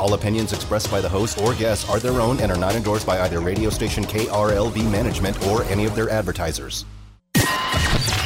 [0.00, 3.06] All opinions expressed by the host or guests are their own and are not endorsed
[3.06, 6.86] by either radio station KRLV management or any of their advertisers.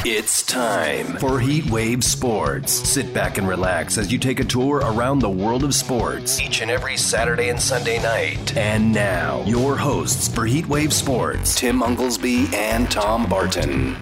[0.03, 2.73] It's time for Heat Wave Sports.
[2.73, 6.63] Sit back and relax as you take a tour around the world of sports each
[6.63, 8.57] and every Saturday and Sunday night.
[8.57, 13.97] And now, your hosts for Heat Wave Sports, Tim Unglesby and Tom Barton.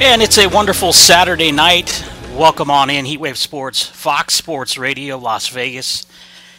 [0.00, 2.04] And it's a wonderful Saturday night.
[2.32, 6.06] Welcome on in Heatwave Sports, Fox Sports Radio, Las Vegas,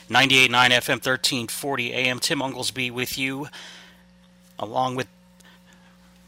[0.10, 2.20] 98.9 FM, 1340 AM.
[2.20, 3.48] Tim Unglesby with you,
[4.60, 5.08] along with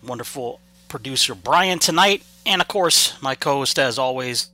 [0.02, 2.24] wonderful producer Brian tonight.
[2.46, 4.48] And of course, my co host, as always,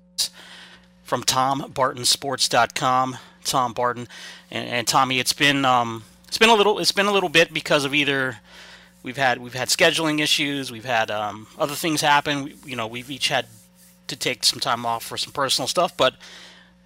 [1.04, 4.08] from TomBartonSports.com, Tom Barton.
[4.50, 7.54] And, and Tommy, it's been um, it's been a little it's been a little bit
[7.54, 8.38] because of either
[9.08, 10.70] We've had we've had scheduling issues.
[10.70, 12.44] We've had um, other things happen.
[12.44, 13.46] We, you know, we've each had
[14.08, 16.16] to take some time off for some personal stuff, but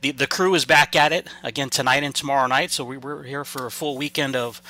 [0.01, 2.69] the the crew is back at it again tonight and tomorrow night.
[2.69, 4.61] So we were here for a full weekend of.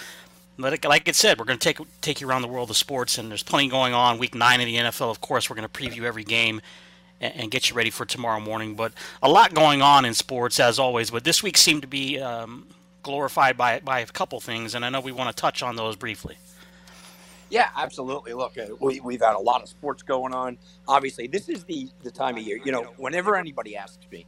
[0.58, 3.18] Like, like I said, we're going to take take you around the world of sports,
[3.18, 4.18] and there's plenty going on.
[4.18, 6.62] Week nine of the NFL, of course, we're going to preview every game
[7.20, 8.76] and, and, get you ready for tomorrow morning.
[8.76, 11.10] But a lot going on in sports as always.
[11.10, 12.68] But this week seemed to be um,
[13.04, 15.98] glorified by by a couple things, and I know we want to touch on those
[15.98, 16.38] briefly.
[17.52, 18.34] Yeah, absolutely.
[18.34, 20.58] Look, uh, we, we've had a lot of sports going on.
[20.88, 22.60] Obviously, this is the, the time of year.
[22.64, 24.26] You know, whenever anybody asks me,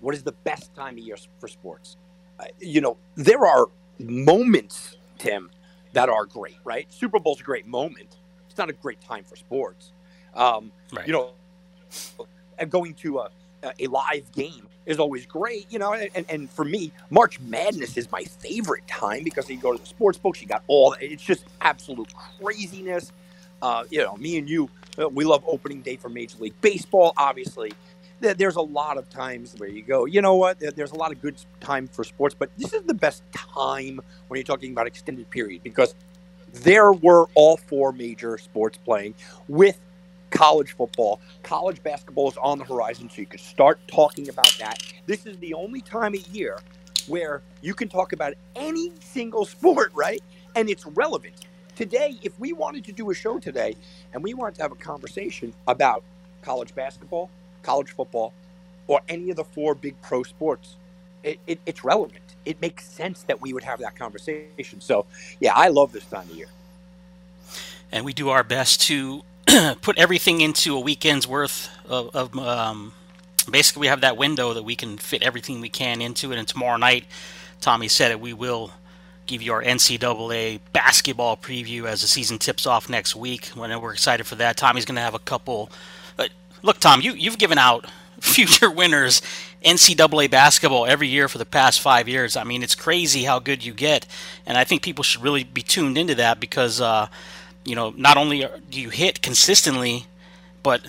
[0.00, 1.96] what is the best time of year for sports?
[2.38, 3.66] Uh, you know, there are
[3.98, 5.50] moments, Tim,
[5.94, 6.86] that are great, right?
[6.92, 8.18] Super Bowl's a great moment.
[8.50, 9.92] It's not a great time for sports.
[10.34, 11.06] Um, right.
[11.06, 12.26] You know,
[12.68, 13.30] going to a,
[13.80, 15.92] a live game is always great, you know.
[15.92, 19.86] And, and for me, March Madness is my favorite time because you go to the
[19.86, 20.96] sports books, you got all.
[21.00, 22.08] It's just absolute
[22.40, 23.12] craziness.
[23.60, 27.12] Uh, you know, me and you, uh, we love opening day for Major League Baseball.
[27.16, 27.72] Obviously,
[28.20, 30.58] there's a lot of times where you go, you know what?
[30.60, 34.38] There's a lot of good time for sports, but this is the best time when
[34.38, 35.94] you're talking about extended period because
[36.52, 39.14] there were all four major sports playing
[39.48, 39.78] with
[40.30, 41.20] college football.
[41.42, 44.82] College basketball is on the horizon, so you can start talking about that.
[45.06, 46.58] This is the only time of year
[47.06, 50.22] where you can talk about any single sport, right?
[50.54, 51.34] And it's relevant.
[51.74, 53.76] Today, if we wanted to do a show today
[54.14, 56.02] and we wanted to have a conversation about
[56.40, 57.28] college basketball,
[57.62, 58.32] college football,
[58.86, 60.76] or any of the four big pro sports,
[61.22, 62.22] it, it, it's relevant.
[62.44, 64.80] It makes sense that we would have that conversation.
[64.80, 65.04] So,
[65.40, 66.46] yeah, I love this time of year.
[67.92, 69.22] And we do our best to
[69.80, 72.92] put everything into a weekend's worth of, of um,
[73.50, 76.38] basically we have that window that we can fit everything we can into it.
[76.38, 77.04] And tomorrow night,
[77.60, 78.72] Tommy said it, we will
[79.26, 83.46] give you our NCAA basketball preview as the season tips off next week.
[83.48, 85.70] When we're excited for that, Tommy's going to have a couple.
[86.18, 86.28] Uh,
[86.62, 87.86] look, Tom, you you've given out
[88.20, 89.20] future winners
[89.64, 92.36] NCAA basketball every year for the past five years.
[92.36, 94.06] I mean, it's crazy how good you get,
[94.46, 96.80] and I think people should really be tuned into that because.
[96.80, 97.08] Uh,
[97.66, 100.06] you know, not only do you hit consistently,
[100.62, 100.80] but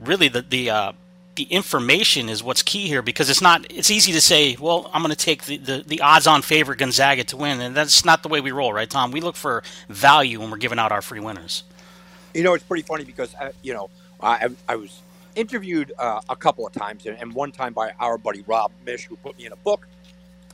[0.00, 0.92] really the the uh,
[1.36, 5.02] the information is what's key here because it's not it's easy to say well i'm
[5.02, 8.24] going to take the, the, the, odds on favor gonzaga to win and that's not
[8.24, 9.12] the way we roll right tom?
[9.12, 11.62] We look for value when we're giving out our free winners.
[12.34, 13.88] You know it's pretty funny because uh, you know
[14.20, 15.00] I, I was
[15.36, 19.14] interviewed uh, a couple of times and one time by our buddy rob mish who
[19.16, 19.86] put me in a book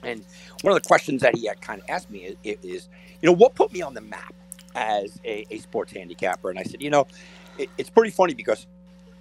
[0.03, 0.23] and
[0.61, 2.89] one of the questions that he had kind of asked me is, is
[3.23, 4.35] you know what put me on the map
[4.75, 6.51] as a, a sports handicapper.
[6.51, 7.07] And I said, you know,
[7.59, 8.67] it, it's pretty funny because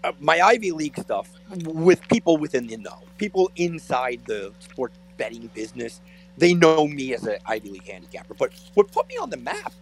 [0.03, 1.29] uh, my Ivy League stuff
[1.65, 6.01] with people within the know, people inside the sports betting business,
[6.37, 8.33] they know me as an Ivy League handicapper.
[8.33, 9.73] But what put me on the map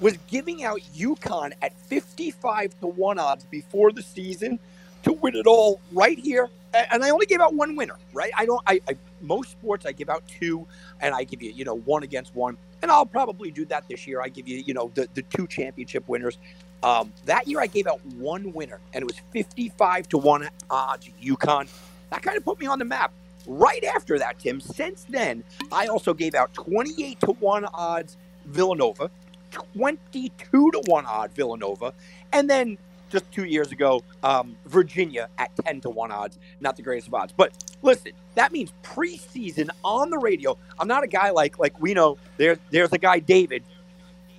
[0.00, 4.58] was giving out UConn at 55 to 1 odds before the season
[5.04, 6.50] to win it all right here.
[6.92, 8.30] And I only gave out one winner, right?
[8.36, 10.66] I don't, I, I most sports I give out two
[11.00, 14.06] and I give you, you know, one against one and I'll probably do that this
[14.06, 14.20] year.
[14.22, 16.38] I give you, you know, the, the two championship winners.
[16.82, 21.10] Um, that year I gave out one winner, and it was 55 to 1 odds
[21.22, 21.68] UConn.
[22.10, 23.12] That kind of put me on the map.
[23.46, 25.42] Right after that, Tim, since then,
[25.72, 29.10] I also gave out 28 to 1 odds Villanova,
[29.50, 31.92] 22 to 1 odd Villanova,
[32.32, 32.76] and then
[33.16, 36.38] just two years ago, um, Virginia at 10 to 1 odds.
[36.60, 37.32] Not the greatest of odds.
[37.34, 37.52] But
[37.82, 40.58] listen, that means preseason on the radio.
[40.78, 43.64] I'm not a guy like like we know there, there's a guy, David,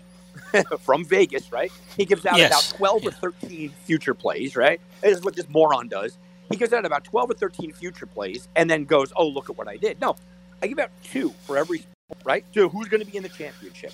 [0.80, 1.72] from Vegas, right?
[1.96, 2.52] He gives out yes.
[2.52, 3.10] about 12 yeah.
[3.10, 4.80] or 13 future plays, right?
[5.02, 6.18] This is what this moron does.
[6.52, 9.58] He gives out about 12 or 13 future plays and then goes, oh, look at
[9.58, 10.00] what I did.
[10.00, 10.16] No,
[10.62, 11.84] I give out two for every
[12.24, 12.46] right?
[12.54, 13.92] So who's going to be in the championship?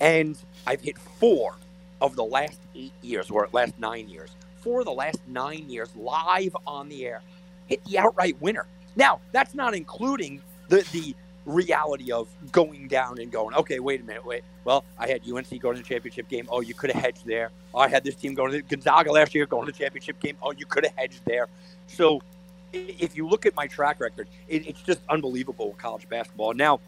[0.00, 1.56] And I've hit four
[2.00, 4.30] of the last eight years, or last nine years.
[4.56, 7.22] for the last nine years live on the air.
[7.66, 8.66] Hit the outright winner.
[8.96, 11.16] Now, that's not including the the
[11.46, 14.44] reality of going down and going, okay, wait a minute, wait.
[14.64, 16.46] Well, I had UNC going to the championship game.
[16.50, 17.50] Oh, you could have hedged there.
[17.74, 20.36] Oh, I had this team going to Gonzaga last year going to the championship game.
[20.42, 21.48] Oh, you could have hedged there.
[21.86, 22.20] So
[22.72, 26.54] if you look at my track record, it, it's just unbelievable with college basketball.
[26.54, 26.80] Now,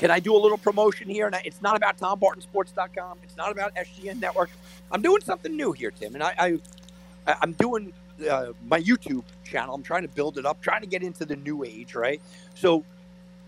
[0.00, 1.26] can I do a little promotion here?
[1.26, 3.18] And it's not about TomBartonSports.com.
[3.22, 4.48] It's not about SGN Network.
[4.90, 6.58] I'm doing something new here, Tim, and I,
[7.26, 7.92] I I'm doing
[8.28, 9.74] uh, my YouTube channel.
[9.74, 12.18] I'm trying to build it up, trying to get into the new age, right?
[12.54, 12.82] So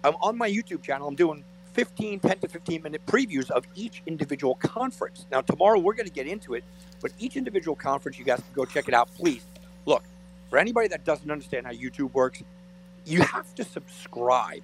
[0.04, 1.08] I'm on my YouTube channel.
[1.08, 5.24] I'm doing 15, 10 to 15 minute previews of each individual conference.
[5.32, 6.64] Now, tomorrow we're going to get into it,
[7.00, 9.08] but each individual conference, you guys can go check it out.
[9.14, 9.42] Please
[9.86, 10.04] look
[10.50, 12.42] for anybody that doesn't understand how YouTube works,
[13.06, 14.62] you have to subscribe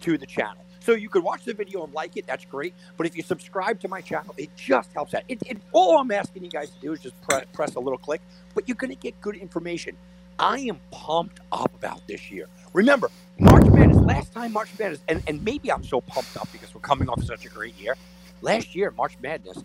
[0.00, 0.64] to the channel.
[0.80, 2.26] So you could watch the video and like it.
[2.26, 2.74] That's great.
[2.96, 5.22] But if you subscribe to my channel, it just helps out.
[5.28, 7.98] It, it, all I'm asking you guys to do is just pre- press a little
[7.98, 8.20] click,
[8.54, 9.96] but you're going to get good information.
[10.38, 12.46] I am pumped up about this year.
[12.72, 16.74] Remember, March Madness, last time March Madness, and, and maybe I'm so pumped up because
[16.74, 17.94] we're coming off such a great year.
[18.40, 19.62] Last year, March Madness,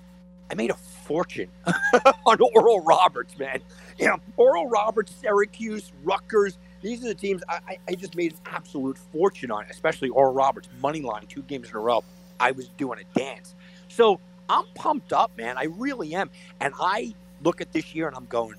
[0.52, 1.50] I made a fortune
[2.26, 3.62] on Oral Roberts, man.
[3.98, 8.40] You know, Oral Roberts, Syracuse, Rutgers, these are the teams I, I just made an
[8.46, 12.04] absolute fortune on, especially Oral Roberts, money line, two games in a row.
[12.40, 13.56] I was doing a dance.
[13.88, 15.58] So I'm pumped up, man.
[15.58, 16.30] I really am.
[16.60, 18.56] And I look at this year and I'm going,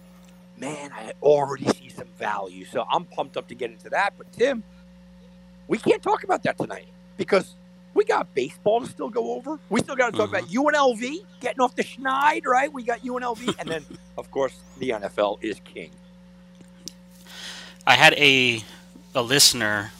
[0.59, 2.65] man, I already see some value.
[2.65, 4.15] So I'm pumped up to get into that.
[4.19, 4.65] But Tim,
[5.69, 7.55] we can't talk about that tonight because
[7.95, 9.59] we got baseball to still go over.
[9.71, 10.61] We still got to talk mm-hmm.
[10.61, 12.73] about UNLV getting off the schneid, right?
[12.73, 13.85] We got UNLV, and then
[14.19, 15.91] of course the NFL is king.
[17.87, 18.63] I had a
[19.15, 19.93] a listener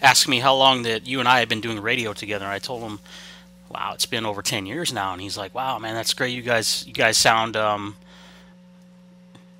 [0.00, 2.46] ask me how long that you and I have been doing radio together.
[2.46, 3.00] I told him,
[3.68, 6.30] "Wow, it's been over ten years now." And he's like, "Wow, man, that's great.
[6.30, 7.96] You guys, you guys sound um,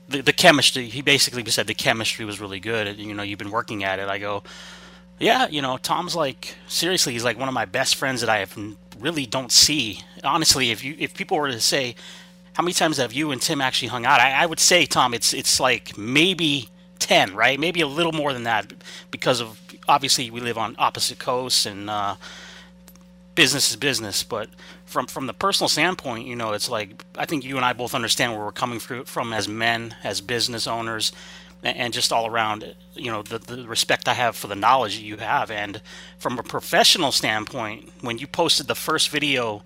[0.09, 2.99] the the chemistry." He basically said the chemistry was really good.
[2.99, 4.09] You know, you've been working at it.
[4.09, 4.43] I go,
[5.19, 8.39] "Yeah, you know, Tom's like seriously, he's like one of my best friends that I
[8.39, 8.57] have
[8.99, 10.01] really don't see.
[10.25, 11.95] Honestly, if you if people were to say."
[12.55, 14.19] How many times have you and Tim actually hung out?
[14.19, 17.59] I, I would say, Tom, it's it's like maybe 10, right?
[17.59, 18.73] Maybe a little more than that
[19.11, 22.17] because of obviously we live on opposite coasts and uh,
[23.35, 24.23] business is business.
[24.23, 24.49] But
[24.85, 27.95] from from the personal standpoint, you know, it's like I think you and I both
[27.95, 31.13] understand where we're coming from as men, as business owners,
[31.63, 35.05] and just all around, you know, the, the respect I have for the knowledge that
[35.05, 35.51] you have.
[35.51, 35.81] And
[36.19, 39.63] from a professional standpoint, when you posted the first video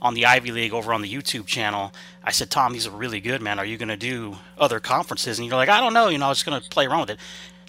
[0.00, 1.92] on the Ivy League over on the YouTube channel.
[2.22, 3.58] I said, Tom, these are really good, man.
[3.58, 5.38] Are you going to do other conferences?
[5.38, 6.08] And you're like, I don't know.
[6.08, 7.18] You know, I was going to play around with it.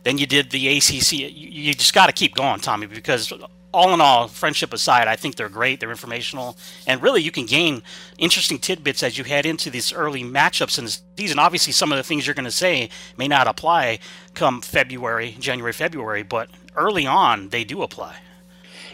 [0.04, 1.12] Then you did the ACC.
[1.14, 3.34] You, just got to keep going, Tommy, because
[3.72, 5.80] all in all, friendship aside, I think they're great.
[5.80, 7.84] They're informational, and really, you can gain
[8.18, 11.38] interesting tidbits as you head into these early matchups in the season.
[11.38, 14.00] Obviously, some of the things you're going to say may not apply
[14.34, 18.18] come February, January, February, but early on, they do apply.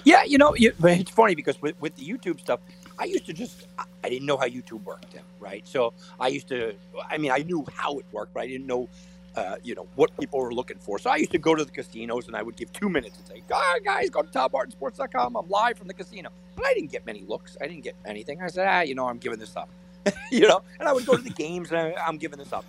[0.03, 2.59] Yeah, you know, it's funny because with, with the YouTube stuff,
[2.97, 3.67] I used to just
[4.03, 5.67] I didn't know how YouTube worked, right?
[5.67, 6.75] So I used to
[7.09, 8.89] I mean I knew how it worked, but I didn't know
[9.35, 10.97] uh, you know what people were looking for.
[10.97, 13.27] So I used to go to the casinos and I would give two minutes and
[13.27, 15.35] say, "Ah, guys, go to TomBartonSports.com.
[15.35, 17.57] I'm live from the casino." But I didn't get many looks.
[17.59, 18.41] I didn't get anything.
[18.41, 19.69] I said, "Ah, you know, I'm giving this up."
[20.31, 22.63] you know, and I would go to the games and I, I'm giving this up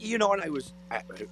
[0.00, 0.72] you know, and I was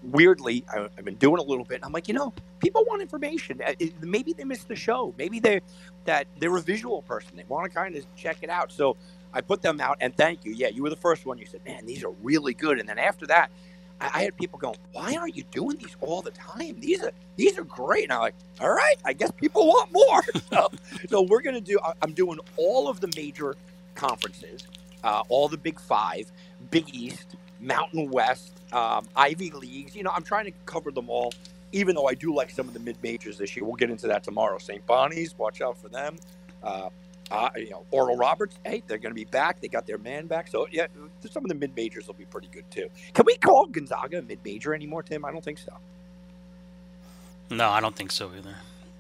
[0.03, 1.77] weirdly, I, have been doing a little bit.
[1.77, 3.61] And I'm like, you know, people want information.
[3.67, 5.15] Uh, maybe they missed the show.
[5.19, 5.61] Maybe they
[6.05, 7.37] that they're a visual person.
[7.37, 8.71] They want to kind of check it out.
[8.73, 8.97] So
[9.33, 10.53] I put them out, and thank you.
[10.53, 11.39] Yeah, you were the first one.
[11.39, 12.79] You said, man, these are really good.
[12.79, 13.51] And then after that,
[14.01, 16.79] I, I had people going, why are you doing these all the time?
[16.81, 18.05] These are these are great.
[18.05, 20.23] And I'm like, all right, I guess people want more.
[20.51, 20.71] so,
[21.09, 21.79] so we're gonna do.
[22.03, 23.57] I'm doing all of the major
[23.95, 24.67] conferences,
[25.03, 26.31] uh, all the Big Five,
[26.71, 27.37] Big East.
[27.65, 29.97] Mountain West, um, Ivy Leagues.
[29.97, 31.33] You know, I'm trying to cover them all,
[31.73, 33.65] even though I do like some of the mid majors this year.
[33.65, 34.59] We'll get into that tomorrow.
[34.59, 34.85] St.
[34.87, 36.17] Bonnie's, watch out for them.
[36.63, 36.91] Uh,
[37.31, 39.61] uh, you know, Oral Roberts, hey, they're going to be back.
[39.61, 40.49] They got their man back.
[40.49, 40.87] So, yeah,
[41.29, 42.89] some of the mid majors will be pretty good too.
[43.15, 45.25] Can we call Gonzaga a mid major anymore, Tim?
[45.25, 45.73] I don't think so.
[47.51, 48.57] No, I don't think so either.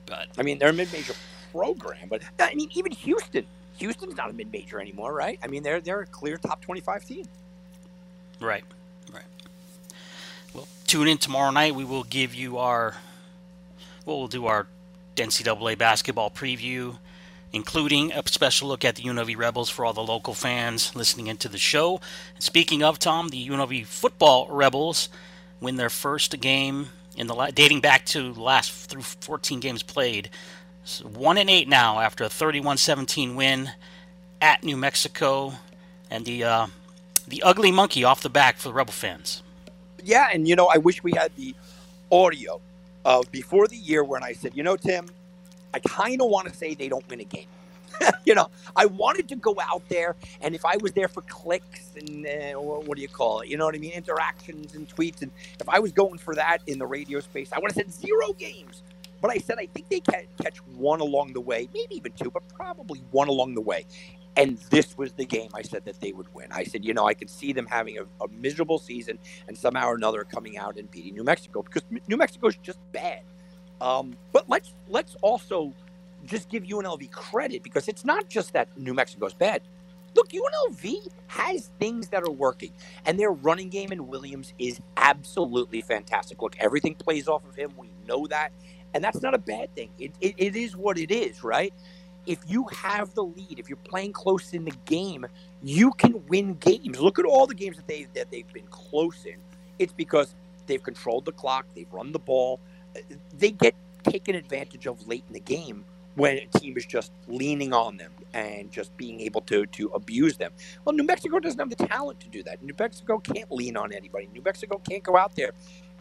[0.06, 1.14] But I mean, they're a mid major
[1.52, 3.46] program, but I mean, even Houston.
[3.78, 5.38] Houston's not a mid major anymore, right?
[5.42, 7.26] I mean, they're they're a clear top twenty five team.
[8.40, 8.64] Right,
[9.12, 9.24] right.
[10.52, 11.74] Well, tune in tomorrow night.
[11.74, 12.96] We will give you our,
[14.04, 14.66] well, we'll do our
[15.16, 16.98] NCAA basketball preview,
[17.52, 21.48] including a special look at the UNLV Rebels for all the local fans listening into
[21.48, 22.00] the show.
[22.34, 25.08] And speaking of Tom, the UNLV football Rebels
[25.60, 30.30] win their first game in the dating back to last through 14 games played
[31.02, 33.70] one and eight now after a 31-17 win
[34.40, 35.54] at New Mexico,
[36.10, 36.66] and the uh,
[37.26, 39.42] the ugly monkey off the back for the Rebel fans.
[40.02, 41.54] Yeah, and you know, I wish we had the
[42.12, 42.60] audio
[43.04, 45.08] of before the year when I said, you know, Tim,
[45.72, 47.46] I kind of want to say they don't win a game.
[48.24, 51.92] you know, I wanted to go out there, and if I was there for clicks
[51.96, 53.48] and uh, what do you call it?
[53.48, 53.92] You know what I mean?
[53.92, 57.58] Interactions and tweets, and if I was going for that in the radio space, I
[57.58, 58.82] would have said zero games.
[59.20, 62.30] But I said I think they can catch one along the way, maybe even two,
[62.30, 63.86] but probably one along the way.
[64.36, 66.48] And this was the game I said that they would win.
[66.52, 69.88] I said, you know, I could see them having a, a miserable season and somehow
[69.88, 73.22] or another coming out and beating New Mexico because New Mexico is just bad.
[73.80, 75.74] Um, but let's let's also
[76.24, 79.62] just give UNLV credit because it's not just that New Mexico's bad.
[80.16, 82.72] Look, UNLV has things that are working,
[83.06, 86.42] and their running game in Williams is absolutely fantastic.
[86.42, 87.72] Look, everything plays off of him.
[87.78, 88.50] We know that,
[88.94, 89.90] and that's not a bad thing.
[89.98, 91.74] It, it, it is what it is, right?
[92.26, 95.26] If you have the lead, if you're playing close in the game,
[95.62, 97.00] you can win games.
[97.00, 99.36] Look at all the games that they that they've been close in.
[99.78, 100.34] It's because
[100.66, 102.60] they've controlled the clock, they've run the ball,
[103.36, 107.72] they get taken advantage of late in the game when a team is just leaning
[107.72, 110.52] on them and just being able to to abuse them.
[110.84, 112.62] Well, New Mexico doesn't have the talent to do that.
[112.62, 114.28] New Mexico can't lean on anybody.
[114.32, 115.52] New Mexico can't go out there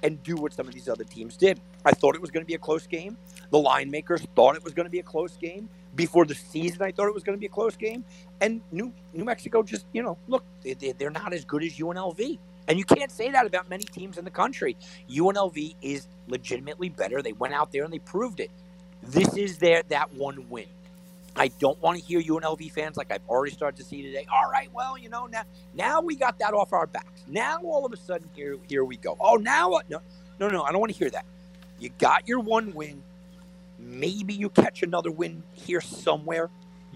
[0.03, 1.60] and do what some of these other teams did.
[1.86, 3.18] I thought it was going to be a close game.
[3.50, 5.70] The line makers thought it was going to be a close game.
[5.95, 8.03] Before the season, I thought it was going to be a close game.
[8.41, 12.39] And New New Mexico just, you know, look, they, they're not as good as UNLV.
[12.67, 14.77] And you can't say that about many teams in the country.
[15.09, 17.21] UNLV is legitimately better.
[17.21, 18.51] They went out there and they proved it.
[19.03, 20.65] This is their that one win.
[21.35, 24.25] I don't want to hear UNLV fans like I've already started to see today.
[24.31, 27.23] All right, well, you know, now now we got that off our backs.
[27.27, 29.17] Now all of a sudden here here we go.
[29.19, 29.89] Oh, now what?
[29.89, 30.00] No,
[30.39, 30.63] no, no.
[30.63, 31.25] I don't want to hear that.
[31.79, 33.03] You got your one win.
[34.00, 36.50] Maybe you catch another win here somewhere,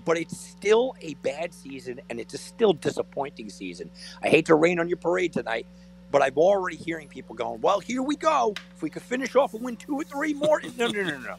[0.05, 3.89] but it's still a bad season and it's a still disappointing season.
[4.23, 5.67] I hate to rain on your parade tonight,
[6.11, 8.55] but I'm already hearing people going, "Well, here we go.
[8.75, 11.35] If we could finish off and win two or three more." No, no, no, no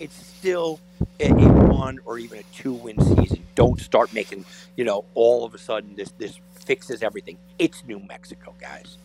[0.00, 0.80] it's still
[1.20, 3.46] a, one or even a two win season.
[3.54, 4.44] Don't start making,
[4.76, 7.36] you know, all of a sudden this this fixes everything.
[7.58, 8.96] It's New Mexico, guys.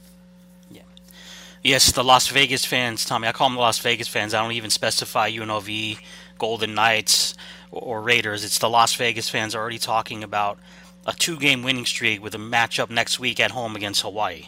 [1.65, 3.27] Yes, the Las Vegas fans, Tommy.
[3.27, 4.35] I call them the Las Vegas fans.
[4.35, 5.97] I don't even specify UNLV,
[6.37, 7.33] Golden Knights,
[7.71, 8.43] or, or Raiders.
[8.43, 10.59] It's the Las Vegas fans already talking about
[11.07, 14.43] a two-game winning streak with a matchup next week at home against Hawaii.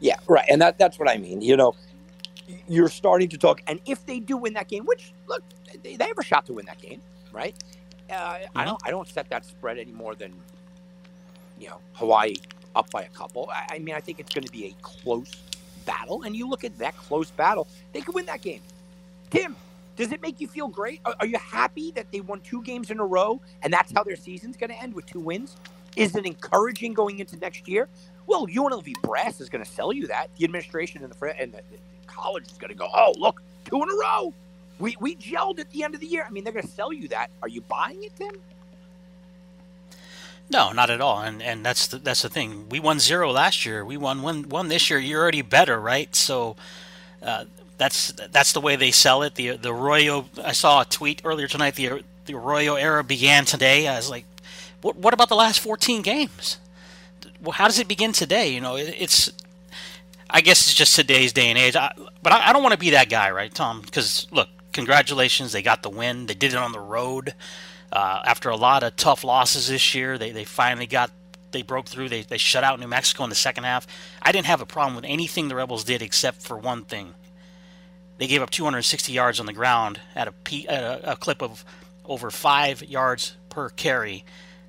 [0.00, 1.42] Yeah, right, and that that's what I mean.
[1.42, 1.74] You know,
[2.66, 3.60] you're starting to talk.
[3.66, 5.42] And if they do win that game, which look,
[5.82, 7.54] they, they have a shot to win that game, right?
[8.08, 8.58] Uh, mm-hmm.
[8.58, 10.32] I don't I don't set that spread any more than
[11.60, 12.36] you know Hawaii
[12.74, 13.50] up by a couple.
[13.52, 15.34] I, I mean, I think it's going to be a close
[15.84, 16.22] battle.
[16.22, 18.60] And you look at that close battle, they could win that game.
[19.30, 19.56] Tim,
[19.96, 21.00] does it make you feel great?
[21.04, 24.04] Are, are you happy that they won two games in a row and that's how
[24.04, 25.56] their season's going to end with two wins?
[25.96, 27.88] Is it encouraging going into next year?
[28.26, 30.28] Well, UNLV brass is going to sell you that.
[30.36, 31.62] The administration and the and the,
[32.06, 34.34] college is going to go, oh, look, two in a row.
[34.78, 36.24] We, we gelled at the end of the year.
[36.26, 37.30] I mean, they're going to sell you that.
[37.42, 38.32] Are you buying it then?
[40.50, 41.20] No, not at all.
[41.20, 42.68] And and that's the, that's the thing.
[42.68, 43.84] We won zero last year.
[43.84, 44.98] We won one one this year.
[44.98, 46.14] You're already better, right?
[46.14, 46.56] So
[47.22, 47.44] uh,
[47.76, 49.34] that's that's the way they sell it.
[49.34, 50.26] The the Arroyo.
[50.42, 51.74] I saw a tweet earlier tonight.
[51.74, 53.88] The the Arroyo era began today.
[53.88, 54.24] I was like,
[54.80, 56.58] what what about the last 14 games?
[57.42, 58.48] Well, how does it begin today?
[58.48, 59.30] You know, it, it's
[60.30, 61.76] I guess it's just today's day and age.
[61.76, 63.82] I, but I, I don't want to be that guy, right, Tom?
[63.82, 66.26] Because look, congratulations, they got the win.
[66.26, 67.34] They did it on the road
[67.92, 70.18] uh, after a lot of tough losses this year.
[70.18, 71.10] They they finally got
[71.50, 72.08] they broke through.
[72.08, 73.86] They they shut out New Mexico in the second half.
[74.22, 77.14] I didn't have a problem with anything the Rebels did except for one thing.
[78.18, 81.64] They gave up 260 yards on the ground at a, at a, a clip of
[82.04, 84.24] over five yards per carry.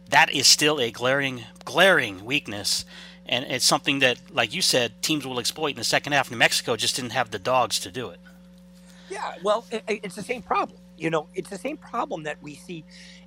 [0.10, 2.86] That is still a glaring glaring weakness
[3.30, 6.32] and it's something that, like you said, teams will exploit in the second half.
[6.32, 8.20] New Mexico just didn't have the dogs to do it.
[9.08, 10.78] Yeah, well, it's the same problem.
[11.00, 12.84] You know, it's the same problem that we see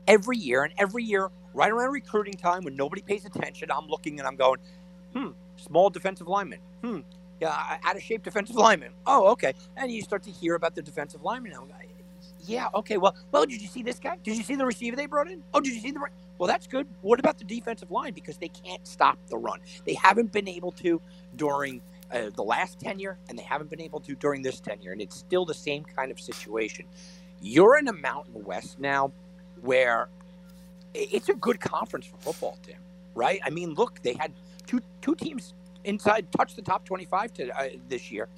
[0.06, 4.18] every year, and every year, right around recruiting time, when nobody pays attention, I'm looking
[4.18, 4.60] and I'm going,
[5.14, 7.00] hmm, small defensive lineman, hmm,
[7.40, 8.92] yeah, out of shape defensive lineman.
[9.06, 11.52] Oh, okay, and you start to hear about the defensive lineman.
[11.52, 11.88] Like,
[12.46, 14.18] yeah, okay, well, well, did you see this guy?
[14.22, 15.42] Did you see the receiver they brought in?
[15.54, 16.00] Oh, did you see the?
[16.38, 16.86] Well, that's good.
[17.02, 18.12] What about the defensive line?
[18.14, 19.60] Because they can't stop the run.
[19.86, 21.00] They haven't been able to
[21.36, 24.92] during uh, the last tenure, and they haven't been able to during this tenure.
[24.92, 26.86] And it's still the same kind of situation.
[27.42, 29.12] You're in a Mountain West now
[29.62, 30.10] where
[30.94, 32.78] it's a good conference for football, Tim,
[33.14, 33.40] right?
[33.44, 34.32] I mean, look, they had
[34.66, 38.28] two two teams inside touch the top 25 to, uh, this year.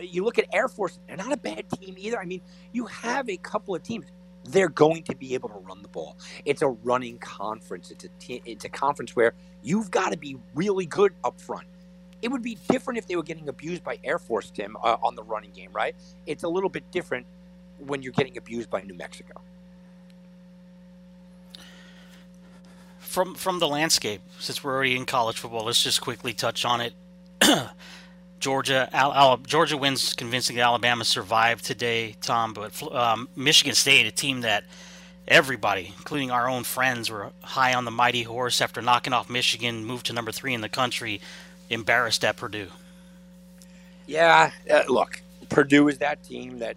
[0.00, 2.20] You look at Air Force; they're not a bad team either.
[2.20, 4.06] I mean, you have a couple of teams
[4.44, 6.16] they're going to be able to run the ball.
[6.44, 7.90] It's a running conference.
[7.90, 11.66] It's a t- it's a conference where you've got to be really good up front.
[12.22, 15.14] It would be different if they were getting abused by Air Force, Tim, uh, on
[15.16, 15.94] the running game, right?
[16.26, 17.26] It's a little bit different
[17.78, 19.40] when you're getting abused by New Mexico.
[22.98, 26.80] From from the landscape, since we're already in college football, let's just quickly touch on
[26.80, 26.92] it.
[28.40, 30.62] Georgia, Al, Al, Georgia wins convincingly.
[30.62, 32.52] Alabama survived today, Tom.
[32.52, 34.64] But um, Michigan State, a team that
[35.26, 39.84] everybody, including our own friends, were high on the mighty horse after knocking off Michigan,
[39.84, 41.20] moved to number three in the country,
[41.70, 42.68] embarrassed at Purdue.
[44.06, 46.76] Yeah, uh, look, Purdue is that team that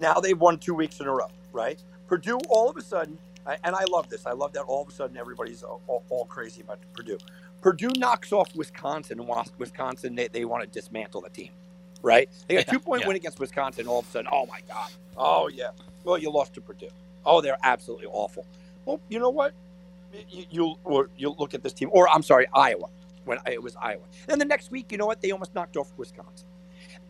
[0.00, 1.82] now they've won two weeks in a row, right?
[2.08, 4.26] Purdue, all of a sudden, and I love this.
[4.26, 7.18] I love that all of a sudden everybody's all, all crazy about Purdue.
[7.60, 11.50] Purdue knocks off Wisconsin, and Wisconsin they, they want to dismantle the team,
[12.02, 12.28] right?
[12.46, 13.08] They got a two point yeah.
[13.08, 13.86] win against Wisconsin.
[13.86, 15.70] All of a sudden, oh my god, oh yeah,
[16.04, 16.88] well you lost to Purdue.
[17.24, 18.46] Oh, they're absolutely awful.
[18.84, 19.52] Well, you know what?
[20.30, 22.88] You you, or you look at this team, or I'm sorry, Iowa.
[23.24, 25.20] When it was Iowa, then the next week, you know what?
[25.20, 26.46] They almost knocked off Wisconsin.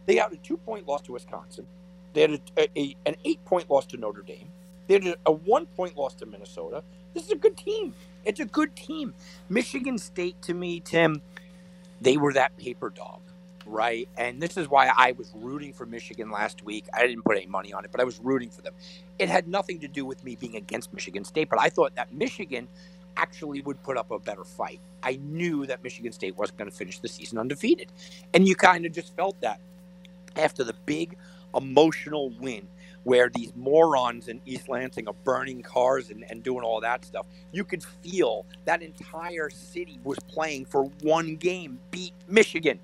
[0.06, 1.66] They had a two point loss to Wisconsin.
[2.16, 4.49] They had a, a, an eight point loss to Notre Dame.
[4.88, 6.82] They had a, one point loss to Minnesota.
[7.12, 7.94] This is a good team.
[8.25, 9.12] It's a good team.
[9.50, 11.20] Michigan State, to me, Tim,
[12.00, 13.20] they were that paper dog,
[13.66, 14.08] right?
[14.16, 16.87] And this is why I was rooting for Michigan last week.
[16.94, 18.75] I didn't put any money on it, but I was rooting for them.
[19.18, 22.14] It had nothing to do with me being against Michigan State, but I thought that
[22.14, 22.66] Michigan
[23.18, 24.80] actually would put up a better fight.
[25.02, 27.92] I knew that Michigan State wasn't going to finish the season undefeated.
[28.35, 29.61] And you kind of just felt that
[30.37, 31.16] after the big
[31.56, 32.68] emotional win
[33.04, 37.25] where these morons in East Lansing are burning cars and, and doing all that stuff.
[37.52, 42.80] You could feel that entire city was playing for one game, beat Michigan.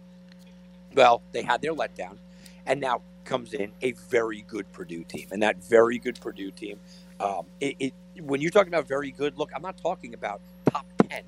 [0.94, 2.18] Well, they had their letdown,
[2.66, 5.26] and now comes in a very good Purdue team.
[5.32, 6.78] And that very good Purdue team,
[7.18, 10.86] um, it, it, when you're talking about very good, look, I'm not talking about top
[11.08, 11.22] 10.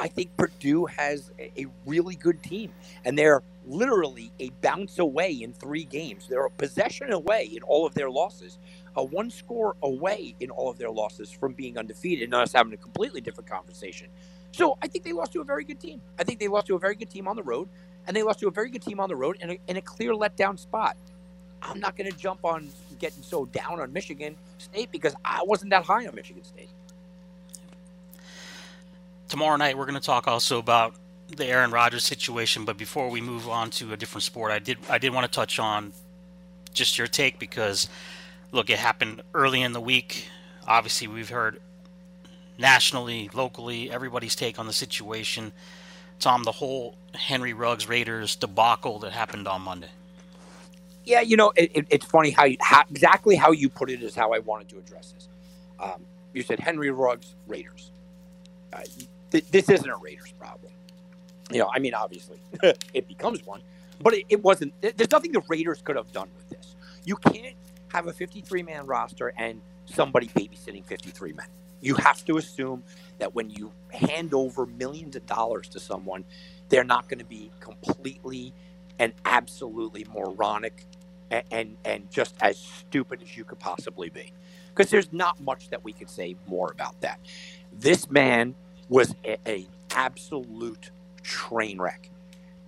[0.00, 2.72] I think Purdue has a, really good team,
[3.04, 6.26] and they're literally a bounce away in three games.
[6.26, 8.58] They're a possession away in all of their losses,
[8.96, 12.72] a one score away in all of their losses from being undefeated and us having
[12.72, 14.08] a completely different conversation.
[14.52, 16.00] So I think they lost to a very good team.
[16.18, 17.68] I think they lost to a very good team on the road,
[18.06, 19.82] and they lost to a very good team on the road in a, in a
[19.82, 20.96] clear letdown spot.
[21.60, 25.70] I'm not going to jump on getting so down on Michigan State because I wasn't
[25.70, 26.70] that high on Michigan State.
[29.30, 30.92] Tomorrow night, we're going to talk also about
[31.28, 34.76] the Aaron Rodgers situation, but before we move on to a different sport, I did
[34.88, 35.92] I did want to touch on
[36.74, 37.88] just your take because
[38.50, 40.26] look, it happened early in the week.
[40.66, 41.60] Obviously, we've heard
[42.58, 45.52] nationally, locally, everybody's take on the situation.
[46.18, 49.90] Tom, the whole Henry Ruggs Raiders debacle that happened on Monday.
[51.04, 54.02] Yeah, you know, it, it, it's funny how, you, how, exactly how you put it
[54.02, 55.28] is how I wanted to address this.
[55.78, 57.92] Um, you said Henry Ruggs Raiders.
[58.72, 58.80] Uh,
[59.30, 60.72] th- this isn't a Raiders problem
[61.50, 62.38] you know, I mean, obviously
[62.94, 63.60] it becomes one,
[64.00, 64.72] but it, it, wasn't.
[64.80, 66.74] There's nothing the Raiders could have done with this.
[67.04, 67.56] You can't
[67.88, 71.46] have a 53 man roster and somebody babysitting 53 men.
[71.80, 72.82] You have to assume
[73.18, 76.24] that when you hand over millions of dollars to someone,
[76.68, 78.52] they're not going to be completely
[78.98, 80.84] and absolutely moronic
[81.30, 84.32] and, and, and just as stupid as you could possibly be.
[84.68, 87.18] Because there's not much that we could say more about that.
[87.72, 88.54] This man
[88.90, 90.90] was a, a absolute
[91.22, 92.10] train wreck.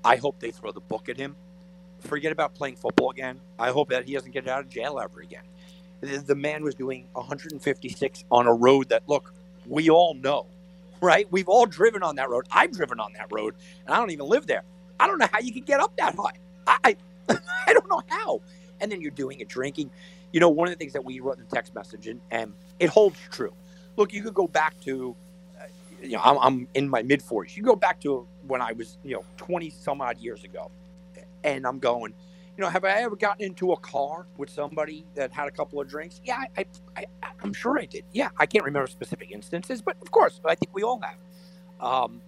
[0.04, 1.36] I hope they throw the book at him.
[2.00, 3.40] Forget about playing football again.
[3.58, 5.42] I hope that he doesn't get out of jail ever again.
[6.00, 9.32] The, the man was doing 156 on a road that, look,
[9.66, 10.46] we all know,
[11.00, 11.26] right?
[11.30, 12.46] We've all driven on that road.
[12.50, 13.54] I've driven on that road,
[13.86, 14.64] and I don't even live there.
[14.98, 16.32] I don't know how you can get up that high.
[16.66, 16.96] I,
[17.28, 18.40] I, I don't know how.
[18.80, 19.90] And then you're doing it drinking.
[20.32, 22.52] You know, one of the things that we wrote in the text message, and, and
[22.80, 23.52] it holds true.
[23.96, 25.14] Look, you could go back to
[26.02, 27.56] you know, I'm, I'm in my mid 40s.
[27.56, 30.70] You go back to when I was, you know, 20 some odd years ago,
[31.44, 32.12] and I'm going,
[32.56, 35.80] you know, have I ever gotten into a car with somebody that had a couple
[35.80, 36.20] of drinks?
[36.24, 37.04] Yeah, I, I,
[37.42, 38.04] am sure I did.
[38.12, 41.16] Yeah, I can't remember specific instances, but of course, I think we all have.
[41.80, 42.20] Um,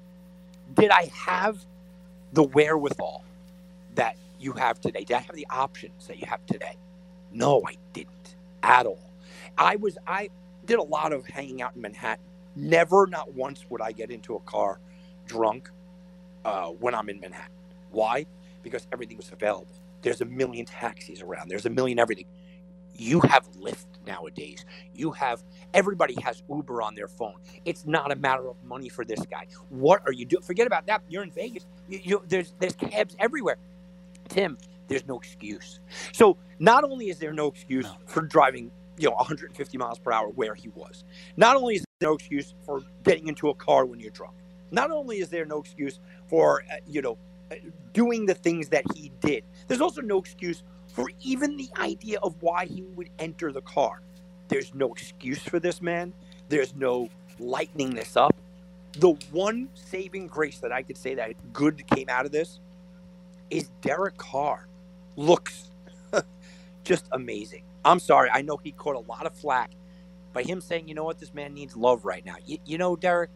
[0.74, 1.58] did I have
[2.32, 3.22] the wherewithal
[3.96, 5.04] that you have today?
[5.04, 6.76] Did I have the options that you have today?
[7.32, 9.10] No, I didn't at all.
[9.58, 10.30] I was I
[10.64, 12.24] did a lot of hanging out in Manhattan
[12.56, 14.78] Never, not once, would I get into a car
[15.26, 15.70] drunk
[16.44, 17.52] uh, when I'm in Manhattan.
[17.90, 18.26] Why?
[18.62, 19.66] Because everything was available.
[20.02, 21.48] There's a million taxis around.
[21.48, 22.26] There's a million everything.
[22.96, 24.64] You have Lyft nowadays.
[24.94, 27.34] You have everybody has Uber on their phone.
[27.64, 29.46] It's not a matter of money for this guy.
[29.68, 30.42] What are you doing?
[30.42, 31.02] Forget about that.
[31.08, 31.66] You're in Vegas.
[31.88, 33.56] You, you, there's there's cabs everywhere.
[34.28, 35.80] Tim, there's no excuse.
[36.12, 37.96] So not only is there no excuse no.
[38.06, 41.04] for driving you know 150 miles per hour where he was.
[41.36, 44.35] Not only is no excuse for getting into a car when you're drunk.
[44.70, 47.16] Not only is there no excuse for uh, you know
[47.50, 47.57] uh,
[47.92, 49.44] doing the things that he did.
[49.68, 54.00] There's also no excuse for even the idea of why he would enter the car.
[54.48, 56.12] There's no excuse for this man.
[56.48, 58.35] There's no lightening this up.
[58.92, 62.61] The one saving grace that I could say that good came out of this
[63.50, 64.66] is Derek Carr
[65.16, 65.70] looks
[66.85, 67.64] just amazing.
[67.85, 68.30] I'm sorry.
[68.33, 69.70] I know he caught a lot of flack
[70.35, 72.37] by him saying, you know what, this man needs love right now.
[72.44, 73.31] You, you know, Derek,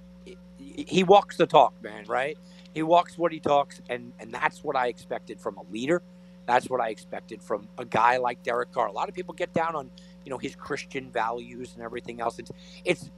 [0.59, 2.37] he walks the talk, man, right?
[2.75, 6.03] He walks what he talks, and, and that's what I expected from a leader.
[6.47, 8.89] That's what I expected from a guy like Derek Carr.
[8.89, 9.91] A lot of people get down on,
[10.25, 12.39] you know, his Christian values and everything else.
[12.39, 12.51] It's,
[12.85, 13.11] it's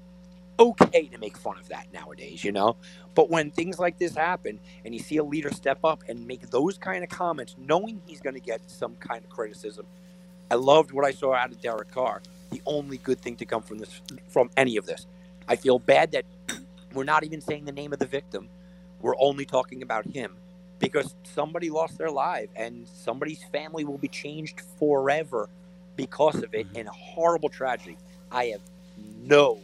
[0.59, 2.77] okay to make fun of that nowadays, you know?
[3.14, 6.51] But when things like this happen and you see a leader step up and make
[6.51, 9.87] those kind of comments, knowing he's going to get some kind of criticism,
[10.51, 12.23] I loved what I saw out of Derek Carr.
[12.50, 15.06] The only good thing to come from this, from any of this,
[15.48, 16.24] I feel bad that
[16.94, 18.48] we're not even saying the name of the victim.
[19.00, 20.34] We're only talking about him
[20.78, 25.48] because somebody lost their life and somebody's family will be changed forever
[25.96, 27.96] because of it in a horrible tragedy.
[28.30, 28.60] I have
[29.22, 29.58] no,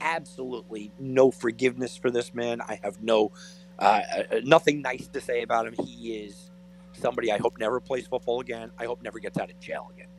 [0.00, 2.60] absolutely no forgiveness for this man.
[2.60, 3.32] I have no,
[3.78, 5.74] uh, uh nothing nice to say about him.
[5.84, 6.50] He is
[6.92, 8.70] somebody I hope never plays football again.
[8.78, 10.09] I hope never gets out of jail again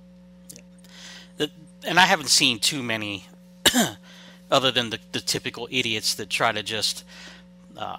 [1.86, 3.26] and I haven't seen too many,
[4.52, 7.04] other than the, the typical idiots that try to just
[7.78, 7.98] uh,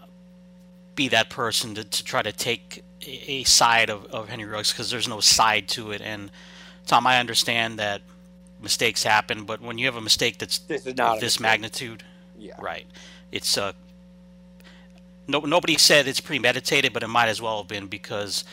[0.94, 4.90] be that person to, to try to take a side of, of Henry Ruggs because
[4.90, 6.00] there's no side to it.
[6.00, 6.30] And
[6.86, 8.02] Tom, I understand that
[8.60, 12.04] mistakes happen, but when you have a mistake that's this, this magnitude,
[12.38, 12.54] yeah.
[12.60, 12.86] right,
[13.32, 13.72] it's uh,
[15.26, 18.44] no, nobody said it's premeditated, but it might as well have been because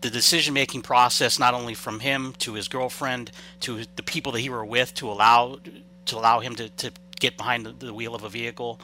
[0.00, 4.40] the decision making process not only from him to his girlfriend to the people that
[4.40, 5.58] he were with to allow
[6.06, 8.80] to allow him to, to get behind the, the wheel of a vehicle.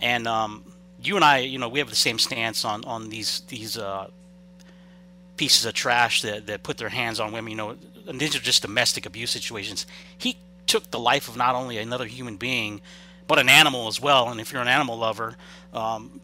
[0.00, 0.64] And um,
[1.02, 4.08] you and I you know we have the same stance on on these these uh,
[5.36, 7.50] pieces of trash that, that put their hands on women.
[7.50, 7.76] You know
[8.08, 9.86] and these are just domestic abuse situations.
[10.16, 12.80] He took the life of not only another human being
[13.28, 14.28] but an animal as well.
[14.30, 15.36] And if you're an animal lover
[15.74, 16.20] um,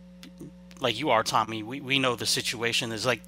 [0.81, 3.21] like you are Tommy we, we know the situation is like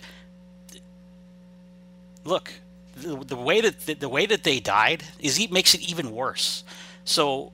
[2.24, 2.52] look,
[2.96, 6.12] the, the way that the, the, way that they died is he makes it even
[6.12, 6.64] worse.
[7.04, 7.52] So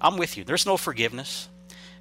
[0.00, 0.44] I'm with you.
[0.44, 1.48] There's no forgiveness.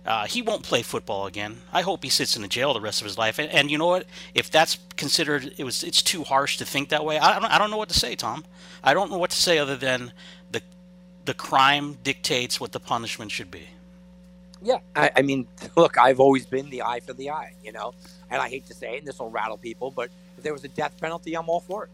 [0.05, 1.57] Uh, he won't play football again.
[1.73, 3.39] I hope he sits in the jail the rest of his life.
[3.39, 4.05] And, and, you know what?
[4.33, 7.19] If that's considered, it was it's too harsh to think that way.
[7.19, 8.45] I don't, I don't know what to say, Tom.
[8.81, 10.13] I don't know what to say other than
[10.49, 10.61] the
[11.25, 13.67] the crime dictates what the punishment should be.
[14.61, 17.93] Yeah, I, I mean, look, I've always been the eye for the eye, you know,
[18.29, 20.63] and I hate to say it, and this will rattle people, but if there was
[20.63, 21.89] a death penalty, I'm all for it.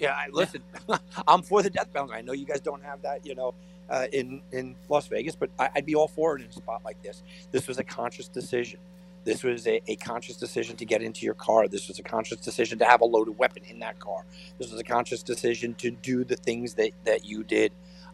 [0.00, 0.62] Yeah, I, listen,
[1.28, 2.14] I'm for the death penalty.
[2.14, 3.54] I know you guys don't have that, you know,
[3.90, 6.80] uh, in in Las Vegas, but I, would be all for it in a spot
[6.84, 7.22] like this.
[7.52, 8.80] This was a conscious decision.
[9.24, 11.68] This was a, a, conscious decision to get into your car.
[11.68, 14.24] This was a conscious decision to have a loaded weapon in that car.
[14.58, 17.72] This was a conscious decision to do the things that, that you did.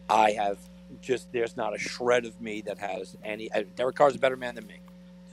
[0.09, 0.57] I have
[1.01, 3.49] just, there's not a shred of me that has any.
[3.53, 4.75] Uh, Derek Carr's a better man than me.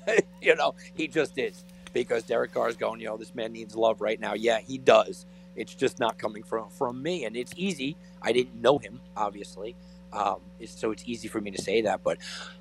[0.43, 1.65] you know, he just is.
[1.93, 4.35] Because Derek Carr is going, you know, this man needs love right now.
[4.35, 5.27] Yeah, he does.
[5.57, 7.97] It's just not coming from from me, and it's easy.
[8.23, 9.77] I didn't know him, obviously,
[10.13, 12.03] um, it's, so it's easy for me to say that.
[12.05, 12.19] But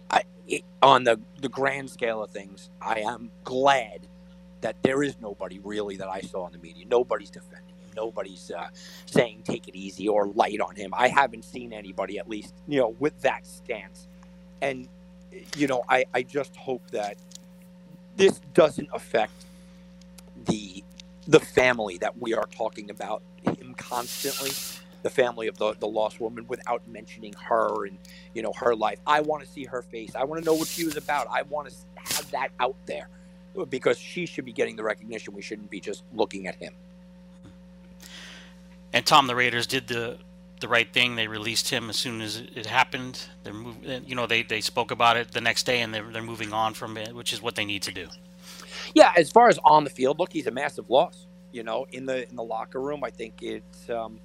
[0.09, 4.07] I, it, on the the grand scale of things, I am glad
[4.61, 6.85] that there is nobody really that I saw in the media.
[6.89, 7.89] Nobody's defending him.
[7.95, 8.69] Nobody's uh,
[9.05, 10.93] saying take it easy or light on him.
[10.95, 14.07] I haven't seen anybody, at least, you know, with that stance.
[14.61, 14.87] And
[15.57, 17.17] you know, I, I just hope that
[18.17, 19.33] this doesn't affect
[20.45, 20.83] the
[21.27, 24.51] the family that we are talking about him constantly
[25.03, 27.97] the family of the, the lost woman without mentioning her and
[28.33, 28.99] you know her life.
[29.05, 30.15] I want to see her face.
[30.15, 31.27] I want to know what she was about.
[31.29, 33.09] I want to have that out there
[33.69, 35.33] because she should be getting the recognition.
[35.33, 36.73] We shouldn't be just looking at him.
[38.93, 40.17] And tom the raiders did the
[40.61, 41.15] the right thing.
[41.15, 43.19] They released him as soon as it happened.
[43.43, 46.21] They're move, you know they, they spoke about it the next day and they're, they're
[46.21, 48.07] moving on from it which is what they need to do
[48.95, 51.27] yeah, as far as on the field, look, he's a massive loss.
[51.53, 53.89] You know, in the in the locker room, I think it's.
[53.89, 54.19] Um,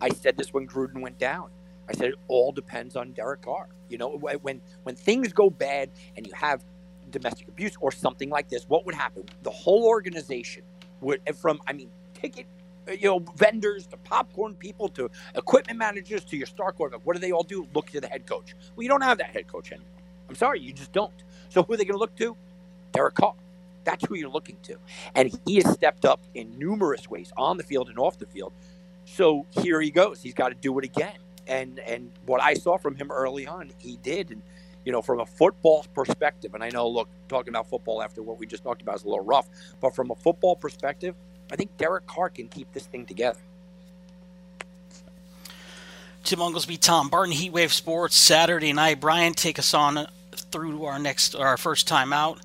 [0.00, 1.50] I said this when Gruden went down.
[1.88, 3.68] I said it all depends on Derek Carr.
[3.90, 4.10] You know,
[4.42, 6.64] when when things go bad and you have
[7.10, 9.24] domestic abuse or something like this, what would happen?
[9.44, 10.64] The whole organization
[11.02, 12.46] would, from I mean, ticket,
[12.88, 17.06] uh, you know, vendors to popcorn people to equipment managers to your star quarterback.
[17.06, 17.68] What do they all do?
[17.74, 18.54] Look to the head coach.
[18.76, 19.88] Well, you don't have that head coach anymore.
[20.30, 21.12] I'm sorry, you just don't.
[21.50, 22.36] So who are they going to look to?
[22.92, 23.34] Derek Carr.
[23.84, 24.76] That's who you're looking to.
[25.14, 28.54] And he has stepped up in numerous ways on the field and off the field.
[29.06, 30.22] So here he goes.
[30.22, 31.18] He's got to do it again.
[31.48, 34.30] and and what I saw from him early on, he did.
[34.30, 34.42] And
[34.86, 38.38] you know, from a football perspective, and I know, look, talking about football after what
[38.38, 39.48] we just talked about is a little rough,
[39.80, 41.16] but from a football perspective,
[41.52, 43.40] I think Derek Carr can keep this thing together.
[46.24, 49.00] Tim Unglesby, Tom Barton, Heatwave Sports, Saturday night.
[49.00, 52.40] Brian, take us on through our next, our first time out.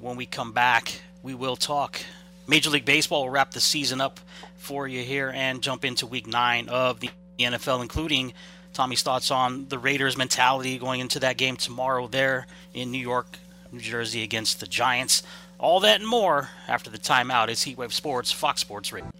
[0.00, 2.00] When we come back, we will talk
[2.46, 3.22] Major League Baseball.
[3.22, 4.20] We'll wrap the season up
[4.56, 8.32] for you here and jump into Week Nine of the NFL, including
[8.72, 13.38] Tommy's thoughts on the Raiders' mentality going into that game tomorrow there in New York,
[13.72, 15.22] New Jersey against the Giants.
[15.58, 19.10] All that and more after the timeout is Heatwave Sports, Fox Sports Radio.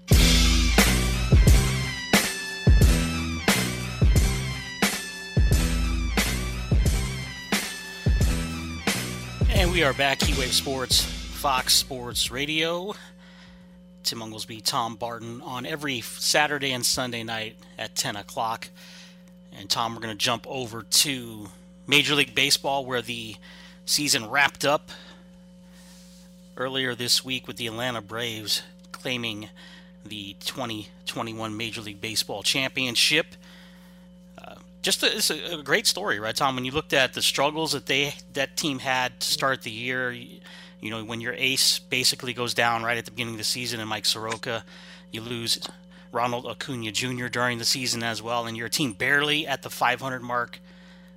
[9.76, 12.94] We are back, Heatwave Sports, Fox Sports Radio.
[14.04, 18.68] Tim Unglesby, Tom Barton on every Saturday and Sunday night at 10 o'clock.
[19.54, 21.48] And Tom, we're going to jump over to
[21.86, 23.36] Major League Baseball where the
[23.84, 24.88] season wrapped up
[26.56, 28.62] earlier this week with the Atlanta Braves
[28.92, 29.50] claiming
[30.06, 33.26] the 2021 Major League Baseball championship.
[34.86, 36.54] Just a, it's a, great story, right, Tom?
[36.54, 40.12] When you looked at the struggles that they that team had to start the year,
[40.12, 40.38] you,
[40.80, 43.80] you know, when your ace basically goes down right at the beginning of the season,
[43.80, 44.62] and Mike Soroka,
[45.10, 45.58] you lose
[46.12, 47.26] Ronald Acuna Jr.
[47.26, 50.60] during the season as well, and your team barely at the 500 mark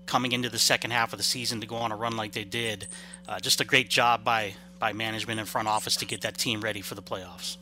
[0.07, 2.45] coming into the second half of the season to go on a run like they
[2.45, 2.87] did.
[3.27, 6.61] Uh, just a great job by by management and front office to get that team
[6.61, 7.57] ready for the playoffs.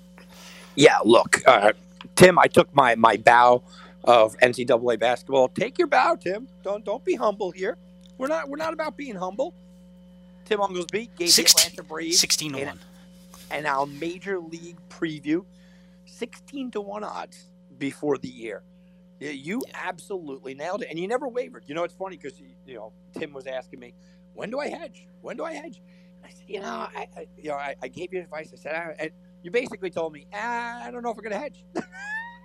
[0.74, 1.74] Yeah, look, uh,
[2.16, 3.62] Tim, I took my my bow
[4.08, 5.50] of NCAA basketball.
[5.50, 6.48] Take your bow, Tim.
[6.64, 7.78] Don't don't be humble here.
[8.18, 9.54] We're not we're not about being humble.
[10.46, 12.80] Tim Unglesby gave 16, the Atlanta Braves 16 to 1.
[13.52, 15.44] And our major league preview
[16.06, 18.64] 16 to 1 odds before the year.
[19.20, 21.64] You absolutely nailed it, and you never wavered.
[21.68, 23.94] You know, it's funny because you know Tim was asking me,
[24.34, 25.08] "When do I hedge?
[25.22, 25.82] When do I hedge?"
[26.24, 28.52] I said, "You know, I, I you know, I, I, gave you advice.
[28.54, 31.40] I said, I, you basically told me, ah, I don't know if we're going to
[31.40, 31.66] hedge."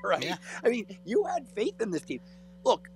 [0.09, 0.25] right?
[0.25, 0.37] Yeah.
[0.65, 2.21] I mean, you had faith in this team.
[2.65, 2.89] Look,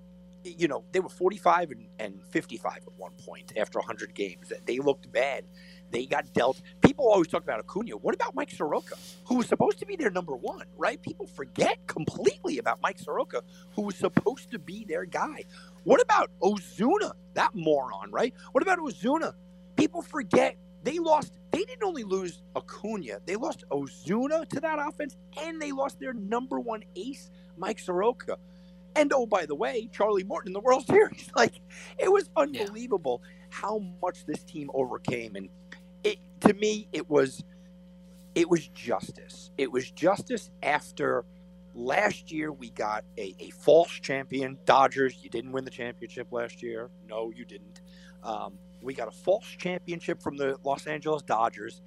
[0.45, 4.53] you know, they were 45 and, and 55 at one point after 100 games.
[4.65, 5.45] They looked bad.
[5.91, 6.61] They got dealt.
[6.81, 7.97] People always talk about Acuna.
[7.97, 11.01] What about Mike Soroka, who was supposed to be their number one, right?
[11.01, 13.43] People forget completely about Mike Soroka,
[13.75, 15.45] who was supposed to be their guy.
[15.85, 18.35] What about Ozuna, that moron, right?
[18.53, 19.35] What about Ozuna?
[19.77, 21.33] People forget they lost.
[21.51, 26.13] They didn't only lose Acuna, they lost Ozuna to that offense, and they lost their
[26.13, 28.37] number one ace, Mike Soroka.
[28.95, 31.31] And oh, by the way, Charlie Morton in the World Series.
[31.35, 31.55] Like,
[31.99, 33.47] it was unbelievable yeah.
[33.51, 35.35] how much this team overcame.
[35.37, 35.49] And
[36.05, 37.43] it, to me, it was,
[38.35, 39.51] it was justice.
[39.59, 41.25] It was justice after
[41.75, 44.59] last year we got a, a false champion.
[44.67, 46.91] Dodgers, you didn't win the championship last year.
[47.09, 47.81] No, you didn't.
[48.23, 51.83] Um, we got a false championship from the Los Angeles Dodgers.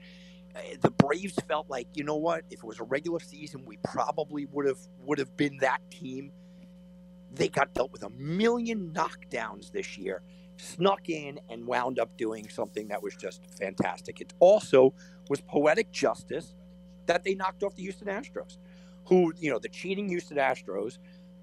[0.56, 2.44] Uh, the Braves felt like, you know what?
[2.50, 6.32] If it was a regular season, we probably would have would have been that team
[7.32, 10.22] they got dealt with a million knockdowns this year,
[10.58, 14.22] snuck in and wound up doing something that was just fantastic.
[14.22, 14.94] It also
[15.30, 16.56] was poetic justice
[17.06, 18.58] that they knocked off the Houston Astros,
[19.06, 20.98] who, you know, the cheating Houston Astros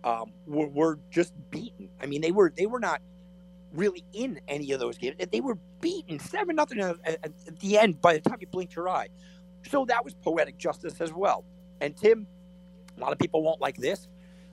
[0.04, 1.88] um, were, were just beaten.
[2.00, 3.00] I mean, they were they were not
[3.72, 5.16] really in any of those games.
[5.30, 6.98] They were beaten seven nothing at,
[7.60, 9.08] the end by the time you blinked your eye.
[9.70, 11.44] So that was poetic justice as well.
[11.80, 12.26] And Tim,
[12.96, 14.08] a lot of people won't like this.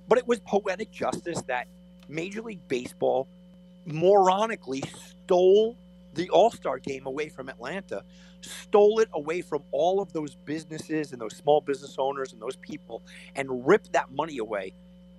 [0.08, 1.68] But it was poetic justice that
[2.10, 3.28] Major League Baseball
[3.88, 4.84] moronically
[5.24, 5.78] stole
[6.14, 8.04] the All Star game away from Atlanta,
[8.42, 12.56] stole it away from all of those businesses and those small business owners and those
[12.58, 13.02] people,
[13.36, 14.74] and ripped that money away.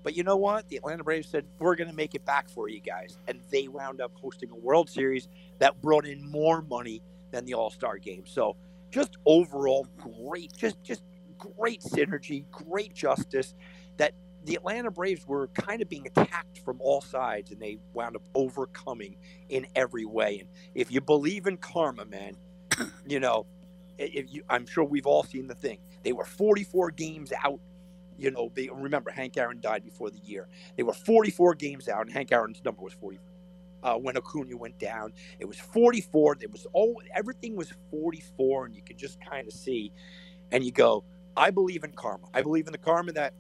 [0.05, 0.69] But you know what?
[0.69, 3.19] The Atlanta Braves said, we're going to make it back for you guys.
[3.27, 7.55] And they wound up hosting a World Series that brought in more money than the
[7.55, 8.25] All Star game.
[8.27, 8.57] So
[8.93, 11.03] just overall great, just, just
[11.39, 13.55] great synergy, great justice
[13.97, 14.13] that
[14.45, 18.23] the Atlanta Braves were kind of being attacked from all sides, and they wound up
[18.35, 19.17] overcoming
[19.49, 20.41] in every way.
[20.41, 22.37] And if you believe in karma, man,
[23.07, 23.47] you know,
[23.99, 25.79] you, I'm sure we've all seen the thing.
[26.03, 27.61] They were 44 games out.
[28.19, 30.49] You know, they remember Hank Aaron died before the year.
[30.77, 33.25] They were 44 games out, and Hank Aaron's number was 44.
[33.83, 36.39] Uh, when Acuna went down, it was 44.
[36.41, 39.93] It was all everything was 44, and you could just kind of see,
[40.53, 41.05] and you go,
[41.37, 42.27] I believe in karma.
[42.35, 43.35] I believe in the karma that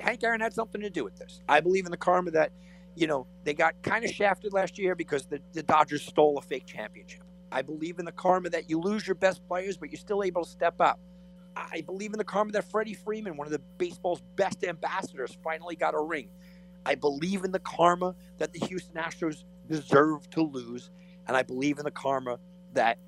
[0.00, 1.42] Hank Aaron had something to do with this.
[1.48, 2.52] I believe in the karma that,
[2.96, 6.42] you know, they got kind of shafted last year because the, the Dodgers stole a
[6.42, 7.22] fake championship.
[7.52, 10.44] I believe in the karma that you lose your best players, but you're still able
[10.44, 11.00] to step up.
[11.56, 15.74] I believe in the karma that Freddie Freeman, one of the baseball's best ambassadors, finally
[15.74, 16.28] got a ring.
[16.84, 20.90] I believe in the karma that the Houston Astros deserve to lose,
[21.26, 22.38] and I believe in the karma
[22.74, 22.98] that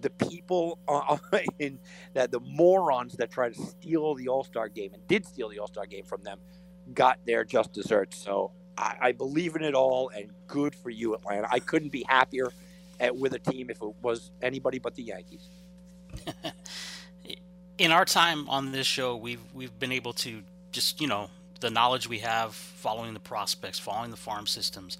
[0.00, 1.18] the people uh,
[1.58, 1.78] in
[2.14, 5.58] that the morons that tried to steal the All Star game and did steal the
[5.58, 6.38] All Star game from them
[6.94, 8.22] got their just desserts.
[8.22, 11.46] So I, I, believe in it all, and good for you, Atlanta.
[11.50, 12.50] I couldn't be happier
[13.00, 15.50] at, with a team if it was anybody but the Yankees.
[17.78, 21.70] in our time on this show, we've we've been able to just you know the
[21.70, 24.98] knowledge we have following the prospects, following the farm systems,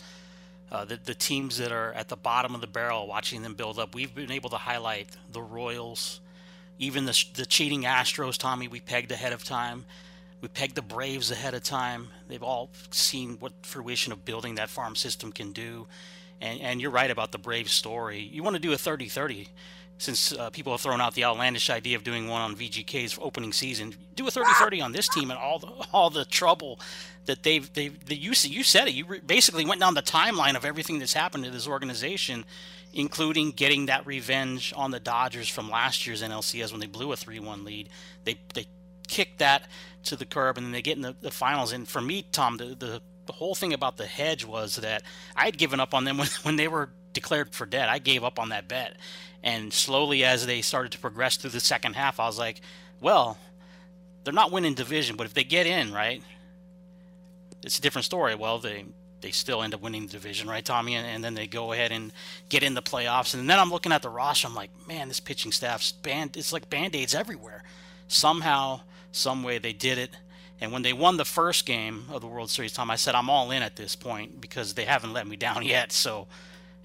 [0.70, 3.78] uh, the the teams that are at the bottom of the barrel, watching them build
[3.78, 3.94] up.
[3.94, 6.20] We've been able to highlight the Royals,
[6.78, 8.38] even the the cheating Astros.
[8.38, 9.84] Tommy, we pegged ahead of time.
[10.40, 12.10] We pegged the Braves ahead of time.
[12.28, 15.88] They've all seen what fruition of building that farm system can do.
[16.40, 18.20] And, and you're right about the Braves story.
[18.20, 19.48] You want to do a 30 30
[19.98, 23.52] since uh, people have thrown out the outlandish idea of doing one on VGK's opening
[23.52, 26.78] season, do a 30-30 on this team and all the all the trouble
[27.26, 28.94] that they've they've the, you you said it.
[28.94, 32.44] You re- basically went down the timeline of everything that's happened to this organization,
[32.94, 37.16] including getting that revenge on the Dodgers from last year's NLCS when they blew a
[37.16, 37.88] 3-1 lead.
[38.24, 38.66] They they
[39.08, 39.68] kicked that
[40.04, 41.72] to the curb and then they get in the, the finals.
[41.72, 45.02] And for me, Tom, the, the the whole thing about the hedge was that
[45.36, 47.88] I had given up on them when, when they were declared for dead.
[47.88, 48.96] I gave up on that bet.
[49.42, 52.60] And slowly, as they started to progress through the second half, I was like,
[53.00, 53.38] well,
[54.24, 56.22] they're not winning division, but if they get in, right,
[57.62, 58.34] it's a different story.
[58.34, 58.84] Well, they
[59.20, 60.94] they still end up winning the division, right, Tommy?
[60.94, 62.12] And, and, then they go ahead and
[62.48, 63.34] get in the playoffs.
[63.34, 64.46] And then I'm looking at the roster.
[64.46, 66.36] I'm like, man, this pitching staff's band.
[66.36, 67.64] It's like band aids everywhere.
[68.06, 70.10] Somehow, some way, they did it.
[70.60, 73.30] And when they won the first game of the World Series, Tom, I said I'm
[73.30, 75.92] all in at this point because they haven't let me down yet.
[75.92, 76.26] So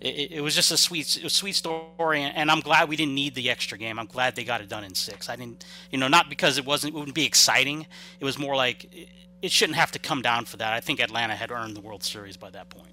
[0.03, 3.35] it, it, was just a sweet, a sweet story, and I'm glad we didn't need
[3.35, 3.97] the extra game.
[3.97, 5.29] I'm glad they got it done in six.
[5.29, 7.87] I didn't, you know, not because it wasn't, it wouldn't be exciting.
[8.19, 8.93] It was more like
[9.41, 10.73] it, shouldn't have to come down for that.
[10.73, 12.91] I think Atlanta had earned the World Series by that point.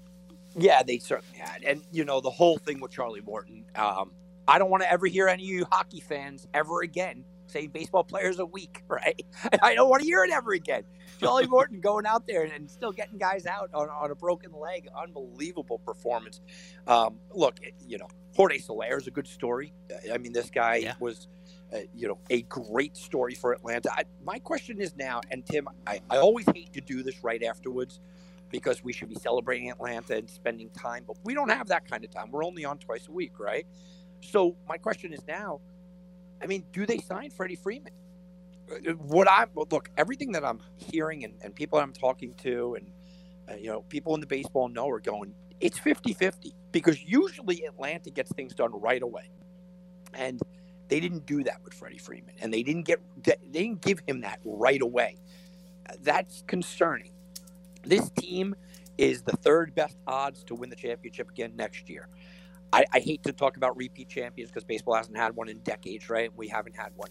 [0.55, 3.65] Yeah, they certainly had, and you know the whole thing with Charlie Morton.
[3.75, 4.11] Um,
[4.47, 8.03] I don't want to ever hear any of you hockey fans ever again say baseball
[8.03, 9.25] players a week, right?
[9.61, 10.83] I don't want to hear it ever again.
[11.19, 14.87] Charlie Morton going out there and still getting guys out on, on a broken leg.
[14.95, 16.41] Unbelievable performance.
[16.87, 19.73] Um, look, you know, Jorge Soler is a good story.
[20.11, 20.93] I mean, this guy yeah.
[20.99, 21.27] was,
[21.73, 23.91] uh, you know, a great story for Atlanta.
[23.91, 27.43] I, my question is now, and Tim, I, I always hate to do this right
[27.43, 27.99] afterwards
[28.49, 32.03] because we should be celebrating Atlanta and spending time, but we don't have that kind
[32.03, 32.31] of time.
[32.31, 33.65] We're only on twice a week, right?
[34.21, 35.61] So my question is now,
[36.41, 37.93] I mean, do they sign Freddie Freeman?
[38.97, 42.87] what I look everything that I'm hearing and, and people I'm talking to and
[43.49, 48.09] uh, you know people in the baseball know are going it's 50-50 because usually Atlanta
[48.09, 49.29] gets things done right away.
[50.13, 50.41] And
[50.87, 54.21] they didn't do that with Freddie Freeman and they didn't get they didn't give him
[54.21, 55.17] that right away.
[56.01, 57.11] That's concerning.
[57.83, 58.55] This team
[58.97, 62.07] is the third best odds to win the championship again next year
[62.73, 66.09] I, I hate to talk about repeat champions because baseball hasn't had one in decades
[66.09, 67.09] right we haven't had one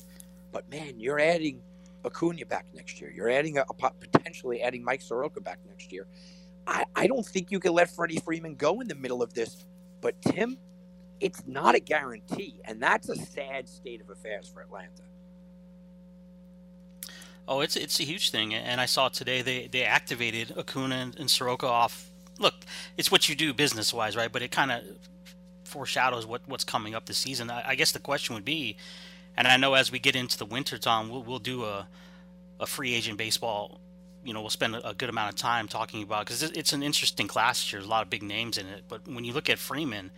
[0.53, 1.62] but man, you're adding
[2.05, 3.11] Acuna back next year.
[3.11, 6.07] You're adding a, a potentially adding Mike Soroka back next year.
[6.66, 9.64] I, I don't think you can let Freddie Freeman go in the middle of this.
[10.01, 10.59] But Tim,
[11.20, 15.03] it's not a guarantee, and that's a sad state of affairs for Atlanta.
[17.46, 21.18] Oh, it's it's a huge thing, and I saw today they they activated Acuna and,
[21.18, 22.11] and Soroka off.
[22.38, 22.55] Look,
[22.96, 24.33] it's what you do business wise, right?
[24.33, 24.83] But it kind of
[25.70, 27.50] foreshadows what what's coming up this season.
[27.50, 28.76] I, I guess the question would be
[29.37, 31.88] and I know as we get into the winter, Tom, we'll, we'll do a,
[32.59, 33.80] a free agent baseball.
[34.24, 37.26] You know, we'll spend a good amount of time talking about because it's an interesting
[37.26, 37.70] class.
[37.70, 38.85] There's a lot of big names in it.
[38.87, 40.11] But when you look at Freeman,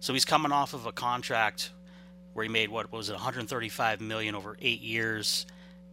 [0.00, 1.70] so he's coming off of a contract
[2.32, 5.46] where he made what was it 135 million over eight years.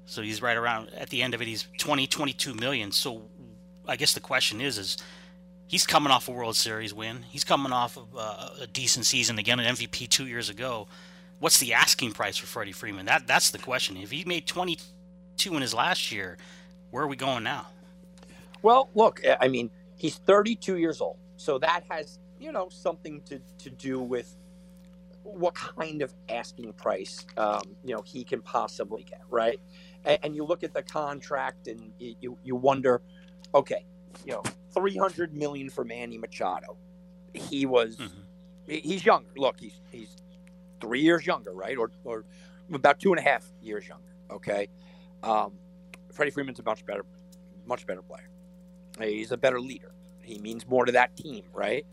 [0.06, 1.48] So he's right around at the end of it.
[1.48, 2.92] He's 20, 22 million.
[2.92, 3.22] So
[3.88, 4.98] I guess the question is, is
[5.74, 7.26] he's coming off a World Series win.
[7.30, 10.88] He's coming off of uh, a decent season again, an MVP two years ago
[11.44, 13.06] what's the asking price for Freddie Freeman?
[13.06, 13.98] That that's the question.
[13.98, 16.38] If he made 22 in his last year,
[16.90, 17.68] where are we going now?
[18.62, 23.42] Well, look, I mean, he's 32 years old, so that has you know something to
[23.60, 24.34] to do with
[25.24, 29.60] what kind of asking price um, you know he can possibly get, right?
[30.06, 33.02] And, and, you look at the contract, and you you wonder,
[33.54, 33.84] okay,
[34.26, 34.44] you know,
[34.74, 36.78] 300 million for Manny Machado.
[37.34, 37.98] He was.
[37.98, 38.20] Mm-hmm.
[38.66, 39.30] He's younger.
[39.36, 40.16] Look, he's he's
[40.80, 41.78] three years younger, right?
[41.78, 42.26] Or, or
[42.72, 44.14] about two and a half years younger.
[44.32, 44.68] Okay.
[45.22, 45.54] Um,
[46.12, 47.06] Freddie Freeman's a much better,
[47.66, 48.30] much better player.
[49.00, 49.92] He's a better leader.
[50.22, 51.86] He means more to that team, right?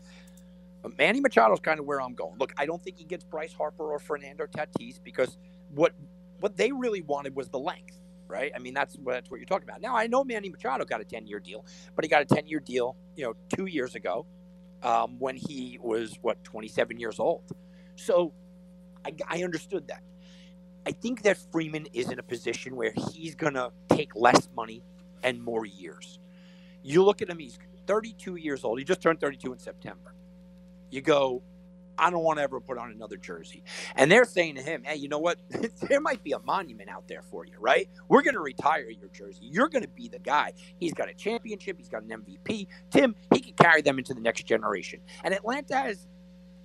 [0.81, 2.37] But Manny Machado's kind of where I'm going.
[2.39, 5.37] Look, I don't think he gets Bryce Harper or Fernando Tatis because
[5.73, 5.93] what
[6.39, 8.00] what they really wanted was the length,
[8.31, 8.51] right?
[8.55, 9.81] I mean, that's what that's what you're talking about.
[9.81, 11.65] Now, I know Manny Machado got a 10 year deal,
[11.95, 14.25] but he got a 10 year deal, you know, two years ago,
[14.83, 17.43] um, when he was what 27 years old.
[17.97, 18.33] So,
[19.05, 20.03] I, I understood that.
[20.85, 24.83] I think that Freeman is in a position where he's gonna take less money
[25.23, 26.19] and more years.
[26.83, 28.79] You look at him; he's 32 years old.
[28.79, 30.15] He just turned 32 in September.
[30.89, 31.43] You go,
[32.01, 33.63] I don't want to ever put on another jersey.
[33.95, 35.37] And they're saying to him, hey, you know what?
[35.87, 37.87] there might be a monument out there for you, right?
[38.09, 39.43] We're going to retire your jersey.
[39.43, 40.53] You're going to be the guy.
[40.79, 42.67] He's got a championship, he's got an MVP.
[42.89, 44.99] Tim, he can carry them into the next generation.
[45.23, 46.07] And Atlanta has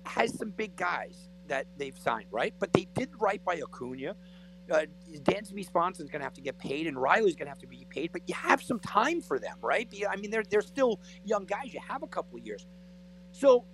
[0.05, 2.53] has some big guys that they've signed, right?
[2.57, 4.15] But they did right by Acuna.
[4.71, 4.85] Uh,
[5.19, 7.85] Dansby Swanson's going to have to get paid, and Riley's going to have to be
[7.89, 8.11] paid.
[8.11, 9.87] But you have some time for them, right?
[10.09, 11.73] I mean, they're they're still young guys.
[11.73, 12.65] You have a couple of years,
[13.31, 13.65] so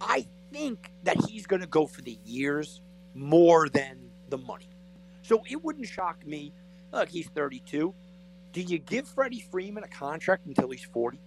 [0.00, 2.80] I think that he's going to go for the years
[3.14, 4.68] more than the money.
[5.22, 6.52] So it wouldn't shock me.
[6.92, 7.94] Look, he's 32.
[8.52, 11.20] Do you give Freddie Freeman a contract until he's 40?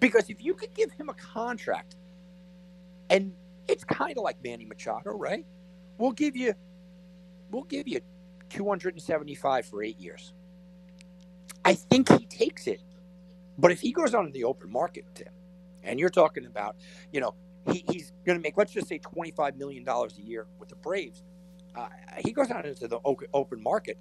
[0.00, 1.96] Because if you could give him a contract,
[3.10, 3.32] and
[3.68, 5.46] it's kind of like Manny Machado, right?
[5.98, 6.54] We'll give you,
[7.50, 8.00] we'll give you
[8.50, 10.32] 275 for eight years.
[11.64, 12.80] I think he takes it.
[13.58, 15.28] But if he goes on in the open market, Tim,
[15.82, 16.76] and you're talking about,
[17.12, 17.34] you know,
[17.70, 21.22] he, he's going to make, let's just say, $25 million a year with the Braves.
[21.74, 21.88] Uh,
[22.24, 23.98] he goes out into the open market.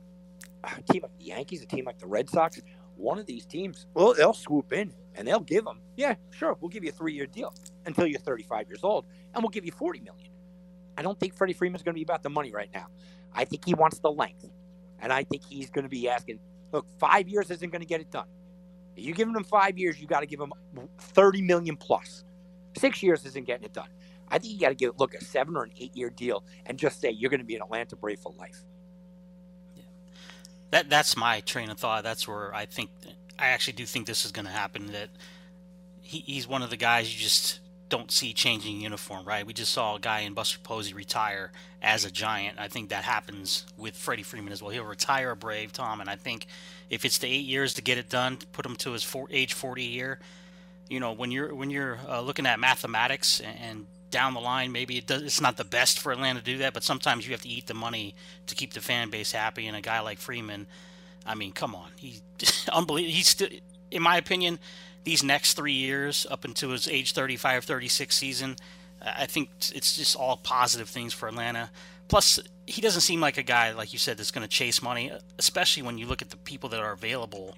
[0.64, 2.62] A team like the Yankees, a team like the Red Sox,
[2.96, 6.70] one of these teams, well, they'll swoop in and they'll give him, yeah, sure, we'll
[6.70, 7.54] give you a three year deal
[7.86, 10.30] until you're 35 years old, and we'll give you 40 million.
[10.98, 12.88] I don't think Freddie Freeman's going to be about the money right now.
[13.34, 14.50] I think he wants the length,
[15.00, 16.40] and I think he's going to be asking,
[16.72, 18.28] look, five years isn't going to get it done.
[18.96, 20.54] If you give him five years, you got to give him
[21.00, 22.24] 30 million plus.
[22.78, 23.90] Six years isn't getting it done.
[24.30, 26.78] I think you got to give look a seven or an eight year deal and
[26.78, 28.64] just say you're going to be an Atlanta Brave for life.
[29.76, 29.84] Yeah.
[30.72, 32.04] That that's my train of thought.
[32.04, 32.90] That's where I think
[33.38, 34.92] I actually do think this is going to happen.
[34.92, 35.10] That
[36.02, 37.60] he, he's one of the guys you just
[37.90, 39.46] don't see changing uniform, right?
[39.46, 42.60] We just saw a guy in Buster Posey retire as a Giant.
[42.60, 44.72] I think that happens with Freddie Freeman as well.
[44.72, 46.48] He'll retire a Brave, Tom, and I think
[46.90, 49.54] if it's the eight years to get it done, put him to his four, age
[49.54, 50.20] 40 year,
[50.90, 54.98] you know when you're when you're uh, looking at mathematics and down the line maybe
[54.98, 57.42] it does it's not the best for Atlanta to do that but sometimes you have
[57.42, 58.14] to eat the money
[58.46, 60.68] to keep the fan base happy and a guy like Freeman
[61.26, 62.22] I mean come on he
[62.72, 63.50] unbelievable he's still
[63.90, 64.60] in my opinion
[65.04, 68.56] these next 3 years up until his age 35 36 season
[69.02, 71.72] I think it's just all positive things for Atlanta
[72.08, 75.12] plus he doesn't seem like a guy like you said that's going to chase money
[75.40, 77.56] especially when you look at the people that are available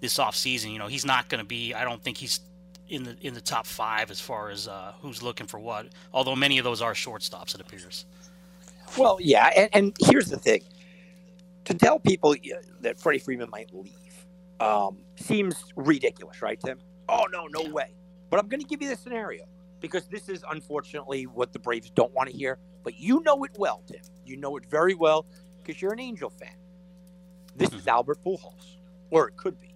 [0.00, 0.72] this offseason.
[0.72, 1.74] You know, he's not going to be.
[1.74, 2.40] I don't think he's
[2.90, 5.86] in the in the top five as far as uh, who's looking for what.
[6.12, 8.04] Although many of those are shortstops, it appears.
[8.98, 10.62] Well, yeah, and, and here's the thing:
[11.64, 12.34] to tell people
[12.80, 13.94] that Freddie Freeman might leave
[14.60, 16.78] um, seems ridiculous, right, Tim?
[17.08, 17.70] Oh no, no yeah.
[17.70, 17.94] way.
[18.28, 19.44] But I'm going to give you the scenario
[19.80, 22.58] because this is unfortunately what the Braves don't want to hear.
[22.84, 24.00] But you know it well, Tim.
[24.24, 25.26] You know it very well
[25.62, 26.54] because you're an Angel fan.
[27.56, 27.78] This mm-hmm.
[27.78, 28.76] is Albert Pujols,
[29.10, 29.74] or it could be.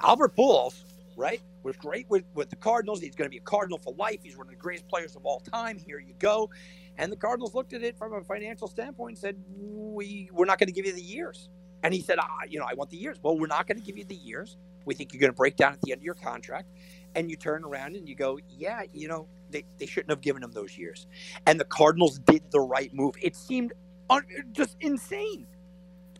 [0.00, 0.84] Albert Pujols,
[1.16, 1.40] right?
[1.62, 3.00] Was great with, with the Cardinals.
[3.00, 4.20] He's going to be a Cardinal for life.
[4.22, 5.78] He's one of the greatest players of all time.
[5.78, 6.50] Here you go.
[6.98, 10.58] And the Cardinals looked at it from a financial standpoint and said, we, we're not
[10.58, 11.48] going to give you the years.
[11.82, 13.18] And he said, ah, you know, I want the years.
[13.22, 14.56] Well, we're not going to give you the years.
[14.84, 16.68] We think you're going to break down at the end of your contract.
[17.14, 20.42] And you turn around and you go, yeah, you know, they, they shouldn't have given
[20.42, 21.06] him those years.
[21.46, 23.14] And the Cardinals did the right move.
[23.20, 23.72] It seemed
[24.10, 25.46] un- just insane.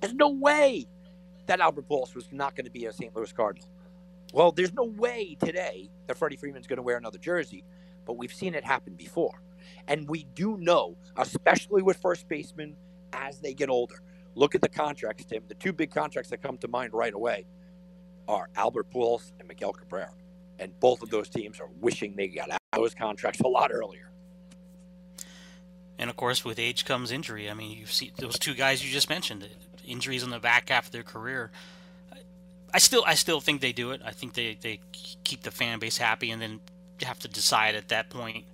[0.01, 0.87] There's no way
[1.47, 3.15] that Albert Pujols was not going to be a St.
[3.15, 3.69] Louis Cardinal.
[4.33, 7.65] Well, there's no way today that Freddie Freeman's going to wear another jersey,
[8.07, 9.43] but we've seen it happen before.
[9.89, 12.77] And we do know, especially with first basemen
[13.13, 14.03] as they get older.
[14.35, 15.43] Look at the contracts, Tim.
[15.49, 17.47] The two big contracts that come to mind right away
[18.29, 20.15] are Albert Pujols and Miguel Cabrera.
[20.59, 24.11] And both of those teams are wishing they got out those contracts a lot earlier.
[25.99, 27.51] And of course, with age comes injury.
[27.51, 29.49] I mean, you see those two guys you just mentioned,
[29.85, 31.51] injuries in the back half of their career.
[32.73, 34.01] I still I still think they do it.
[34.05, 36.61] I think they, they keep the fan base happy, and then
[37.03, 38.45] have to decide at that point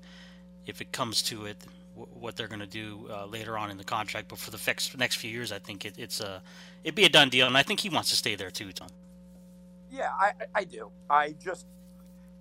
[0.67, 1.57] if it comes to it
[1.95, 4.29] what they're going to do uh, later on in the contract.
[4.29, 6.43] But for the next next few years, I think it, it's a
[6.85, 8.89] it'd be a done deal, and I think he wants to stay there too, Tom.
[9.91, 10.91] Yeah, I, I do.
[11.09, 11.67] I just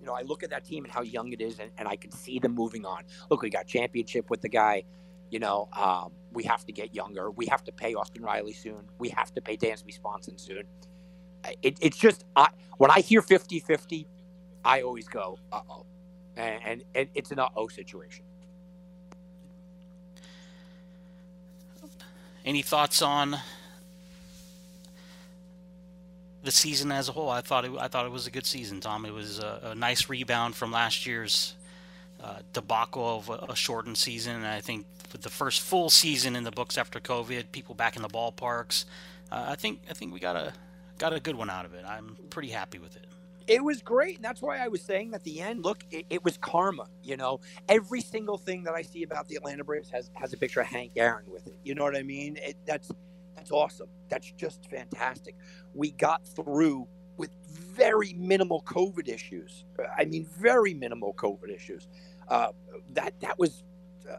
[0.00, 1.96] you know I look at that team and how young it is, and, and I
[1.96, 3.02] can see them moving on.
[3.30, 4.84] Look, we got championship with the guy.
[5.30, 7.32] You know, um, we have to get younger.
[7.32, 8.88] We have to pay Austin Riley soon.
[8.98, 10.62] We have to pay Dansby Swanson soon
[11.62, 14.06] it, it's just I, when I hear 50 50,
[14.64, 15.86] I always go, uh oh.
[16.36, 18.24] And, and, and it's an uh oh situation.
[22.44, 23.38] Any thoughts on
[26.44, 28.80] the season as a whole, I thought it, I thought it was a good season,
[28.80, 29.04] Tom.
[29.04, 31.56] It was a, a nice rebound from last year's
[32.22, 34.36] uh, debacle of a, a, shortened season.
[34.36, 38.02] And I think the first full season in the books after COVID, people back in
[38.02, 38.84] the ballparks,
[39.30, 40.52] uh, I think I think we got a
[40.98, 41.84] got a good one out of it.
[41.86, 43.06] I'm pretty happy with it.
[43.46, 45.64] It was great, and that's why I was saying at the end.
[45.64, 46.88] Look, it, it, was karma.
[47.04, 50.36] You know, every single thing that I see about the Atlanta Braves has has a
[50.36, 51.56] picture of Hank Aaron with it.
[51.62, 52.38] You know what I mean?
[52.42, 52.90] It, that's
[53.36, 53.88] that's awesome.
[54.08, 55.36] That's just fantastic.
[55.74, 59.64] We got through with very minimal COVID issues.
[59.96, 61.86] I mean, very minimal COVID issues.
[62.28, 62.48] Uh,
[62.94, 63.62] that that was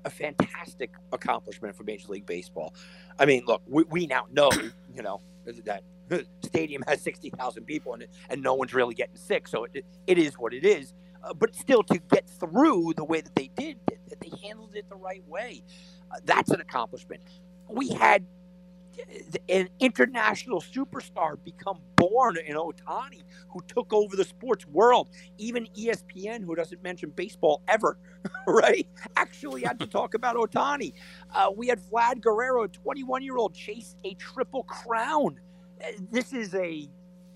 [0.06, 2.74] a fantastic accomplishment for Major League Baseball.
[3.20, 4.52] I mean, look, we, we now know,
[4.96, 5.22] you know,
[5.66, 5.84] that
[6.44, 9.48] stadium has 60,000 people in it and no one's really getting sick.
[9.48, 10.94] So it, it is what it is.
[11.24, 13.78] Uh, but still, to get through the way that they did,
[14.10, 15.64] that they handled it the right way,
[16.12, 17.22] uh, that's an accomplishment.
[17.70, 18.26] We had
[19.50, 25.10] an international superstar become born in Ohtani, who took over the sports world.
[25.38, 27.98] Even ESPN, who doesn't mention baseball ever,
[28.48, 30.94] right, actually had to talk about Ohtani.
[31.34, 35.40] Uh, we had Vlad Guerrero, a 21 year old, chase a triple crown.
[36.12, 36.90] This is a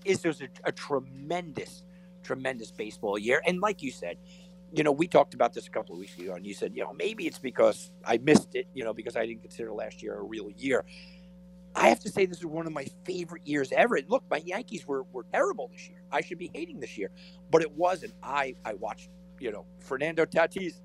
[0.04, 1.84] is a, a tremendous,
[2.22, 3.42] tremendous baseball year.
[3.46, 4.16] And like you said,
[4.72, 6.82] you know, we talked about this a couple of weeks ago, and you said, you
[6.82, 10.18] know, maybe it's because I missed it, you know, because I didn't consider last year
[10.18, 10.84] a real year.
[11.74, 13.98] I have to say this is one of my favorite years ever.
[14.08, 16.02] Look, my Yankees were, were terrible this year.
[16.10, 17.10] I should be hating this year,
[17.50, 18.14] but it wasn't.
[18.22, 20.80] I I watched you know Fernando Tatis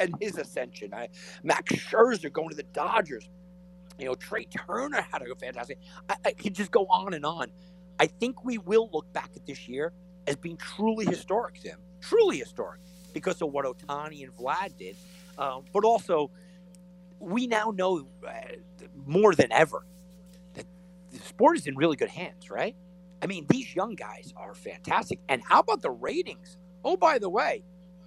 [0.00, 0.94] and his ascension.
[0.94, 1.08] I
[1.42, 3.28] Max Scherzer going to the Dodgers.
[3.98, 5.78] You know Trey Turner had a fantastic.
[6.08, 7.48] I, I could just go on and on.
[8.00, 9.92] I think we will look back at this year
[10.26, 11.78] as being truly historic, Tim.
[12.00, 12.80] Truly historic
[13.12, 14.96] because of what Ohtani and Vlad did,
[15.38, 16.30] um, but also
[17.20, 18.30] we now know uh,
[19.06, 19.86] more than ever
[20.54, 20.66] that
[21.12, 22.76] the sport is in really good hands, right?
[23.22, 25.18] I mean, these young guys are fantastic.
[25.28, 26.58] And how about the ratings?
[26.84, 27.62] Oh, by the way,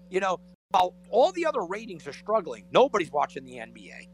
[0.09, 0.39] you know,
[0.71, 4.07] while all the other ratings are struggling, nobody's watching the NBA,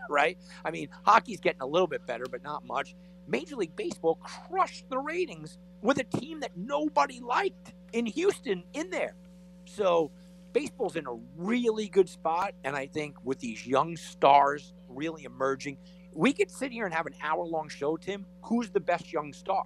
[0.10, 0.38] right?
[0.64, 2.94] I mean, hockey's getting a little bit better, but not much.
[3.26, 8.90] Major League Baseball crushed the ratings with a team that nobody liked in Houston in
[8.90, 9.16] there.
[9.64, 10.12] So
[10.52, 12.54] baseball's in a really good spot.
[12.62, 15.76] And I think with these young stars really emerging,
[16.12, 18.24] we could sit here and have an hour long show, Tim.
[18.42, 19.64] Who's the best young star?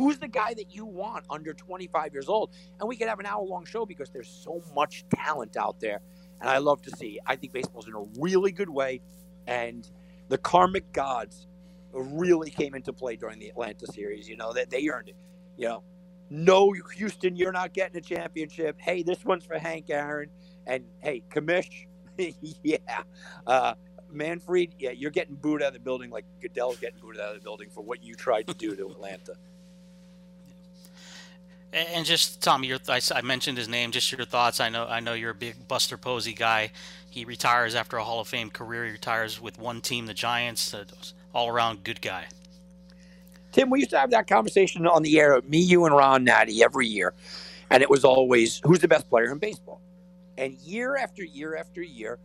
[0.00, 2.52] Who's the guy that you want under 25 years old?
[2.78, 6.00] And we could have an hour long show because there's so much talent out there.
[6.40, 7.20] And I love to see.
[7.26, 9.02] I think baseball's in a really good way.
[9.46, 9.86] And
[10.30, 11.46] the karmic gods
[11.92, 14.26] really came into play during the Atlanta series.
[14.26, 15.16] You know, that they, they earned it.
[15.58, 15.82] You know,
[16.30, 18.76] no, Houston, you're not getting a championship.
[18.80, 20.30] Hey, this one's for Hank Aaron.
[20.66, 21.84] And hey, Commish,
[22.62, 22.78] yeah.
[23.46, 23.74] Uh,
[24.10, 27.34] Manfred, yeah, you're getting booed out of the building like Goodell's getting booed out of
[27.34, 29.34] the building for what you tried to do to Atlanta.
[31.72, 33.92] And just Tommy, your I, I mentioned his name.
[33.92, 34.58] Just your thoughts.
[34.60, 36.72] I know I know you're a big Buster Posey guy.
[37.08, 38.84] He retires after a Hall of Fame career.
[38.86, 40.74] He retires with one team, the Giants.
[41.32, 42.26] All around good guy.
[43.52, 46.62] Tim, we used to have that conversation on the air, me, you, and Ron Natty
[46.62, 47.14] every year,
[47.70, 49.80] and it was always who's the best player in baseball.
[50.38, 52.18] And year after year after year,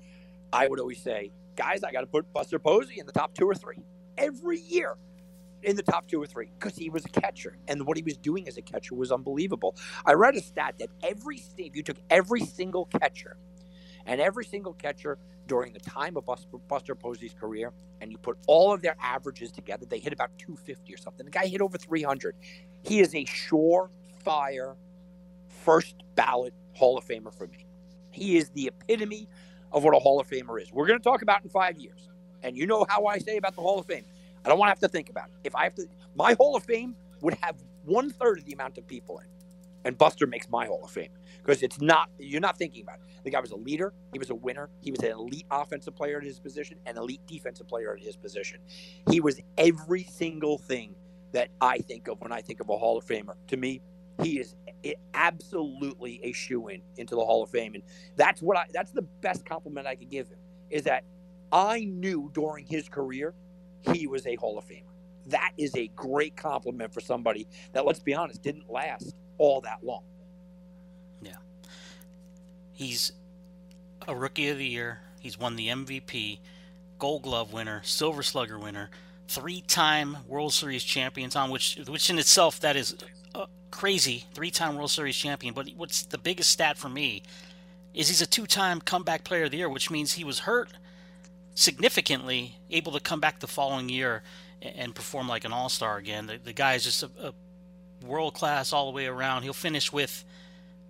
[0.54, 3.46] I would always say guys, I got to put Buster Posey in the top two
[3.46, 3.78] or three
[4.18, 4.96] every year
[5.64, 8.18] in the top two or three because he was a catcher and what he was
[8.18, 9.76] doing as a catcher was unbelievable.
[10.06, 13.38] I read a stat that every if you took every single catcher
[14.06, 18.38] and every single catcher during the time of Buster, Buster Posey's career and you put
[18.48, 21.26] all of their averages together, they hit about 250 or something.
[21.26, 22.36] The guy hit over 300.
[22.84, 24.76] He is a surefire
[25.50, 27.66] first ballot Hall of Famer for me.
[28.12, 29.28] He is the epitome
[29.72, 30.72] of what a Hall of Famer is.
[30.72, 32.10] We're going to talk about in five years.
[32.44, 34.06] And you know how I say about the Hall of Fame.
[34.46, 35.36] I don't want to have to think about it.
[35.44, 38.78] If I have to, my Hall of Fame would have one third of the amount
[38.78, 39.26] of people in.
[39.86, 41.12] And Buster makes my Hall of Fame
[41.44, 43.02] because it's not, you're not thinking about it.
[43.24, 43.94] The guy was a leader.
[44.14, 44.70] He was a winner.
[44.82, 48.16] He was an elite offensive player at his position, an elite defensive player at his
[48.16, 48.60] position.
[49.10, 50.96] He was every single thing
[51.34, 53.36] that I think of when I think of a Hall of Famer.
[53.48, 53.82] To me,
[54.24, 54.56] he is
[55.14, 57.84] absolutely a shoe in into the Hall of Fame, and
[58.16, 60.38] that's what I that's the best compliment I could give him
[60.70, 61.04] is that
[61.52, 63.34] I knew during his career
[63.94, 64.84] he was a Hall of Famer.
[65.28, 69.84] That is a great compliment for somebody that, let's be honest, didn't last all that
[69.84, 70.04] long.
[71.22, 71.38] Yeah,
[72.74, 73.12] he's
[74.08, 75.00] a Rookie of the Year.
[75.20, 76.40] He's won the MVP,
[77.00, 78.92] Gold Glove winner, Silver Slugger winner,
[79.28, 81.36] three-time World Series champions.
[81.36, 82.96] On which, which in itself, that is
[83.34, 85.56] uh, crazy three-time World Series champion.
[85.56, 87.24] But what's the biggest stat for me
[87.96, 90.70] is he's a two-time comeback player of the year, which means he was hurt
[91.56, 94.22] significantly, able to come back the following year
[94.62, 96.28] and perform like an all-star again.
[96.28, 97.34] The, the guy is just a, a
[98.06, 99.44] world class all the way around.
[99.44, 100.24] He'll finish with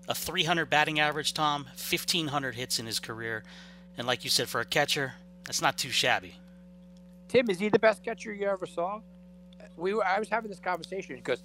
[0.07, 3.43] a 300 batting average, Tom, 1,500 hits in his career.
[3.97, 5.13] And like you said, for a catcher,
[5.45, 6.35] that's not too shabby.
[7.27, 9.01] Tim, is he the best catcher you ever saw?
[9.77, 11.43] We were, I was having this conversation because,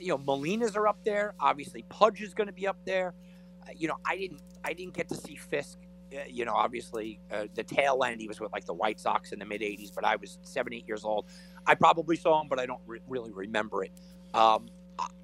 [0.00, 1.34] you know, Molina's are up there.
[1.40, 3.14] Obviously, Pudge is going to be up there.
[3.62, 5.78] Uh, you know, I didn't, I didn't get to see Fisk.
[6.12, 9.32] Uh, you know, obviously, uh, the tail end he was with like the White Sox
[9.32, 11.26] in the mid '80s, but I was seven, eight years old.
[11.66, 13.92] I probably saw him, but I don't re- really remember it.
[14.34, 14.68] Um,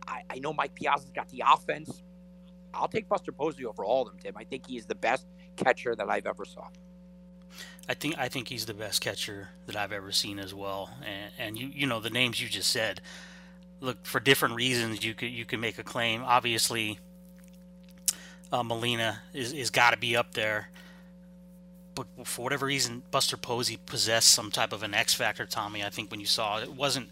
[0.07, 2.03] I, I know Mike Piazza's got the offense.
[2.73, 4.35] I'll take Buster Posey over all of them, Tim.
[4.37, 5.27] I think he is the best
[5.57, 6.69] catcher that I've ever saw.
[7.89, 10.91] I think I think he's the best catcher that I've ever seen as well.
[11.05, 13.01] And, and you you know the names you just said.
[13.81, 16.23] Look for different reasons you could you can make a claim.
[16.23, 16.99] Obviously,
[18.53, 20.71] uh, Molina is is got to be up there.
[21.95, 25.47] But for whatever reason, Buster Posey possessed some type of an X factor.
[25.47, 27.09] Tommy, I think when you saw it, it wasn't.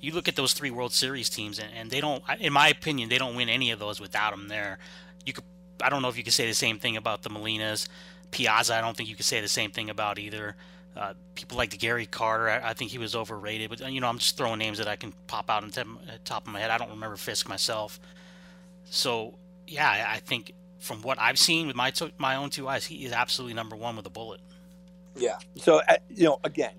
[0.00, 2.22] You look at those three World Series teams, and, and they don't.
[2.38, 4.78] In my opinion, they don't win any of those without him there.
[5.26, 5.44] You could.
[5.82, 7.88] I don't know if you could say the same thing about the Molinas.
[8.30, 10.54] Piazza, I don't think you could say the same thing about either.
[10.96, 13.70] Uh, people like Gary Carter, I, I, think he was overrated.
[13.70, 16.46] But you know, I'm just throwing names that I can pop out on the top
[16.46, 16.70] of my head.
[16.70, 18.00] I don't remember Fisk myself.
[18.84, 19.34] So
[19.68, 23.04] yeah, I think from what I've seen with my to- my own two eyes, he
[23.04, 24.40] is absolutely number one with a bullet.
[25.16, 25.38] Yeah.
[25.56, 26.74] So uh, you know, again,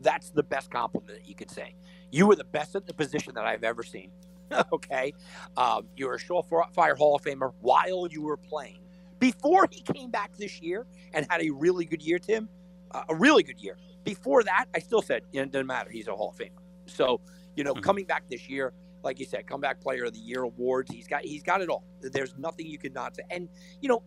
[0.00, 1.74] that's the best compliment that you could say.
[2.10, 4.10] You were the best at the position that I've ever seen.
[4.72, 5.14] okay,
[5.56, 8.82] um, you were a surefire Hall of Famer while you were playing
[9.22, 10.84] before he came back this year
[11.14, 12.48] and had a really good year, Tim,
[12.90, 13.76] uh, a really good year.
[14.02, 15.90] Before that, I still said it doesn't matter.
[15.90, 16.50] He's a Hall of Famer.
[16.86, 17.20] So,
[17.54, 17.82] you know, mm-hmm.
[17.82, 18.72] coming back this year,
[19.02, 20.90] like you said, comeback player of the year awards.
[20.90, 21.84] He's got he's got it all.
[22.00, 23.22] There's nothing you could not say.
[23.30, 23.48] And
[23.80, 24.02] you know,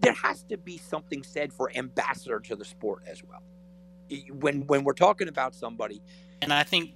[0.00, 3.42] there has to be something said for ambassador to the sport as well.
[4.32, 6.02] When when we're talking about somebody,
[6.40, 6.92] and I think,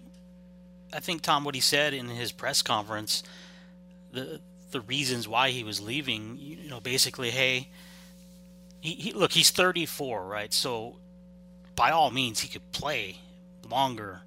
[0.92, 3.22] I think Tom, what he said in his press conference,
[4.12, 4.40] the
[4.70, 6.36] the reasons why he was leaving.
[6.38, 7.68] You know, basically, hey,
[8.80, 10.52] he, he look, he's 34, right?
[10.52, 10.96] So
[11.76, 13.16] by all means, he could play
[13.68, 14.20] longer.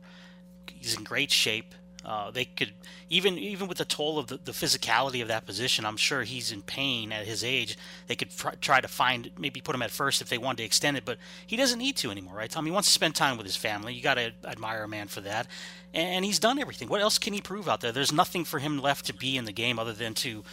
[0.68, 1.74] He's in great shape.
[2.06, 2.74] Uh, they could
[3.10, 5.86] even even with the toll of the, the physicality of that position.
[5.86, 7.78] I'm sure he's in pain at his age.
[8.08, 8.30] They could
[8.62, 11.18] try, to find maybe put him at first if they wanted to extend it, but
[11.48, 12.50] he doesn't need to anymore, right?
[12.50, 13.94] Tom, he wants to spend time with his family.
[13.94, 15.48] You got to admire a man for that,
[15.94, 16.90] and he's done everything.
[16.90, 17.92] What else can he prove out there?
[17.92, 20.44] There's nothing for him left to be in the game other than to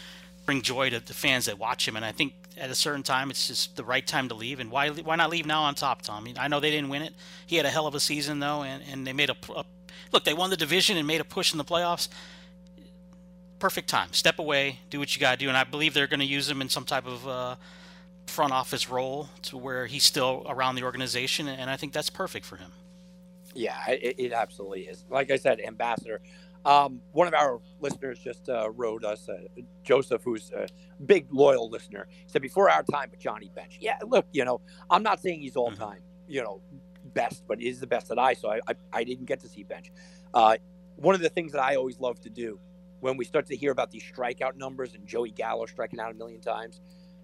[0.46, 1.96] bring joy to the fans that watch him.
[1.96, 4.60] And I think at a certain time, it's just the right time to leave.
[4.60, 6.26] And why why not leave now on top, Tom?
[6.38, 7.14] I know they didn't win it.
[7.46, 9.64] He had a hell of a season though, and, and they made a, a
[10.12, 12.08] look, they won the division and made a push in the playoffs.
[13.58, 14.12] Perfect time.
[14.12, 16.48] Step away, do what you got to do, and I believe they're going to use
[16.48, 17.56] him in some type of uh,
[18.26, 22.46] front office role to where he's still around the organization, and I think that's perfect
[22.46, 22.72] for him.
[23.54, 25.04] Yeah, it, it absolutely is.
[25.10, 26.20] Like I said, ambassador.
[26.64, 29.38] Um, one of our listeners just uh, wrote us, uh,
[29.82, 30.68] Joseph, who's a
[31.04, 33.78] big loyal listener, said before our time with Johnny Bench.
[33.80, 35.82] Yeah, look, you know, I'm not saying he's all mm-hmm.
[35.82, 36.60] time, you know,
[37.10, 38.52] best, but it is the best that I saw.
[38.52, 39.90] I, I, I didn't get to see bench.
[40.32, 40.56] Uh,
[40.96, 42.58] one of the things that I always love to do
[43.00, 46.14] when we start to hear about these strikeout numbers and Joey Gallo striking out a
[46.14, 46.80] million times,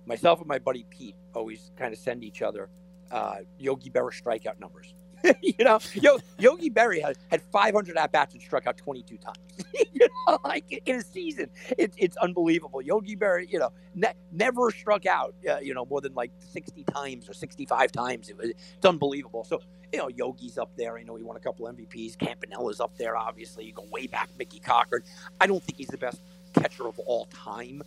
[0.07, 2.68] myself and my buddy Pete always kind of send each other
[3.11, 4.95] uh, Yogi Berra strikeout numbers.
[5.43, 9.37] you know, Yo, Yogi Berra had, had 500 at bats and struck out 22 times.
[9.93, 12.83] you know, like in a season, it, it's unbelievable.
[12.83, 16.85] Yogi Berra, you know, ne- never struck out, uh, you know, more than like 60
[16.85, 18.29] times or 65 times.
[18.29, 19.45] It was, it's unbelievable.
[19.45, 19.61] So,
[19.93, 20.97] you know, Yogi's up there.
[20.97, 22.17] I know he won a couple MVPs.
[22.17, 23.64] Campanella's up there, obviously.
[23.64, 25.03] You go way back, Mickey Cochrane.
[25.41, 26.21] I don't think he's the best
[26.55, 27.83] catcher of all time.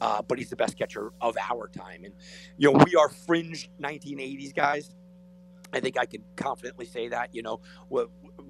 [0.00, 2.02] Uh, but he's the best catcher of our time.
[2.02, 2.12] And,
[2.58, 4.90] you know, we are fringe 1980s guys
[5.72, 7.34] I think I can confidently say that.
[7.34, 7.60] You know,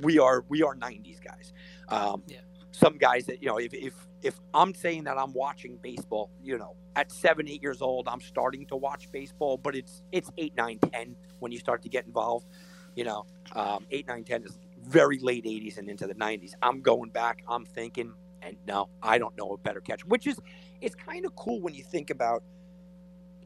[0.00, 1.52] we are we are '90s guys.
[1.88, 2.38] Um, yeah.
[2.72, 6.58] Some guys that you know, if if if I'm saying that I'm watching baseball, you
[6.58, 10.54] know, at seven, eight years old, I'm starting to watch baseball, but it's it's eight,
[10.56, 12.46] nine, ten when you start to get involved.
[12.94, 16.52] You know, um, eight, nine, ten is very late '80s and into the '90s.
[16.62, 17.42] I'm going back.
[17.48, 18.12] I'm thinking,
[18.42, 20.04] and no, I don't know a better catch.
[20.04, 20.38] Which is,
[20.80, 22.42] it's kind of cool when you think about,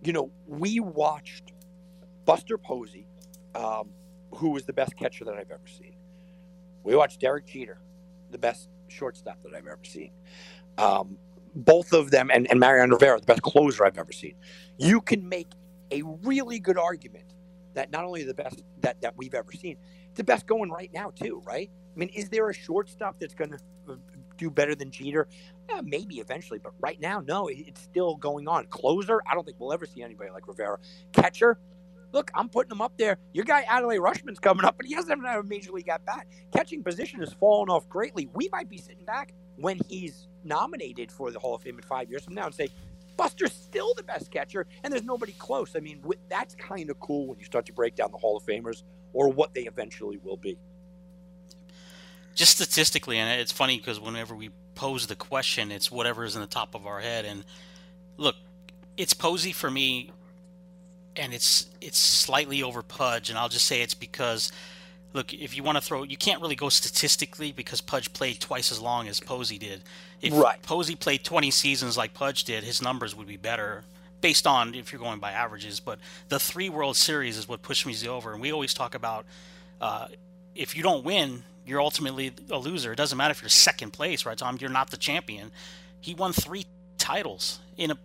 [0.02, 1.52] you know, we watched
[2.24, 3.06] Buster Posey
[3.56, 3.90] um,
[4.34, 5.94] who was the best catcher that I've ever seen.
[6.84, 7.78] We watched Derek Jeter,
[8.30, 10.10] the best shortstop that I've ever seen.
[10.78, 11.18] Um,
[11.54, 14.34] both of them, and, and Mariano Rivera, the best closer I've ever seen.
[14.78, 15.48] You can make
[15.90, 17.24] a really good argument
[17.74, 19.76] that not only the best that, that we've ever seen,
[20.14, 21.70] the best going right now, too, right?
[21.94, 23.96] I mean, is there a shortstop that's going to uh,
[24.36, 25.28] do better than Jeter?
[25.68, 28.66] Yeah, maybe eventually, but right now, no, it's still going on.
[28.66, 30.78] Closer, I don't think we'll ever see anybody like Rivera.
[31.12, 31.58] Catcher,
[32.12, 33.18] look, I'm putting him up there.
[33.32, 36.26] Your guy Adley Rutschman's coming up, but he hasn't had a major league at bat.
[36.52, 38.28] Catching position has fallen off greatly.
[38.32, 42.10] We might be sitting back when he's nominated for the Hall of Fame in five
[42.10, 42.68] years from now and say,
[43.16, 45.74] Buster's still the best catcher, and there's nobody close.
[45.74, 48.44] I mean, that's kind of cool when you start to break down the Hall of
[48.44, 48.82] Famers
[49.12, 50.58] or what they eventually will be.
[52.34, 56.42] Just statistically, and it's funny because whenever we pose the question, it's whatever is in
[56.42, 57.24] the top of our head.
[57.24, 57.44] And
[58.18, 58.36] look,
[58.98, 60.10] it's Posey for me,
[61.18, 64.52] and it's it's slightly over Pudge, and I'll just say it's because
[65.12, 68.70] look, if you want to throw, you can't really go statistically because Pudge played twice
[68.70, 69.82] as long as Posey did.
[70.20, 70.60] If right.
[70.62, 73.84] Posey played 20 seasons like Pudge did, his numbers would be better
[74.20, 75.80] based on if you're going by averages.
[75.80, 75.98] But
[76.28, 79.24] the three World Series is what pushed me over, and we always talk about
[79.80, 80.08] uh,
[80.54, 82.92] if you don't win, you're ultimately a loser.
[82.92, 84.58] It doesn't matter if you're second place, right, Tom?
[84.60, 85.50] You're not the champion.
[86.00, 86.66] He won three
[86.98, 87.98] titles in a,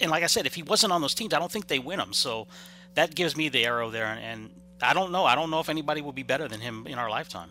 [0.00, 1.98] and like I said, if he wasn't on those teams, I don't think they win
[1.98, 2.12] them.
[2.12, 2.46] So
[2.94, 5.24] that gives me the arrow there, and, and I don't know.
[5.24, 7.50] I don't know if anybody will be better than him in our lifetime.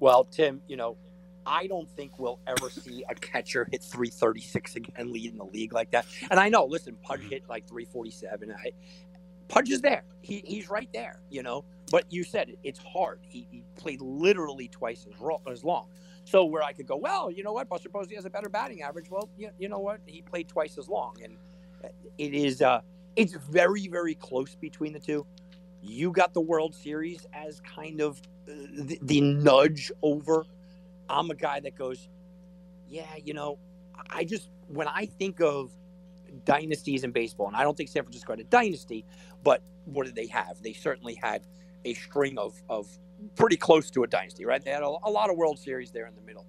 [0.00, 0.96] Well, Tim, you know,
[1.46, 5.90] I don't think we'll ever see a catcher hit 336 again, leading the league like
[5.92, 6.06] that.
[6.30, 7.28] And I know, listen, Pudge mm-hmm.
[7.30, 8.52] hit like 347.
[8.52, 8.72] I,
[9.48, 10.02] Pudge is there.
[10.22, 11.64] He, he's right there, you know.
[11.90, 13.20] But you said it, it's hard.
[13.22, 15.86] He, he played literally twice as, ro- as long.
[16.24, 18.82] So where I could go, well, you know what, Buster Posey has a better batting
[18.82, 19.08] average.
[19.08, 21.36] Well, you, you know what, he played twice as long, and
[22.18, 22.80] it is uh,
[23.16, 25.26] it's very very close between the two.
[25.82, 30.44] You got the World Series as kind of uh, the, the nudge over.
[31.08, 32.08] I'm a guy that goes,
[32.88, 33.58] yeah, you know,
[34.10, 35.70] I just when I think of
[36.44, 39.04] dynasties in baseball, and I don't think San Francisco had a dynasty,
[39.42, 40.62] but what did they have?
[40.62, 41.46] They certainly had
[41.84, 42.86] a string of, of
[43.36, 44.62] pretty close to a dynasty, right?
[44.64, 46.46] They had a, a lot of World Series there in the middle.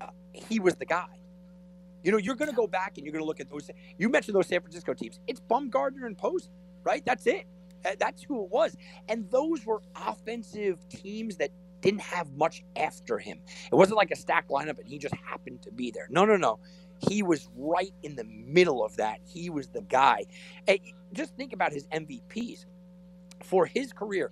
[0.00, 1.19] Uh, he was the guy.
[2.02, 3.70] You know, you're going to go back and you're going to look at those.
[3.98, 5.20] You mentioned those San Francisco teams.
[5.26, 6.50] It's Bumgarner and Posey,
[6.84, 7.04] right?
[7.04, 7.46] That's it.
[7.98, 8.76] That's who it was.
[9.08, 13.40] And those were offensive teams that didn't have much after him.
[13.70, 16.06] It wasn't like a stacked lineup and he just happened to be there.
[16.10, 16.58] No, no, no.
[17.08, 19.20] He was right in the middle of that.
[19.24, 20.24] He was the guy.
[20.68, 20.78] And
[21.14, 22.66] just think about his MVPs
[23.42, 24.30] for his career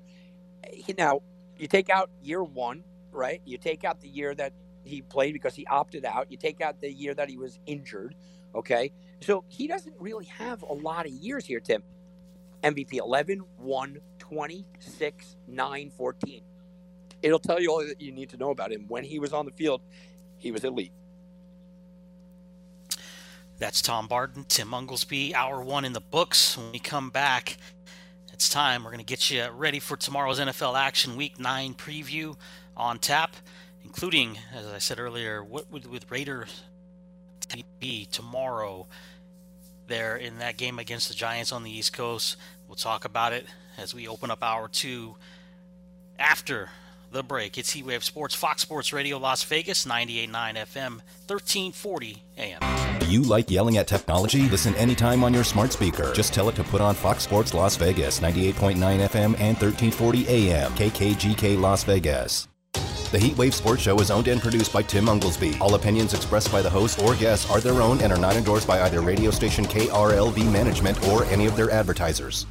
[0.99, 1.21] now
[1.59, 3.41] you take out year one, right?
[3.45, 4.53] You take out the year that
[4.85, 6.31] he played because he opted out.
[6.31, 8.15] You take out the year that he was injured.
[8.55, 8.93] Okay.
[9.21, 11.83] So he doesn't really have a lot of years here, Tim.
[12.63, 16.43] MVP 11, 1, 20, 6, 9, 14.
[17.23, 18.87] It'll tell you all that you need to know about him.
[18.89, 19.81] When he was on the field,
[20.37, 20.93] he was elite.
[23.59, 26.57] That's Tom Barton, Tim Unglesby, hour one in the books.
[26.57, 27.57] When we come back,
[28.33, 28.85] it's time.
[28.85, 32.37] We're going to get you ready for tomorrow's NFL Action Week 9 preview
[32.77, 33.35] on tap,
[33.89, 36.63] including, as I said earlier, what would with Raiders
[37.81, 38.87] be tomorrow
[39.87, 42.37] there in that game against the Giants on the East Coast.
[42.69, 43.47] We'll talk about it
[43.79, 45.17] as we open up hour two
[46.19, 46.69] after
[47.11, 47.57] the break.
[47.57, 50.91] It's Heat Wave Sports, Fox Sports Radio, Las Vegas, 98.9 FM,
[51.27, 52.99] 1340 AM.
[52.99, 54.43] Do you like yelling at technology?
[54.51, 56.13] Listen anytime on your smart speaker.
[56.13, 60.73] Just tell it to put on Fox Sports Las Vegas, 98.9 FM and 1340 AM,
[60.73, 62.49] KKGK Las Vegas.
[63.11, 65.59] The Heat Wave Sports Show is owned and produced by Tim Unglesby.
[65.63, 68.69] All opinions expressed by the host or guests are their own and are not endorsed
[68.69, 72.45] by either radio station KRLV management or any of their advertisers.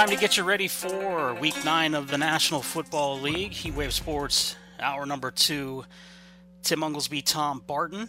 [0.00, 3.52] Time to get you ready for week nine of the National Football League.
[3.52, 5.84] Heat Wave Sports, hour number two.
[6.62, 8.08] Tim Unglesby, Tom Barton.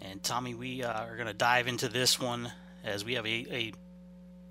[0.00, 2.50] And Tommy, we uh, are going to dive into this one
[2.82, 3.72] as we have a, a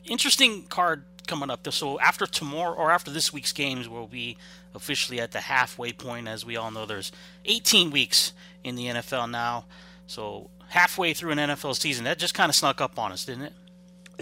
[0.05, 1.69] interesting card coming up.
[1.73, 4.37] So after tomorrow or after this week's games, we'll be
[4.73, 6.29] officially at the halfway point.
[6.29, 7.11] As we all know, there's
[7.43, 8.31] 18 weeks
[8.63, 9.65] in the NFL now.
[10.07, 13.43] So halfway through an NFL season, that just kind of snuck up on us, didn't
[13.43, 13.53] it?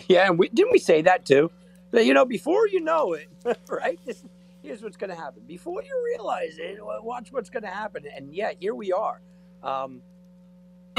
[0.08, 1.52] Yeah, and we, didn't we say that too?
[1.94, 3.28] You know, before you know it,
[3.70, 4.00] right?
[4.06, 4.24] This,
[4.62, 5.44] here's what's going to happen.
[5.48, 8.04] Before you realize it, watch what's going to happen.
[8.16, 9.22] And yeah, here we are.
[9.64, 10.02] Um,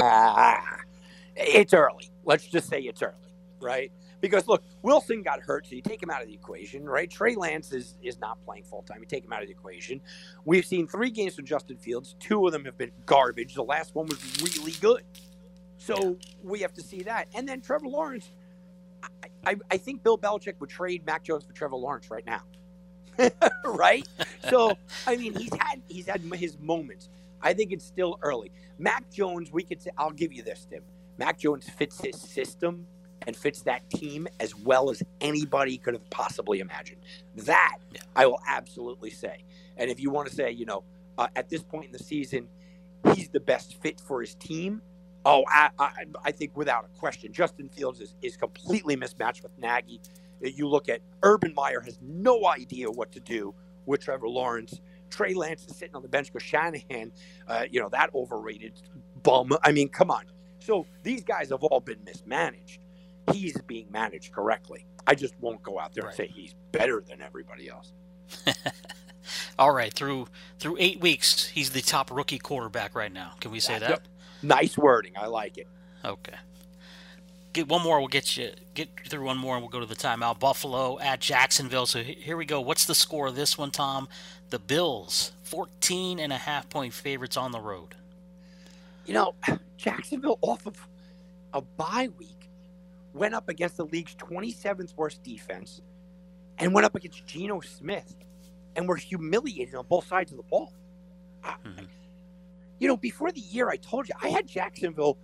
[0.01, 0.79] ah,
[1.37, 2.11] it's early.
[2.25, 3.15] Let's just say it's early,
[3.61, 3.93] right?
[4.21, 7.11] Because look, Wilson got hurt, so you take him out of the equation, right?
[7.11, 8.99] Trey Lance is is not playing full time.
[9.01, 10.01] You take him out of the equation.
[10.45, 12.17] We've seen three games from Justin Fields.
[12.21, 13.55] Two of them have been garbage.
[13.55, 15.05] The last one was really good.
[15.79, 17.29] So we have to see that.
[17.35, 18.31] And then Trevor Lawrence
[19.45, 22.43] I, I think Bill Belichick would trade Mac Jones for Trevor Lawrence right now.
[23.65, 24.07] right?
[24.49, 24.77] So
[25.07, 27.09] I mean, he's had he's had his moments.
[27.43, 28.51] I think it's still early.
[28.79, 30.83] Mac Jones, we could say, I'll give you this, Tim.
[31.19, 32.87] Mac Jones fits his system
[33.27, 37.01] and fits that team as well as anybody could have possibly imagined.
[37.37, 38.01] That yeah.
[38.17, 39.45] I will absolutely say.
[39.77, 40.85] And if you want to say, you know,
[41.19, 42.49] uh, at this point in the season,
[43.15, 44.81] he's the best fit for his team.
[45.25, 45.91] Oh, I, I,
[46.25, 50.01] I think without a question, Justin Fields is, is completely mismatched with Nagy.
[50.41, 53.55] You look at Urban Meyer has no idea what to do
[53.85, 54.81] with Trevor Lawrence.
[55.11, 57.13] Trey Lance is sitting on the bench because Shanahan,
[57.47, 58.81] uh, you know, that overrated
[59.23, 59.53] bum.
[59.63, 60.25] I mean, come on.
[60.61, 62.81] So these guys have all been mismanaged
[63.33, 64.87] he's being managed correctly.
[65.07, 66.19] I just won't go out there right.
[66.19, 67.93] and say he's better than everybody else.
[69.59, 73.33] All right, through through eight weeks, he's the top rookie quarterback right now.
[73.41, 73.91] Can we say that?
[73.91, 74.01] A,
[74.43, 75.13] nice wording.
[75.17, 75.69] I like it.
[76.05, 76.35] Okay.
[77.53, 77.99] Get one more.
[77.99, 80.39] We'll get you get through one more, and we'll go to the timeout.
[80.39, 81.87] Buffalo at Jacksonville.
[81.87, 82.61] So here we go.
[82.61, 84.09] What's the score of this one, Tom?
[84.51, 87.97] The Bills, 14 and a half point favorites on the road.
[89.05, 89.35] You know,
[89.77, 90.77] Jacksonville off of
[91.53, 92.49] a bye week
[93.13, 95.81] went up against the league's 27th worst defense
[96.59, 98.15] and went up against Geno Smith
[98.77, 100.73] and were humiliated on both sides of the ball.
[101.45, 101.85] Mm-hmm.
[102.81, 105.19] You know, before the year, I told you I had Jacksonville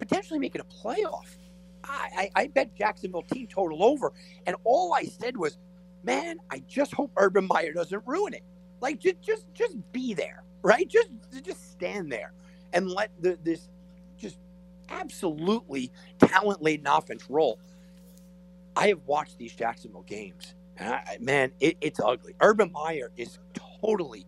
[0.00, 1.36] potentially making a playoff.
[1.84, 4.12] I, I, I bet Jacksonville team total over,
[4.46, 5.58] and all I said was,
[6.02, 8.42] "Man, I just hope Urban Meyer doesn't ruin it.
[8.80, 10.88] Like, just just just be there, right?
[10.88, 11.10] Just
[11.44, 12.32] just stand there
[12.72, 13.68] and let the, this
[14.18, 14.38] just
[14.88, 17.60] absolutely talent laden offense roll.
[18.76, 22.34] I have watched these Jacksonville games, and I, man, it, it's ugly.
[22.40, 23.38] Urban Meyer is
[23.82, 24.26] totally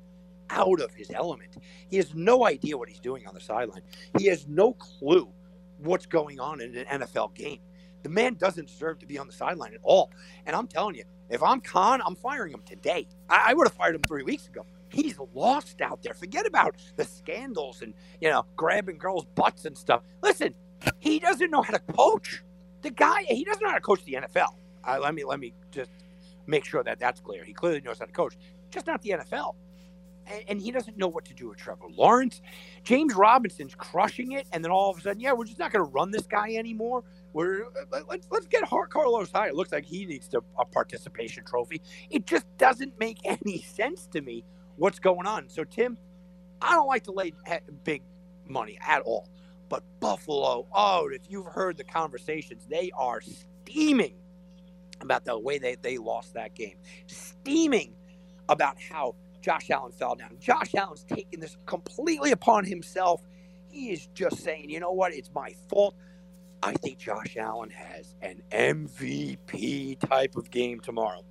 [0.50, 1.56] out of his element.
[1.88, 3.82] He has no idea what he's doing on the sideline.
[4.18, 5.28] He has no clue
[5.78, 7.58] what's going on in an NFL game.
[8.02, 10.12] The man doesn't deserve to be on the sideline at all.
[10.46, 13.08] And I'm telling you, if I'm Khan, I'm firing him today.
[13.28, 14.64] I, I would have fired him three weeks ago.
[14.90, 16.14] He's lost out there.
[16.14, 20.02] Forget about the scandals and, you know, grabbing girls' butts and stuff.
[20.22, 20.54] Listen,
[20.98, 22.42] he doesn't know how to coach.
[22.82, 24.54] The guy, he doesn't know how to coach the NFL.
[24.86, 25.90] Let me let me just
[26.46, 27.42] make sure that that's clear.
[27.42, 28.36] He clearly knows how to coach,
[28.70, 29.54] just not the NFL.
[30.48, 32.40] And, he doesn't know what to do with Trevor Lawrence.
[32.82, 35.84] James Robinson's crushing it, and then all of a sudden, yeah, we're just not going
[35.84, 37.04] to run this guy anymore.
[37.32, 39.50] We're uh, let's let's get Carlos Hyde.
[39.50, 41.82] It looks like he needs to, a participation trophy.
[42.10, 44.44] It just doesn't make any sense to me
[44.76, 45.48] what's going on.
[45.48, 45.98] So Tim,
[46.60, 47.32] I don't like to lay
[47.84, 48.02] big
[48.48, 49.28] money at all.
[49.68, 54.14] But Buffalo, oh, if you've heard the conversations, they are steaming
[55.00, 57.92] about the way they, they lost that game, steaming
[58.48, 59.14] about how
[59.46, 60.30] Josh Allen fell down.
[60.40, 63.22] Josh Allen's taking this completely upon himself.
[63.70, 65.94] He is just saying, you know what, it's my fault.
[66.64, 71.22] I think Josh Allen has an MVP type of game tomorrow.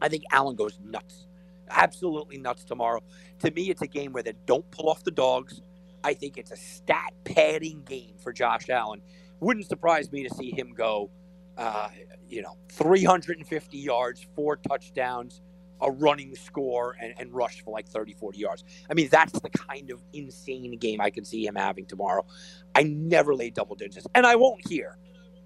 [0.00, 1.26] I think Allen goes nuts,
[1.68, 3.00] absolutely nuts tomorrow.
[3.40, 5.62] To me, it's a game where they don't pull off the dogs.
[6.04, 9.02] I think it's a stat padding game for Josh Allen.
[9.40, 11.10] Wouldn't surprise me to see him go,
[11.58, 11.88] uh,
[12.28, 15.40] you know, 350 yards, four touchdowns,
[15.82, 18.64] a running score, and, and rush for like 30, 40 yards.
[18.88, 22.24] I mean, that's the kind of insane game I can see him having tomorrow.
[22.74, 24.96] I never laid double digits, and I won't here.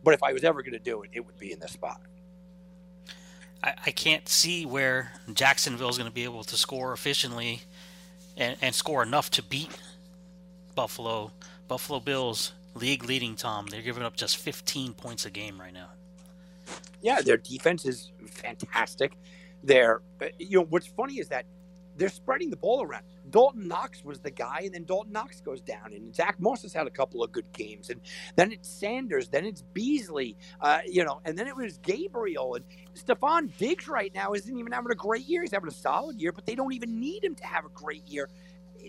[0.04, 2.00] But if I was ever going to do it, it would be in this spot.
[3.64, 7.62] I, I can't see where Jacksonville is going to be able to score efficiently
[8.36, 9.70] and, and score enough to beat
[10.74, 11.32] Buffalo.
[11.66, 13.66] Buffalo Bills, league leading, Tom.
[13.66, 15.88] They're giving up just 15 points a game right now.
[17.00, 19.16] Yeah, their defense is fantastic.
[19.66, 21.46] They're, uh, you know, what's funny is that
[21.96, 23.04] they're spreading the ball around.
[23.30, 26.74] Dawson Knox was the guy, and then Dawson Knox goes down, and Zach Moss has
[26.74, 28.00] had a couple of good games, and
[28.36, 32.64] then it's Sanders, then it's Beasley, uh, you know, and then it was Gabriel and
[32.94, 33.88] Stefon Diggs.
[33.88, 36.56] Right now isn't even having a great year; he's having a solid year, but they
[36.56, 38.28] don't even need him to have a great year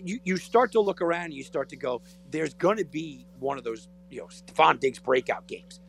[0.04, 3.26] you, you start to look around and you start to go, there's going to be
[3.40, 5.80] one of those, you know, Stefon Diggs breakout games,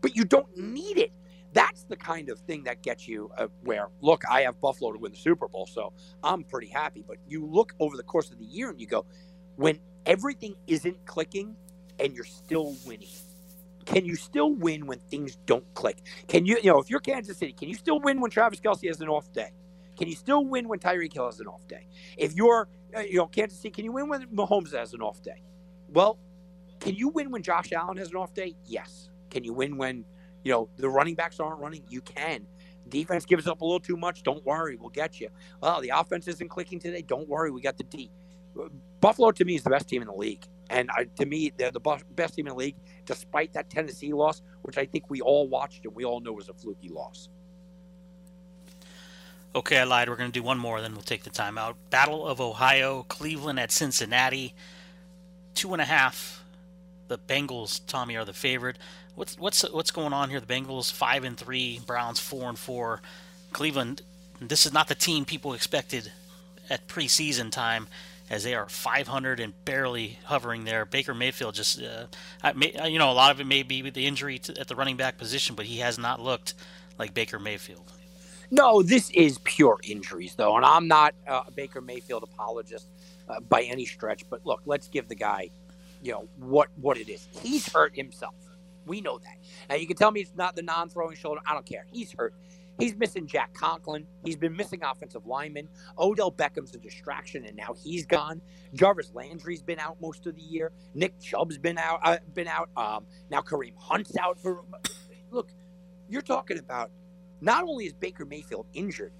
[0.00, 1.12] but you don't need it.
[1.58, 4.98] That's the kind of thing that gets you uh, where, look, I have Buffalo to
[4.98, 5.92] win the Super Bowl, so
[6.22, 7.04] I'm pretty happy.
[7.06, 9.04] But you look over the course of the year and you go,
[9.56, 11.56] when everything isn't clicking
[11.98, 13.08] and you're still winning,
[13.86, 15.98] can you still win when things don't click?
[16.28, 18.86] Can you, you know, if you're Kansas City, can you still win when Travis Kelce
[18.86, 19.50] has an off day?
[19.98, 21.88] Can you still win when Tyreek Hill has an off day?
[22.16, 25.22] If you're uh, you know, Kansas City, can you win when Mahomes has an off
[25.22, 25.42] day?
[25.88, 26.18] Well,
[26.80, 28.54] can you win when Josh Allen has an off day?
[28.64, 29.10] Yes.
[29.30, 30.04] Can you win when,
[30.48, 31.82] you know, the running backs aren't running?
[31.90, 32.46] You can.
[32.88, 34.22] Defense gives up a little too much.
[34.22, 35.28] Don't worry, we'll get you.
[35.60, 37.02] Well, the offense isn't clicking today.
[37.02, 38.10] Don't worry, we got the D.
[39.02, 41.70] Buffalo to me is the best team in the league, and I, to me they're
[41.70, 41.80] the
[42.16, 45.84] best team in the league, despite that Tennessee loss, which I think we all watched
[45.84, 47.28] and we all know was a fluky loss.
[49.54, 50.08] Okay, I lied.
[50.08, 51.76] We're going to do one more, then we'll take the time out.
[51.90, 54.54] Battle of Ohio, Cleveland at Cincinnati.
[55.54, 56.42] Two and a half
[57.08, 58.78] the Bengals, Tommy, are the favorite.
[59.18, 60.38] What's what's what's going on here?
[60.38, 63.02] The Bengals five and three, Browns four and four.
[63.52, 64.02] Cleveland,
[64.40, 66.12] this is not the team people expected
[66.70, 67.88] at preseason time,
[68.30, 70.84] as they are 500 and barely hovering there.
[70.84, 72.04] Baker Mayfield just, uh,
[72.54, 74.96] you know, a lot of it may be with the injury to, at the running
[74.96, 76.54] back position, but he has not looked
[76.96, 77.90] like Baker Mayfield.
[78.52, 82.86] No, this is pure injuries, though, and I'm not a Baker Mayfield apologist
[83.28, 84.22] uh, by any stretch.
[84.30, 85.50] But look, let's give the guy,
[86.02, 87.26] you know, what what it is.
[87.42, 88.34] He's hurt himself.
[88.88, 89.36] We know that.
[89.68, 91.40] Now you can tell me it's not the non-throwing shoulder.
[91.46, 91.86] I don't care.
[91.92, 92.34] He's hurt.
[92.78, 94.06] He's missing Jack Conklin.
[94.24, 95.68] He's been missing offensive linemen.
[95.98, 98.40] Odell Beckham's a distraction, and now he's gone.
[98.72, 100.70] Jarvis Landry's been out most of the year.
[100.94, 102.00] Nick Chubb's been out.
[102.04, 102.70] Uh, been out.
[102.76, 104.62] Um, now Kareem Hunt's out for.
[105.30, 105.50] Look,
[106.08, 106.90] you're talking about
[107.40, 109.12] not only is Baker Mayfield injured,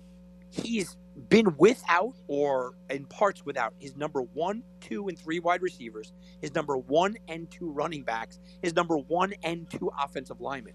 [0.50, 6.12] he's been without or in parts without his number one, two, and three wide receivers,
[6.40, 10.74] his number one and two running backs, his number one and two offensive linemen.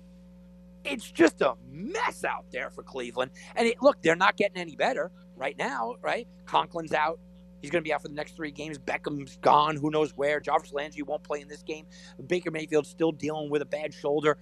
[0.84, 3.32] It's just a mess out there for Cleveland.
[3.56, 6.28] And it, look, they're not getting any better right now, right?
[6.46, 7.20] Conklin's out.
[7.62, 8.78] He's going to be out for the next three games.
[8.78, 9.78] Beckham's gone.
[9.78, 10.42] Who knows where?
[10.42, 11.86] Jarvis Landry won't play in this game.
[12.28, 14.38] Baker Mayfield's still dealing with a bad shoulder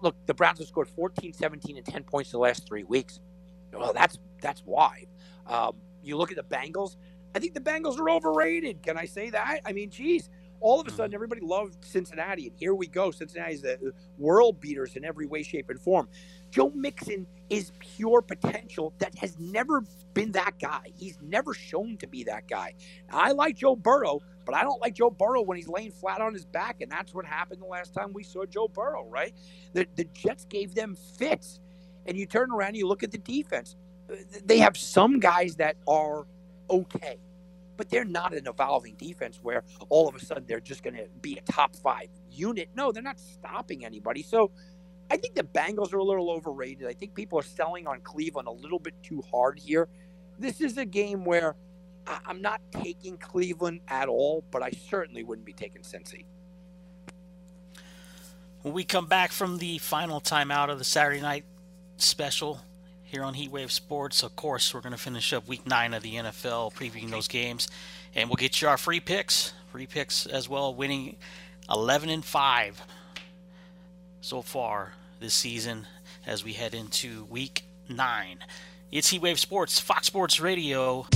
[0.00, 3.20] look, the Browns have scored 14, 17, and 10 points the last three weeks.
[3.72, 5.06] Well, that's that's why.
[5.46, 6.96] Um, you look at the Bengals.
[7.34, 8.82] I think the Bengals are overrated.
[8.82, 9.60] Can I say that?
[9.64, 10.28] I mean, geez,
[10.60, 11.14] all of a sudden mm-hmm.
[11.14, 13.10] everybody loved Cincinnati, and here we go.
[13.10, 16.08] Cincinnati's the world beaters in every way, shape, and form.
[16.50, 19.84] Joe Mixon is pure potential that has never
[20.14, 20.92] been that guy.
[20.94, 22.74] He's never shown to be that guy.
[23.10, 26.34] I like Joe Burrow, but I don't like Joe Burrow when he's laying flat on
[26.34, 29.34] his back, and that's what happened the last time we saw Joe Burrow, right?
[29.72, 31.58] The, the Jets gave them fits.
[32.04, 33.76] And you turn around and you look at the defense.
[34.44, 36.26] They have some guys that are
[36.68, 37.18] okay,
[37.76, 41.06] but they're not an evolving defense where all of a sudden they're just going to
[41.20, 42.68] be a top five unit.
[42.74, 44.22] No, they're not stopping anybody.
[44.22, 44.50] So
[45.10, 46.86] I think the Bengals are a little overrated.
[46.86, 49.88] I think people are selling on Cleveland a little bit too hard here.
[50.38, 51.54] This is a game where
[52.26, 56.24] I'm not taking Cleveland at all, but I certainly wouldn't be taking Cincy.
[58.62, 61.44] When we come back from the final timeout of the Saturday night
[61.96, 62.60] special
[63.12, 66.14] here on Heatwave Sports, of course, we're going to finish up week nine of the
[66.14, 67.68] NFL, previewing those games,
[68.14, 71.16] and we'll get you our free picks, free picks as well, winning
[71.70, 72.80] 11 and 5
[74.22, 75.86] so far this season
[76.26, 78.38] as we head into week nine.
[78.90, 81.06] It's Heatwave Sports, Fox Sports Radio.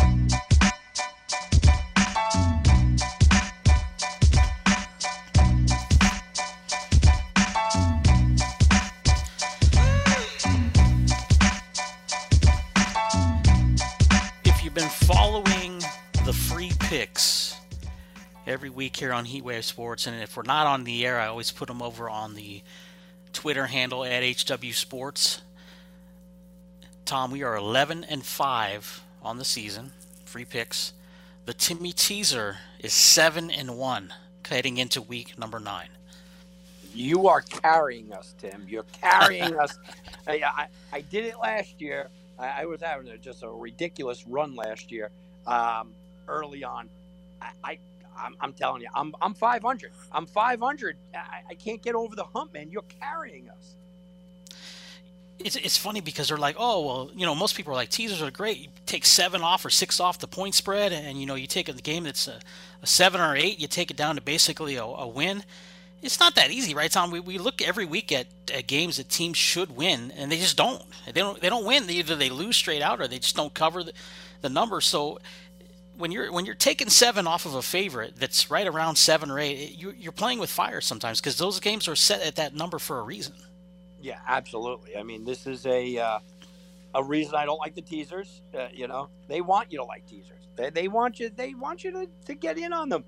[18.47, 21.51] Every week here on Heatwave Sports, and if we're not on the air, I always
[21.51, 22.62] put them over on the
[23.32, 25.42] Twitter handle at HW Sports.
[27.05, 29.92] Tom, we are 11 and 5 on the season,
[30.24, 30.92] free picks.
[31.44, 34.14] The Timmy teaser is 7 and 1
[34.49, 35.88] heading into week number 9.
[36.94, 38.64] You are carrying us, Tim.
[38.68, 39.76] You're carrying us.
[40.26, 42.09] I, I, I, did it last year.
[42.38, 45.11] I, I was having a, just a ridiculous run last year.
[45.47, 45.90] Um,
[46.26, 46.88] early on.
[47.42, 47.78] I, I
[48.19, 49.93] I'm, I'm, telling you, I'm I'm 500.
[50.12, 50.97] I'm 500.
[51.14, 51.19] I,
[51.51, 52.71] I can't get over the hump, man.
[52.71, 53.77] You're carrying us.
[55.39, 58.23] It's, it's funny because they're like, oh well, you know, most people are like teasers
[58.23, 58.59] are great.
[58.59, 61.69] You take seven off or six off the point spread, and you know, you take
[61.69, 62.41] a game that's a,
[62.83, 65.45] a seven or eight, you take it down to basically a, a, win.
[66.03, 67.11] It's not that easy, right, Tom?
[67.11, 70.57] We, we look every week at, at games that teams should win, and they just
[70.57, 70.83] don't.
[71.05, 71.41] They don't.
[71.41, 71.89] They don't win.
[71.91, 73.93] Either they lose straight out, or they just don't cover the,
[74.41, 74.81] the number.
[74.81, 75.19] So
[75.97, 79.38] when you're when you're taking seven off of a favorite that's right around seven or
[79.38, 82.78] eight, you, you're playing with fire sometimes because those games are set at that number
[82.78, 83.34] for a reason.
[84.01, 84.97] Yeah, absolutely.
[84.97, 86.18] I mean, this is a uh,
[86.94, 88.42] a reason I don't like the teasers.
[88.55, 90.47] Uh, you know, they want you to like teasers.
[90.57, 93.05] They, they want you they want you to, to get in on them.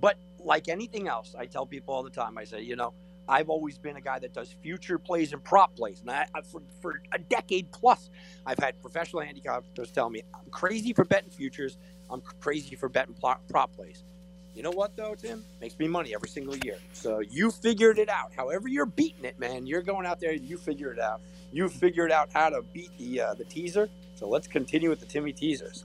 [0.00, 2.38] But like anything else, I tell people all the time.
[2.38, 2.92] I say, you know,
[3.28, 6.00] I've always been a guy that does future plays and prop plays.
[6.00, 8.10] And I, for, for a decade plus,
[8.44, 11.76] I've had professional handicappers tell me I'm crazy for betting futures.
[12.10, 14.04] I'm crazy for betting prop plays.
[14.54, 15.44] You know what though, Tim?
[15.60, 16.78] Makes me money every single year.
[16.94, 18.32] So you figured it out.
[18.34, 20.32] However you're beating it, man, you're going out there.
[20.32, 21.20] You figure it out.
[21.52, 23.88] You figured out how to beat the uh, the teaser.
[24.14, 25.84] So let's continue with the Timmy teasers.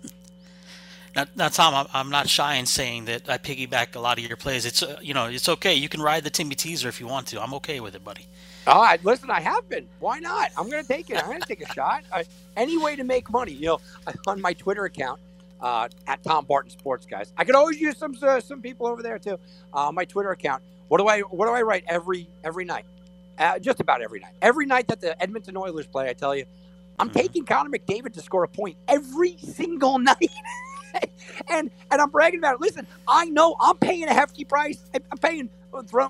[1.16, 4.26] Now, now Tom, I'm, I'm not shy in saying that I piggyback a lot of
[4.26, 4.66] your plays.
[4.66, 5.74] It's uh, you know it's okay.
[5.74, 7.42] You can ride the Timmy teaser if you want to.
[7.42, 8.28] I'm okay with it, buddy.
[8.68, 9.88] All right, listen, I have been.
[10.00, 10.52] Why not?
[10.58, 11.18] I'm going to take it.
[11.18, 12.04] I'm going to take a shot.
[12.14, 13.54] I, any way to make money.
[13.54, 13.80] You know,
[14.28, 15.20] on my Twitter account,
[15.62, 17.34] uh, at Tom Barton Sports, guys.
[17.38, 19.40] I could always use some uh, some people over there too.
[19.74, 20.64] Uh, my Twitter account.
[20.88, 22.86] What do I what do I write every every night?
[23.38, 24.34] Uh, just about every night.
[24.42, 26.46] Every night that the Edmonton Oilers play, I tell you,
[27.00, 27.20] I'm mm-hmm.
[27.20, 30.30] taking Connor McDavid to score a point every single night.
[31.50, 32.62] and and I'm bragging about it.
[32.62, 34.84] Listen, I know I'm paying a hefty price.
[34.94, 35.50] I'm paying
[35.88, 36.10] throw,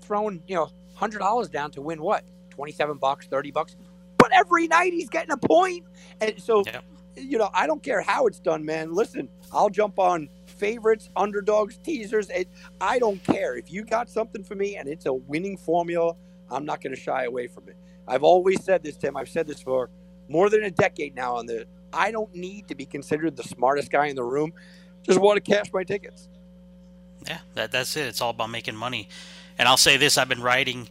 [0.00, 3.76] throwing you know hundred dollars down to win what twenty seven bucks, thirty bucks.
[4.18, 5.84] But every night he's getting a point,
[6.20, 6.80] and so yeah.
[7.16, 8.94] you know I don't care how it's done, man.
[8.94, 12.30] Listen, I'll jump on favorites, underdogs, teasers.
[12.30, 12.48] It,
[12.80, 16.14] I don't care if you got something for me and it's a winning formula.
[16.50, 17.76] I'm not going to shy away from it.
[18.06, 19.16] I've always said this, Tim.
[19.16, 19.90] I've said this for
[20.28, 23.90] more than a decade now on the I don't need to be considered the smartest
[23.90, 24.52] guy in the room.
[25.02, 26.28] Just want to cash my tickets.
[27.26, 28.06] Yeah, that, that's it.
[28.06, 29.08] It's all about making money.
[29.58, 30.88] And I'll say this: I've been writing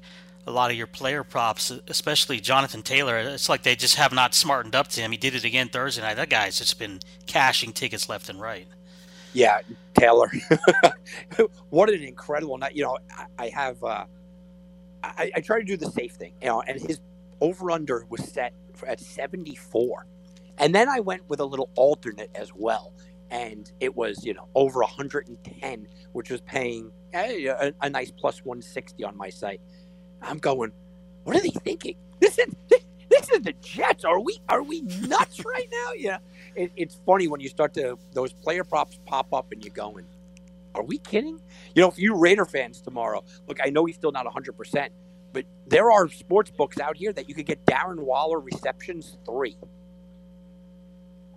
[0.47, 3.17] a lot of your player props, especially Jonathan Taylor.
[3.17, 5.11] It's like they just have not smartened up to him.
[5.11, 6.15] He did it again Thursday night.
[6.15, 8.67] That guy's just been cashing tickets left and right.
[9.33, 9.61] Yeah,
[9.93, 10.31] Taylor.
[11.69, 12.75] what an incredible night!
[12.75, 13.83] You know, I, I have.
[13.83, 14.05] Uh,
[15.03, 16.99] I, I try to do the safe thing, you know, and his
[17.39, 18.53] over under was set
[18.85, 20.05] at seventy four.
[20.61, 22.93] And then I went with a little alternate as well.
[23.31, 28.45] And it was, you know, over 110, which was paying a, a, a nice plus
[28.45, 29.61] 160 on my site.
[30.21, 30.73] I'm going,
[31.25, 31.97] what are they thinking?
[32.21, 34.05] This is this, this is the Jets.
[34.05, 35.93] Are we are we nuts right now?
[35.97, 36.19] Yeah.
[36.55, 40.07] It, it's funny when you start to those player props pop up and you're going,
[40.75, 41.41] are we kidding?
[41.75, 44.93] You know, if you Raider fans tomorrow, look, I know he's still not 100, percent
[45.33, 49.57] but there are sports books out here that you could get Darren Waller receptions three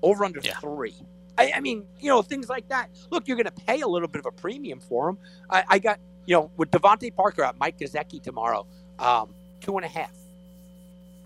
[0.04, 0.54] over under yeah.
[0.58, 0.94] three.
[1.36, 2.90] I, I, mean, you know, things like that.
[3.10, 5.18] Look, you're going to pay a little bit of a premium for him.
[5.50, 8.66] I, I got, you know, with DeVante Parker at Mike Gesicki tomorrow,
[9.00, 10.12] um, two and a half.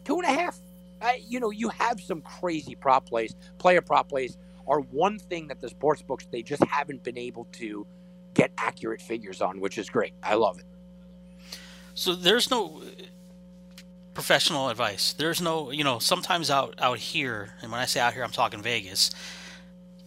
[0.05, 0.59] Two and a half.
[1.03, 3.35] I, you know, you have some crazy prop plays.
[3.59, 7.47] Player prop plays are one thing that the sports books they just haven't been able
[7.53, 7.87] to
[8.35, 10.15] get accurate figures on, which is great.
[10.23, 10.65] I love it.
[11.95, 12.81] So there's no
[14.19, 15.13] professional advice.
[15.13, 18.33] There's no, you know, sometimes out out here, and when I say out here, I'm
[18.33, 19.13] talking Vegas.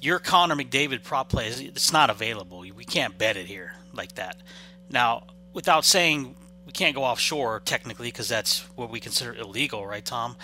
[0.01, 2.59] Your Connor McDavid prop play is it's not available.
[2.59, 4.36] We can't bet it here like that.
[4.89, 6.36] Now, without saying
[6.66, 10.36] we can't go offshore technically because that's what we consider illegal, right, Tom?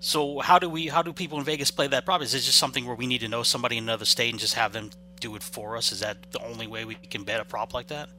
[0.00, 2.20] So how do we how do people in Vegas play that prop?
[2.20, 4.56] Is it just something where we need to know somebody in another state and just
[4.56, 4.90] have them
[5.20, 5.90] do it for us?
[5.90, 8.10] Is that the only way we can bet a prop like that?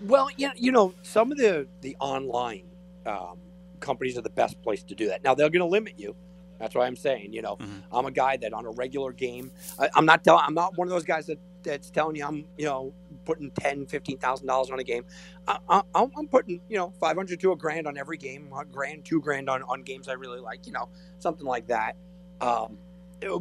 [0.00, 2.62] Well, yeah, you know, some of the the online
[3.04, 3.38] um,
[3.78, 5.24] companies are the best place to do that.
[5.24, 6.14] Now they're going to limit you.
[6.58, 7.78] That's why I'm saying, you know, mm-hmm.
[7.92, 10.88] I'm a guy that on a regular game, I, am not telling, I'm not one
[10.88, 12.92] of those guys that that's telling you I'm, you know,
[13.24, 15.04] putting ten, fifteen thousand dollars on a game.
[15.46, 19.20] I, am putting, you know, 500 to a grand on every game, a grand, two
[19.20, 21.96] grand on on games I really like, you know, something like that.
[22.40, 22.78] Um,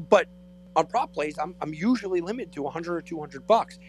[0.10, 0.28] but
[0.76, 3.80] on prop plays, I'm I'm usually limited to 100 or 200 bucks.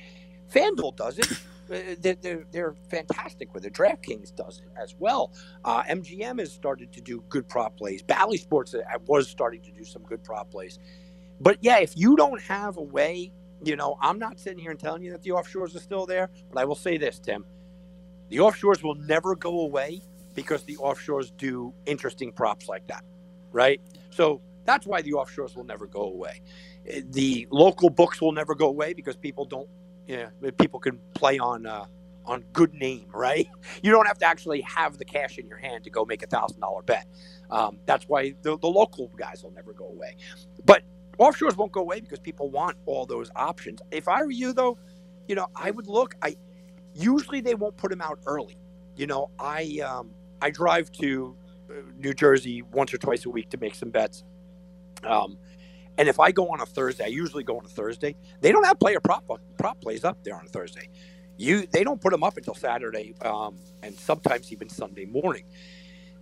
[0.53, 1.29] FanDuel does it.
[1.71, 3.73] Uh, they're, they're, fantastic with it.
[3.73, 5.33] DraftKings does it as well.
[5.65, 8.03] Uh, MGM has started to do good prop plays.
[8.03, 10.79] Bally Sports uh, was starting to do some good prop plays.
[11.41, 14.81] But yeah, if you don't have a way, you know, I'm not sitting here and
[14.81, 17.45] telling you that the offshores are still there, but I will say this, Tim.
[18.29, 20.01] The offshores will never go away
[20.35, 23.05] because the offshores do interesting props like that,
[23.53, 23.81] right?
[24.11, 26.43] So that's why the offshores will never go away.
[26.89, 29.69] Uh, the local books will never go away because people don't
[30.09, 31.85] yeah, people can play on uh,
[32.25, 33.49] on good name, right?
[33.83, 36.27] You don't have to actually have the cash in your hand to go make a
[36.27, 37.07] thousand dollar bet.
[37.51, 40.17] Um, that's why the, the local guys will never go away.
[40.65, 40.83] But
[41.19, 43.81] offshores won't go away because people want all those options.
[43.91, 44.79] If I were you, though,
[45.29, 46.15] you know, I would look.
[46.23, 46.37] I
[46.95, 48.57] usually they won't put them out early.
[48.97, 50.11] You know, I um,
[50.41, 51.37] I drive to
[51.71, 54.25] uh, New Jersey once or twice a week to make some bets.
[55.05, 55.39] Um,
[55.99, 58.15] and if I go on a Thursday, I usually go on a Thursday.
[58.41, 59.25] They don't have player prop
[59.59, 60.89] prop plays up there on a Thursday.
[61.37, 65.45] You they don't put them up until Saturday, um, and sometimes even Sunday morning.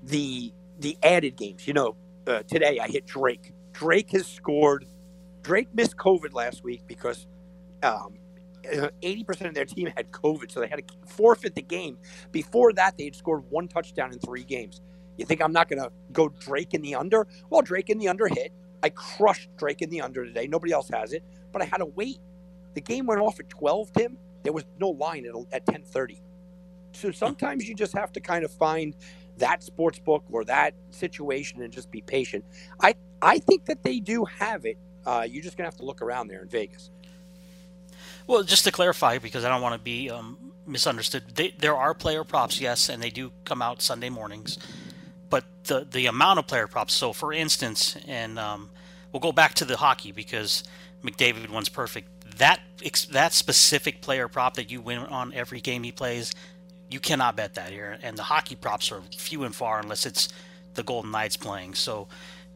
[0.03, 1.97] The the added games, you know,
[2.27, 3.53] uh, today I hit Drake.
[3.73, 4.87] Drake has scored.
[5.43, 7.27] Drake missed COVID last week because
[7.83, 8.15] um,
[8.65, 11.99] 80% of their team had COVID, so they had to forfeit the game.
[12.33, 14.81] Before that, they had scored one touchdown in three games.
[15.17, 17.27] You think I'm not going to go Drake in the under?
[17.51, 18.53] Well, Drake in the under hit.
[18.83, 20.47] I crushed Drake in the under today.
[20.47, 21.23] Nobody else has it,
[21.53, 22.19] but I had to wait.
[22.75, 24.19] The game went off at 12, Tim.
[24.43, 26.21] There was no line at, at 10:30.
[26.93, 28.95] So sometimes you just have to kind of find
[29.39, 32.45] that sports book or that situation and just be patient.
[32.81, 34.79] I I think that they do have it.
[35.05, 36.91] Uh, you're just gonna have to look around there in Vegas.
[38.27, 41.95] Well, just to clarify, because I don't want to be um, misunderstood, they, there are
[41.95, 44.59] player props, yes, and they do come out Sunday mornings
[45.31, 46.95] but the the amount of player props.
[46.95, 48.71] So, for instance, and um,
[49.13, 50.65] we'll go back to the hockey because
[51.05, 52.09] McDavid one's perfect.
[52.39, 52.61] That
[53.11, 56.35] that specific player prop that you win on every game he plays
[56.91, 57.99] you cannot bet that here.
[58.03, 60.29] And the hockey props are few and far unless it's
[60.75, 61.75] the Golden Knights playing.
[61.75, 62.09] So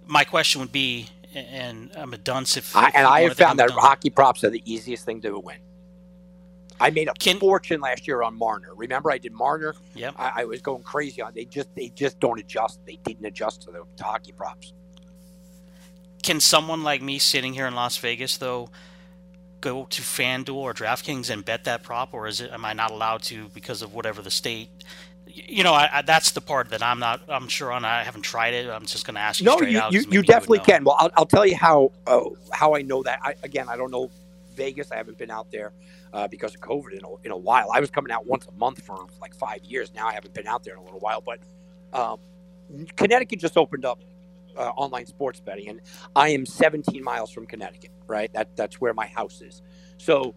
[0.06, 3.70] my question would be, and I'm a dunce if, I, and I have found that
[3.70, 5.56] hockey props are the easiest thing to win.
[6.81, 8.74] I made a Can- fortune last year on Marner.
[8.74, 9.77] Remember, I did Marner.
[9.94, 10.15] Yep.
[10.16, 11.32] I, I was going crazy on.
[11.35, 12.81] They just they just don't adjust.
[12.86, 14.73] They didn't adjust to the to hockey props.
[16.23, 18.70] Can someone like me sitting here in Las Vegas though
[19.61, 22.90] go to FanDuel or DraftKings and bet that prop, or is it am I not
[22.90, 24.70] allowed to because of whatever the state?
[25.27, 27.23] You know, I, I, that's the part that I'm not.
[27.28, 27.85] I'm sure on.
[27.85, 28.69] I haven't tried it.
[28.70, 29.93] I'm just going to ask you No, straight you, out.
[29.93, 30.65] you, you definitely know.
[30.65, 30.85] can.
[30.85, 33.20] Well, I'll, I'll tell you how uh, how I know that.
[33.23, 34.11] I, again, I don't know
[34.57, 34.90] Vegas.
[34.93, 35.73] I haven't been out there
[36.12, 37.70] uh, because of COVID in a, in a while.
[37.74, 39.92] I was coming out once a month for like five years.
[39.94, 41.22] Now I haven't been out there in a little while.
[41.22, 41.40] But
[41.92, 42.18] um,
[42.96, 44.00] Connecticut just opened up
[44.56, 45.80] uh, online sports betting, and
[46.16, 47.90] I am 17 miles from Connecticut.
[48.06, 49.62] Right, that that's where my house is.
[49.98, 50.34] So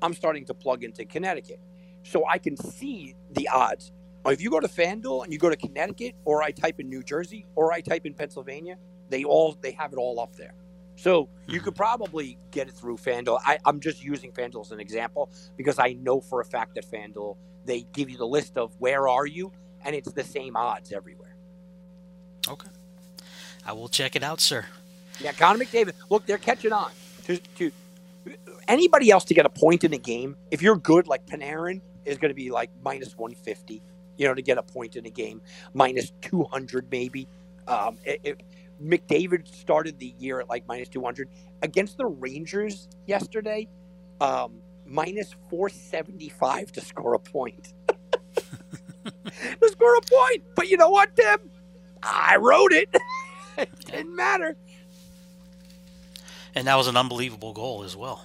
[0.00, 1.60] I'm starting to plug into Connecticut,
[2.04, 3.92] so I can see the odds.
[4.26, 7.02] If you go to FanDuel and you go to Connecticut, or I type in New
[7.02, 8.78] Jersey, or I type in Pennsylvania,
[9.08, 10.54] they all they have it all up there.
[11.02, 13.40] So you could probably get it through FanDuel.
[13.44, 16.88] I, I'm just using FanDuel as an example because I know for a fact that
[16.88, 19.50] FanDuel they give you the list of where are you,
[19.84, 21.34] and it's the same odds everywhere.
[22.48, 22.68] Okay,
[23.66, 24.66] I will check it out, sir.
[25.18, 25.94] Yeah, Connor McDavid.
[26.08, 26.92] Look, they're catching on
[27.24, 27.72] to to
[28.68, 30.36] anybody else to get a point in a game.
[30.52, 33.82] If you're good, like Panarin is going to be like minus 150.
[34.18, 35.40] You know, to get a point in a game,
[35.74, 37.26] minus 200 maybe.
[37.66, 38.40] Um, it, it-
[38.82, 41.28] McDavid started the year at like minus 200
[41.62, 43.68] against the Rangers yesterday.
[44.20, 47.74] Um, minus 475 to score a point.
[47.88, 51.50] to score a point, but you know what, Tim?
[52.02, 52.88] I wrote it.
[53.58, 54.56] it didn't matter.
[56.54, 58.24] And that was an unbelievable goal as well.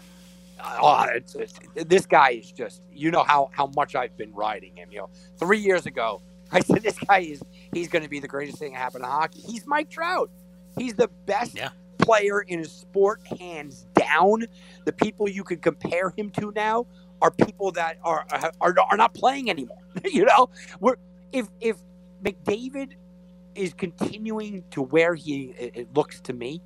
[0.59, 4.75] Oh, it's, it's, this guy is just you know how how much I've been riding
[4.75, 4.89] him.
[4.91, 6.21] You know, three years ago
[6.51, 7.43] I said this guy is
[7.73, 9.41] he's going to be the greatest thing to happen to hockey.
[9.41, 10.29] He's Mike Trout.
[10.77, 11.69] He's the best Yeah.
[11.99, 14.45] player in his sport, hands down.
[14.85, 16.87] The people you could compare him to now
[17.21, 18.25] are people that are
[18.61, 19.79] are, are not playing anymore.
[20.05, 20.49] you know,
[20.79, 20.97] we're
[21.33, 21.77] if if
[22.23, 22.93] McDavid
[23.55, 26.61] is continuing to where he it, looks to me,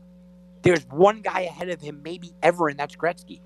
[0.63, 3.41] there's one guy ahead of him, maybe ever, and that's Gretzky.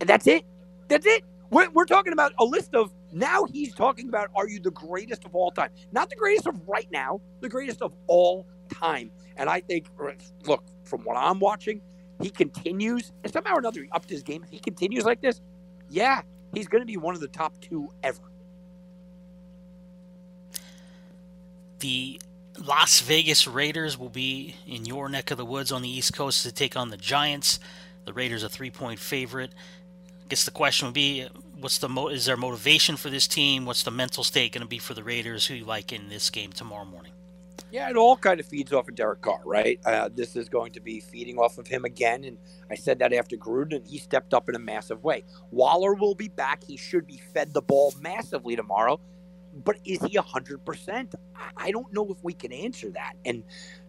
[0.00, 0.44] And that's it.
[0.88, 1.24] That's it.
[1.50, 5.24] We're, we're talking about a list of now he's talking about are you the greatest
[5.24, 5.70] of all time?
[5.92, 9.10] Not the greatest of right now, the greatest of all time.
[9.36, 10.12] And I think, uh,
[10.46, 11.80] look, from what I'm watching,
[12.20, 14.42] he continues, and somehow or another, he upped his game.
[14.44, 15.40] If he continues like this,
[15.88, 16.22] yeah,
[16.54, 18.20] he's going to be one of the top two ever.
[21.80, 22.20] The
[22.64, 26.44] Las Vegas Raiders will be in your neck of the woods on the East Coast
[26.44, 27.58] to take on the Giants.
[28.04, 29.52] The Raiders a three-point favorite.
[29.52, 31.26] I guess the question would be,
[31.58, 33.64] what's the mo- is there motivation for this team?
[33.64, 35.46] What's the mental state going to be for the Raiders?
[35.46, 37.12] Who you like in this game tomorrow morning?
[37.70, 39.78] Yeah, it all kind of feeds off of Derek Carr, right?
[39.84, 42.24] Uh, this is going to be feeding off of him again.
[42.24, 42.38] And
[42.70, 45.24] I said that after Gruden, and he stepped up in a massive way.
[45.50, 46.64] Waller will be back.
[46.64, 49.00] He should be fed the ball massively tomorrow.
[49.54, 51.14] But is he 100%?
[51.58, 53.14] I- don't know if we can answer that.
[53.24, 53.44] And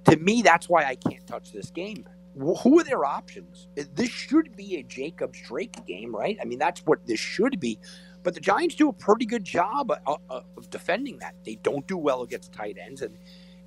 [0.05, 2.05] to me, that's why I can't touch this game.
[2.37, 3.67] Who are their options?
[3.77, 6.37] Uh, this should be a Jacobs Drake game, right?
[6.41, 7.79] I mean, that's what this should be.
[8.23, 11.35] But the Giants do a pretty good job of, of defending that.
[11.45, 13.01] They don't do well against tight ends.
[13.01, 13.17] And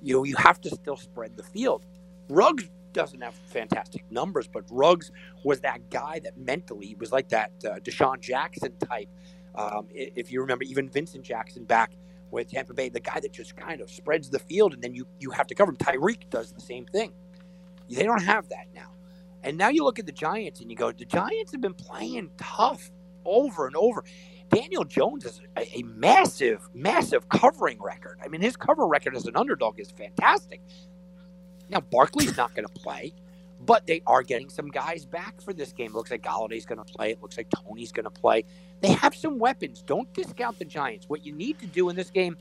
[0.01, 1.85] you know, you have to still spread the field.
[2.29, 5.11] Ruggs doesn't have fantastic numbers, but Ruggs
[5.43, 9.09] was that guy that mentally was like that uh, DeSean Jackson type.
[9.55, 11.93] Um, if you remember, even Vincent Jackson back
[12.31, 15.07] with Tampa Bay, the guy that just kind of spreads the field and then you,
[15.19, 15.77] you have to cover him.
[15.77, 17.13] Tyreek does the same thing.
[17.89, 18.91] They don't have that now.
[19.43, 22.31] And now you look at the Giants and you go, the Giants have been playing
[22.37, 22.91] tough
[23.25, 24.03] over and over.
[24.49, 28.19] Daniel Jones is a, a massive, massive covering record.
[28.23, 30.61] I mean, his cover record as an underdog is fantastic.
[31.69, 33.13] Now, Barkley's not going to play,
[33.59, 35.93] but they are getting some guys back for this game.
[35.93, 37.11] looks like Golladay's going to play.
[37.11, 38.45] It looks like Toney's going to play.
[38.81, 39.83] They have some weapons.
[39.85, 41.09] Don't discount the Giants.
[41.09, 42.37] What you need to do in this game,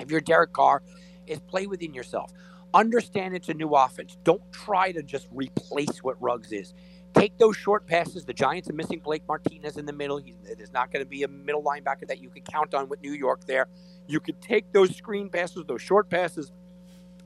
[0.00, 0.82] if you're Derek Carr,
[1.26, 2.32] is play within yourself.
[2.74, 4.18] Understand it's a new offense.
[4.24, 6.74] Don't try to just replace what Ruggs is
[7.18, 8.24] take those short passes.
[8.24, 10.20] The Giants are missing Blake Martinez in the middle.
[10.56, 13.12] There's not going to be a middle linebacker that you can count on with New
[13.12, 13.66] York there.
[14.06, 16.52] You could take those screen passes, those short passes,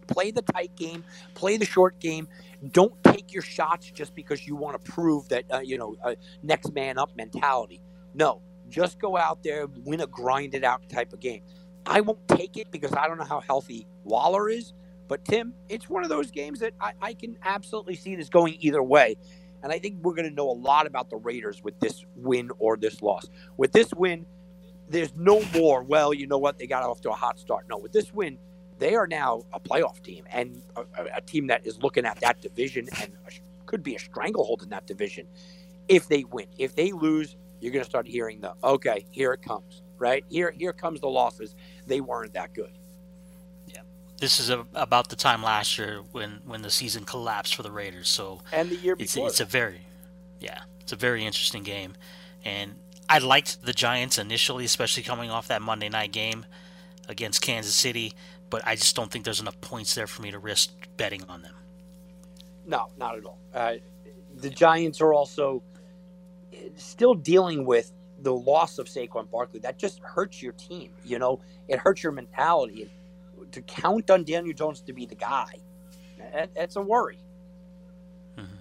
[0.07, 1.05] play the tight game,
[1.35, 2.29] play the short game.
[2.71, 5.97] Don't take your shots just because you want to prove that, uh, you know,
[6.43, 7.81] next man up mentality.
[8.15, 11.43] No, just go out there, win a grinded out type of game.
[11.85, 14.73] I won't take it because I don't know how healthy Waller is.
[15.09, 18.57] But Tim, it's one of those games that I, I can absolutely see this going
[18.61, 19.17] either way.
[19.63, 22.51] And I think we're going to know a lot about the Raiders with this win
[22.59, 23.29] or this loss.
[23.57, 24.27] With this win,
[24.89, 25.83] there's no more.
[25.83, 26.59] Well, you know what?
[26.59, 27.67] They got off to a hot start.
[27.69, 28.39] No, with this win,
[28.79, 30.85] they are now a playoff team and a,
[31.17, 33.13] a team that is looking at that division and
[33.67, 35.27] could be a stranglehold in that division
[35.89, 36.47] if they win.
[36.59, 40.25] If they lose, you're going to start hearing the okay, here it comes, right?
[40.29, 41.55] Here, here comes the losses.
[41.87, 42.73] They weren't that good.
[44.23, 47.73] This is a, about the time last year when when the season collapsed for the
[47.73, 48.09] Raiders.
[48.09, 49.83] So and the year before, it's, it's a very,
[50.41, 51.95] yeah, it's a very interesting game,
[52.45, 52.77] and
[53.09, 56.47] I liked the Giants initially, especially coming off that Monday night game
[57.09, 58.15] against Kansas City
[58.53, 61.41] but I just don't think there's enough points there for me to risk betting on
[61.41, 61.55] them.
[62.67, 63.39] No, not at all.
[63.55, 63.77] Uh,
[64.37, 65.63] the Giants are also
[66.77, 69.61] still dealing with the loss of Saquon Barkley.
[69.61, 70.91] That just hurts your team.
[71.03, 72.91] You know, it hurts your mentality.
[73.53, 75.55] To count on Daniel Jones to be the guy,
[76.55, 77.19] that's a worry.
[78.39, 78.55] Mm-hmm.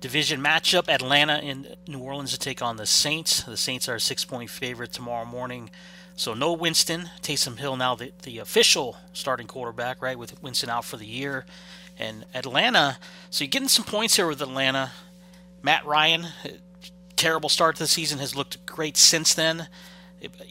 [0.00, 3.42] Division matchup: Atlanta and New Orleans to take on the Saints.
[3.42, 5.70] The Saints are a six-point favorite tomorrow morning.
[6.16, 7.10] So no Winston.
[7.22, 11.46] Taysom Hill now the, the official starting quarterback, right, with Winston out for the year.
[11.98, 12.98] And Atlanta,
[13.30, 14.92] so you're getting some points here with Atlanta.
[15.62, 16.26] Matt Ryan,
[17.16, 19.68] terrible start to the season, has looked great since then.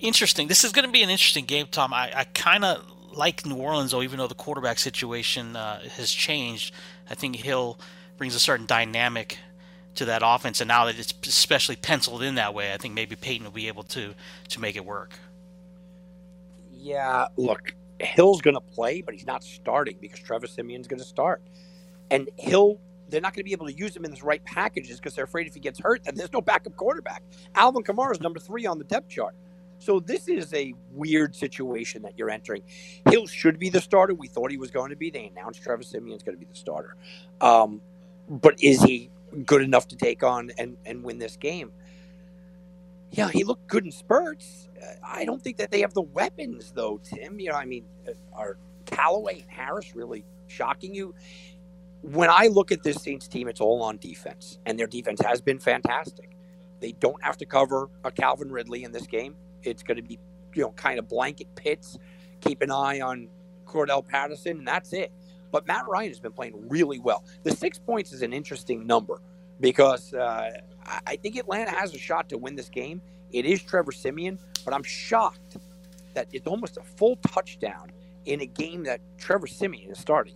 [0.01, 0.47] Interesting.
[0.47, 1.93] This is going to be an interesting game, Tom.
[1.93, 6.11] I, I kind of like New Orleans, though, even though the quarterback situation uh, has
[6.11, 6.73] changed.
[7.09, 7.79] I think Hill
[8.17, 9.37] brings a certain dynamic
[9.95, 13.15] to that offense, and now that it's especially penciled in that way, I think maybe
[13.15, 14.13] Payton will be able to
[14.49, 15.19] to make it work
[16.79, 21.05] yeah, look, Hill's going to play, but he's not starting because Trevor Siemian's going to
[21.05, 21.41] start.
[22.09, 22.79] And Hill,
[23.09, 25.25] they're not going to be able to use him in his right packages because they're
[25.25, 27.23] afraid if he gets hurt, then there's no backup quarterback.
[27.55, 29.35] Alvin Kamara is number three on the depth chart.
[29.79, 32.63] So this is a weird situation that you're entering.
[33.09, 34.13] Hill should be the starter.
[34.13, 35.09] We thought he was going to be.
[35.09, 36.95] They announced Trevor Siemian's going to be the starter.
[37.41, 37.81] Um,
[38.29, 39.09] but is he
[39.45, 41.71] good enough to take on and, and win this game?
[43.11, 44.67] Yeah, he looked good in spurts.
[45.03, 47.39] I don't think that they have the weapons, though, Tim.
[47.39, 51.15] You know, I mean, uh, are Callaway and Harris really shocking you?
[52.01, 55.41] When I look at this Saints team, it's all on defense, and their defense has
[55.41, 56.37] been fantastic.
[56.79, 59.35] They don't have to cover a Calvin Ridley in this game.
[59.63, 60.19] It's going to be,
[60.53, 61.97] you know, kind of blanket Pitts.
[62.41, 63.27] Keep an eye on
[63.65, 65.11] Cordarrelle Patterson, and that's it.
[65.51, 67.23] But Matt Ryan has been playing really well.
[67.43, 69.21] The six points is an interesting number
[69.59, 70.51] because uh,
[71.05, 73.01] I think Atlanta has a shot to win this game.
[73.31, 75.57] It is Trevor Siemian, but I'm shocked
[76.13, 77.91] that it's almost a full touchdown
[78.25, 80.35] in a game that Trevor Siemian is starting.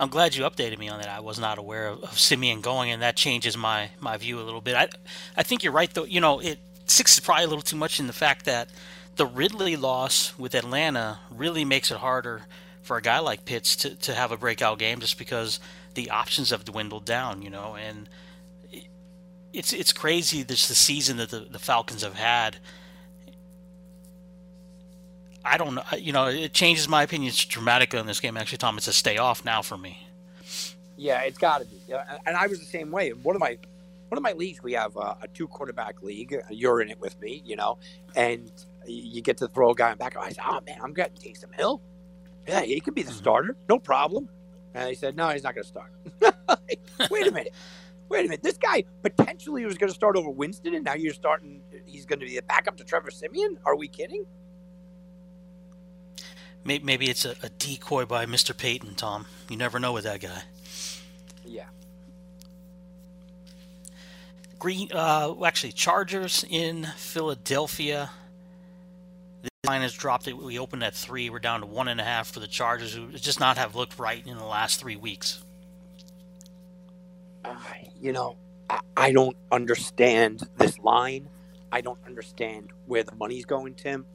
[0.00, 1.08] I'm glad you updated me on that.
[1.08, 4.42] I was not aware of, of Siemian going, and that changes my, my view a
[4.42, 4.74] little bit.
[4.74, 4.88] I
[5.36, 6.04] I think you're right though.
[6.04, 8.68] You know, it six is probably a little too much in the fact that
[9.16, 12.42] the Ridley loss with Atlanta really makes it harder
[12.82, 15.60] for a guy like Pitts to, to have a breakout game just because
[15.94, 18.08] the options have dwindled down, you know, and
[19.52, 22.56] it's it's crazy this the season that the, the Falcons have had.
[25.44, 25.82] I don't know.
[25.98, 28.36] You know, it changes my opinion dramatically on this game.
[28.36, 30.06] Actually, Tom, it's a stay off now for me.
[30.96, 31.80] Yeah, it's got to be.
[32.26, 33.12] And I was the same way.
[33.12, 33.58] One of my
[34.12, 36.36] one of my leagues, we have a, a two quarterback league.
[36.50, 37.78] You're in it with me, you know,
[38.14, 38.52] and
[38.86, 40.18] you get to throw a guy in back.
[40.18, 41.80] I said, "Oh man, I'm getting Taysom Hill.
[42.46, 43.18] Yeah, he could be the mm-hmm.
[43.18, 44.28] starter, no problem."
[44.74, 45.92] And he said, "No, he's not going to start."
[47.10, 47.54] Wait a minute
[48.10, 51.14] wait a minute, this guy potentially was going to start over Winston, and now you're
[51.14, 51.62] starting.
[51.86, 53.56] He's going to be the backup to Trevor Siemian.
[53.64, 54.26] Are we kidding?
[56.62, 58.54] Maybe it's a, a decoy by Mr.
[58.54, 59.24] Payton, Tom.
[59.48, 60.42] You never know with that guy.
[61.46, 61.64] Yeah.
[64.62, 68.10] Green, uh, actually, Chargers in Philadelphia.
[69.42, 70.28] The line has dropped.
[70.28, 70.36] It.
[70.36, 71.30] We opened at three.
[71.30, 73.98] We're down to one and a half for the Chargers, who just not have looked
[73.98, 75.42] right in the last three weeks
[77.44, 77.56] uh,
[78.00, 78.36] you know,
[78.70, 81.28] I, I don't understand this line.
[81.72, 84.06] I don't understand where the money's going, Tim.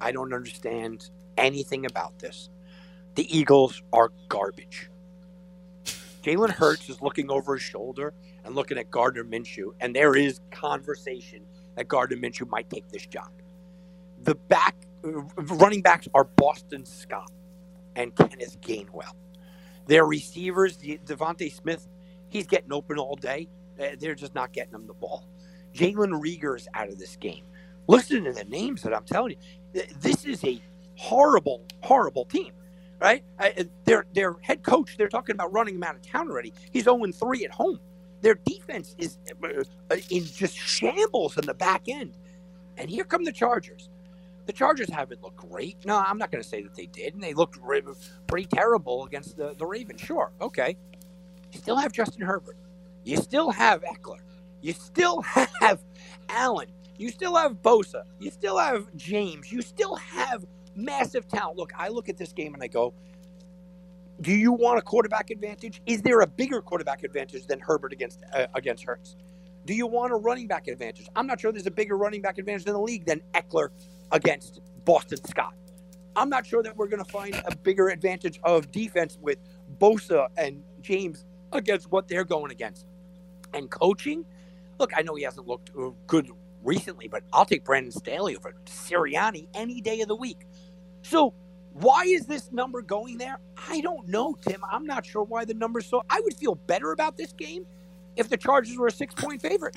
[0.00, 2.48] I don't understand anything about this.
[3.14, 4.88] The Eagles are garbage.
[6.22, 10.40] Jalen Hurts is looking over his shoulder and looking at Gardner Minshew, and there is
[10.50, 11.42] conversation
[11.76, 13.30] that Gardner Minshew might take this job.
[14.22, 15.22] The back uh,
[15.56, 17.32] running backs are Boston Scott
[17.96, 19.14] and Kenneth Gainwell.
[19.86, 21.88] Their receivers, DeVonta Smith
[22.28, 23.48] He's getting open all day.
[23.80, 25.28] Uh, they're just not getting him the ball.
[25.74, 27.44] Jalen Reagor is out of this game.
[27.88, 29.36] Listen to the names that I'm telling
[29.74, 29.82] you.
[30.00, 30.60] This is a
[30.96, 32.52] horrible, horrible team,
[33.02, 33.24] right?
[33.84, 36.54] Their their head coach, they're talking about running him out of town already.
[36.72, 37.80] He's 0 3 at home.
[38.22, 42.16] Their defense is uh, in just shambles in the back end.
[42.78, 43.90] And here come the Chargers.
[44.46, 45.78] The Chargers haven't looked great.
[45.84, 47.14] No, I'm not going to say that they did.
[47.14, 47.58] And they looked
[48.28, 50.00] pretty terrible against the, the Ravens.
[50.00, 50.32] Sure.
[50.40, 50.76] Okay.
[51.52, 52.56] You still have Justin Herbert.
[53.04, 54.20] You still have Ekeler.
[54.60, 55.20] You still
[55.60, 55.82] have
[56.28, 56.68] Allen.
[56.98, 58.04] You still have Bosa.
[58.20, 59.52] You still have James.
[59.52, 61.58] You still have massive talent.
[61.58, 62.94] Look, I look at this game and I go,
[64.20, 65.82] do you want a quarterback advantage?
[65.86, 69.16] Is there a bigger quarterback advantage than Herbert against uh, against Hurts?
[69.66, 71.08] Do you want a running back advantage?
[71.16, 73.68] I'm not sure there's a bigger running back advantage in the league than Ekeler
[74.12, 75.54] against Boston Scott.
[76.16, 79.38] I'm not sure that we're going to find a bigger advantage of defense with
[79.78, 82.86] Bosa and James against what they're going against.
[83.54, 84.24] And coaching,
[84.78, 86.28] look, I know he hasn't looked uh, good
[86.62, 90.46] recently, but I'll take Brandon Staley over Sirianni any day of the week.
[91.02, 91.34] So
[91.74, 93.38] why is this number going there?
[93.68, 94.62] I don't know, Tim.
[94.70, 96.02] I'm not sure why the number's so.
[96.10, 97.66] I would feel better about this game
[98.16, 99.76] if the Chargers were a six point favorite.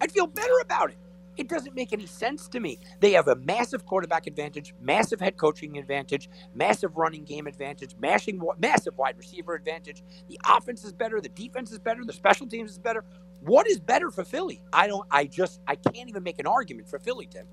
[0.00, 0.98] I'd feel better about it.
[1.38, 2.78] It doesn't make any sense to me.
[3.00, 8.42] They have a massive quarterback advantage, massive head coaching advantage, massive running game advantage, mashing,
[8.58, 10.02] massive wide receiver advantage.
[10.28, 13.04] The offense is better, the defense is better, the special teams is better.
[13.42, 14.62] What is better for Philly?
[14.72, 15.06] I don't.
[15.12, 15.60] I just.
[15.68, 17.46] I can't even make an argument for Philly, Tim.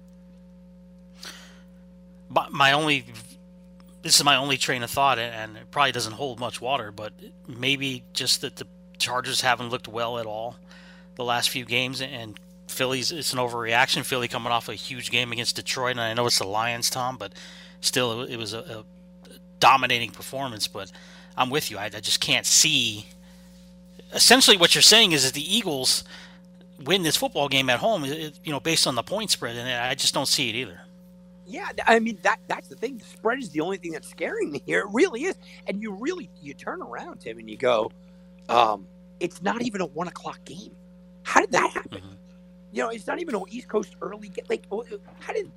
[2.30, 3.06] But my only.
[4.02, 6.92] This is my only train of thought, and it probably doesn't hold much water.
[6.92, 7.14] But
[7.48, 8.68] maybe just that the
[9.00, 10.58] Chargers haven't looked well at all
[11.16, 14.06] the last few games, and Philly's it's an overreaction.
[14.06, 17.18] Philly coming off a huge game against Detroit, and I know it's the Lions, Tom,
[17.18, 17.34] but
[17.82, 18.84] still it was a, a
[19.60, 20.68] dominating performance.
[20.68, 20.92] But
[21.38, 21.78] I'm with you.
[21.78, 23.08] I, I, just can't see.
[24.14, 26.04] Essentially, what you're saying is that the Eagles
[26.84, 29.96] win this football game at home, you know, based on the point spread, and I
[29.96, 30.82] just don't see it either.
[31.48, 32.98] Yeah, I mean that that's the thing.
[32.98, 34.80] The spread is the only thing that's scaring me here.
[34.80, 35.36] It really is.
[35.68, 37.92] And you really you turn around, Tim, and you go,
[38.50, 38.88] um,
[39.20, 40.76] it's not even a one o'clock game.
[41.24, 42.00] How did that happen?
[42.00, 42.14] Mm-hmm.
[42.72, 44.50] You know, it's not even an East Coast early get.
[44.50, 44.66] Like,
[45.20, 45.52] how did?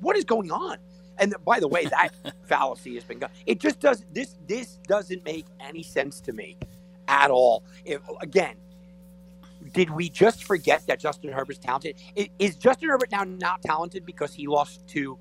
[0.00, 0.78] What is going on?
[1.18, 2.10] And by the way, that
[2.44, 3.30] fallacy has been gone.
[3.46, 4.36] It just does this.
[4.46, 6.56] This doesn't make any sense to me
[7.06, 7.64] at all.
[7.84, 8.56] If, again,
[9.72, 11.96] did we just forget that Justin Herbert's talented?
[12.38, 15.18] Is Justin Herbert now not talented because he lost to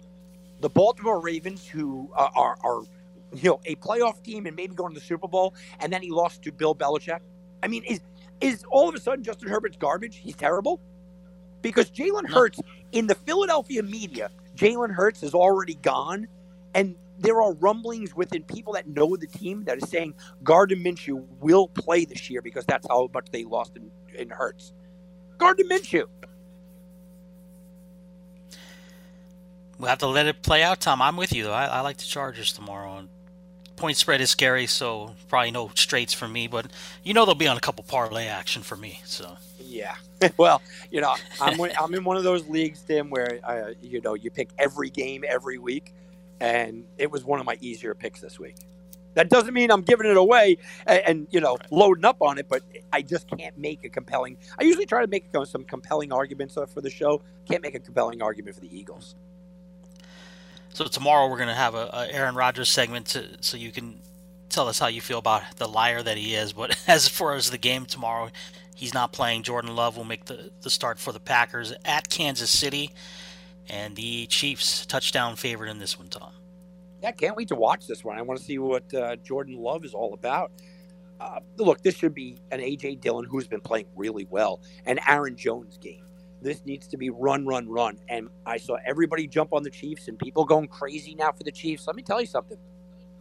[0.64, 2.81] the Baltimore Ravens, who uh, are, are
[3.35, 6.10] you know a playoff team and maybe going to the Super Bowl, and then he
[6.10, 7.19] lost to Bill Belichick?
[7.61, 7.99] I mean, is
[8.40, 10.15] is all of a sudden Justin Herbert's garbage?
[10.15, 10.80] He's terrible
[11.61, 12.61] because Jalen Hurts
[12.94, 16.27] in the Philadelphia media, Jalen Hurts is already gone,
[16.73, 20.14] and there are rumblings within people that know the team that is saying
[20.44, 24.73] Gardner Minshew will play this year because that's how much they lost in, in Hurts.
[25.38, 26.06] Gardner Minshew.
[29.84, 31.01] We'll have to let it play out, Tom.
[31.01, 31.51] I'm with you, though.
[31.51, 32.99] I, I like the Chargers tomorrow.
[32.99, 33.10] And
[33.76, 36.47] point spread is scary, so probably no straights for me.
[36.47, 36.68] But
[37.03, 39.01] you know they'll be on a couple parlay action for me.
[39.03, 39.95] So yeah.
[40.38, 44.14] well, you know, I'm I'm in one of those leagues, Tim, where uh, you know
[44.14, 45.93] you pick every game every week,
[46.39, 48.55] and it was one of my easier picks this week.
[49.15, 51.72] That doesn't mean I'm giving it away and, and you know right.
[51.73, 54.38] loading up on it, but I just can't make a compelling.
[54.57, 57.22] I usually try to make some compelling arguments for the show.
[57.49, 59.15] Can't make a compelling argument for the Eagles.
[60.74, 64.00] So tomorrow we're going to have a, a Aaron Rodgers segment, to, so you can
[64.50, 66.54] tell us how you feel about the liar that he is.
[66.54, 68.30] But as far as the game tomorrow,
[68.76, 69.44] He's not playing.
[69.44, 72.91] Jordan Love will make the, the start for the Packers at Kansas City.
[73.70, 76.34] And the Chiefs touchdown favorite in this one, Tom.
[77.02, 78.18] Yeah, can't wait to watch this one.
[78.18, 80.52] I want to see what uh, Jordan Love is all about.
[81.20, 82.95] Uh, look, this should be an A.J.
[82.95, 86.04] Dillon who's been playing really well, an Aaron Jones game.
[86.44, 87.98] This needs to be run, run, run.
[88.10, 91.52] And I saw everybody jump on the Chiefs and people going crazy now for the
[91.52, 91.88] Chiefs.
[91.88, 92.57] Let me tell you something.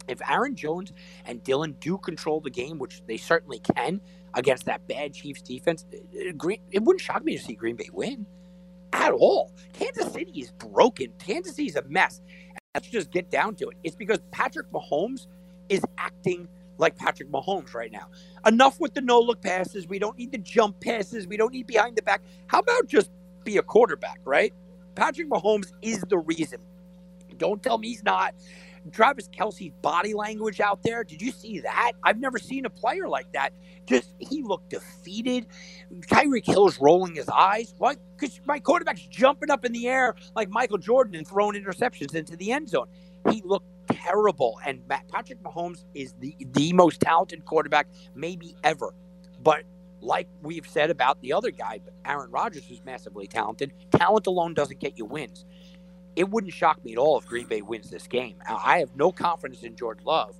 [0.07, 0.91] If Aaron Jones
[1.25, 4.01] and Dillon do control the game, which they certainly can,
[4.33, 7.77] against that bad Chiefs defense, uh, uh, it, it wouldn't shock me to see Green
[7.77, 8.25] Bay win
[8.91, 9.53] at all.
[9.73, 11.13] Kansas City is broken.
[11.19, 12.21] Kansas City is a mess.
[12.75, 13.77] let's just get down to it.
[13.83, 15.27] It's because Patrick Mahomes
[15.69, 16.47] is acting
[16.83, 18.09] like Patrick Mahomes right now.
[18.45, 19.87] Enough with the no look passes.
[19.87, 21.27] We don't need the jump passes.
[21.27, 22.21] We don't need behind the back.
[22.47, 23.11] How about just
[23.45, 24.53] be a quarterback, right?
[24.95, 26.59] Patrick Mahomes is the reason.
[27.37, 28.35] Don't tell me he's not.
[28.91, 31.03] Travis Kelce's body language out there.
[31.03, 31.93] Did you see that?
[32.03, 33.53] I've never seen a player like that.
[33.85, 35.47] Just he looked defeated.
[36.01, 37.73] Tyreek Hill's rolling his eyes.
[37.77, 37.95] Why?
[38.17, 42.35] Because my quarterback's jumping up in the air like Michael Jordan and throwing interceptions into
[42.35, 42.87] the end zone.
[43.29, 44.59] He looked terrible.
[44.65, 48.93] And Patrick Mahomes is the the most talented quarterback maybe ever.
[49.43, 49.63] But
[50.01, 54.79] like we've said about the other guy, Aaron Rodgers, who's massively talented, talent alone doesn't
[54.79, 55.45] get you wins
[56.15, 58.35] it wouldn't shock me at all if Green Bay wins this game.
[58.47, 60.35] I have no confidence in George Love,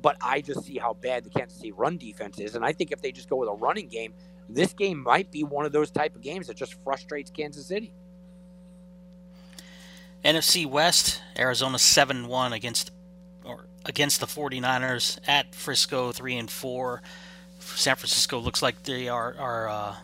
[0.00, 2.92] but I just see how bad the Kansas City run defense is, and I think
[2.92, 4.12] if they just go with a running game,
[4.48, 7.92] this game might be one of those type of games that just frustrates Kansas City.
[10.24, 12.90] NFC West, Arizona 7-1 against
[13.44, 17.02] or against the 49ers at Frisco 3 and 4.
[17.60, 19.94] San Francisco looks like they are are uh,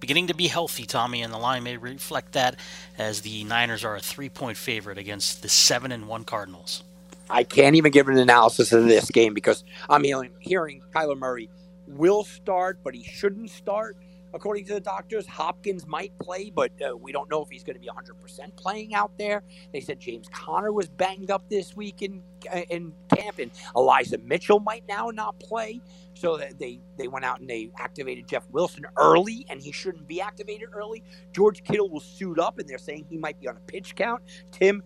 [0.00, 2.56] beginning to be healthy, Tommy, and the line may reflect that
[2.98, 6.82] as the Niners are a three-point favorite against the seven and one Cardinals.
[7.28, 10.02] I can't even give an analysis of this game because I'm
[10.40, 11.48] hearing Kyler Murray
[11.86, 13.96] will start, but he shouldn't start.
[14.32, 17.74] According to the doctors, Hopkins might play, but uh, we don't know if he's going
[17.74, 19.42] to be 100% playing out there.
[19.72, 24.18] They said James Conner was banged up this week in uh, in camp, and Elijah
[24.18, 25.82] Mitchell might now not play.
[26.14, 30.20] So they they went out and they activated Jeff Wilson early, and he shouldn't be
[30.20, 31.02] activated early.
[31.34, 34.22] George Kittle will suit up, and they're saying he might be on a pitch count.
[34.52, 34.82] Tim,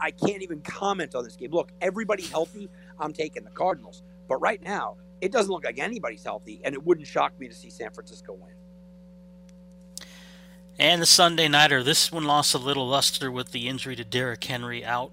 [0.00, 1.52] I can't even comment on this game.
[1.52, 2.68] Look, everybody healthy.
[2.98, 6.84] I'm taking the Cardinals, but right now it doesn't look like anybody's healthy, and it
[6.84, 8.54] wouldn't shock me to see San Francisco win.
[10.78, 14.44] And the Sunday Nighter, this one lost a little luster with the injury to Derrick
[14.44, 15.10] Henry out.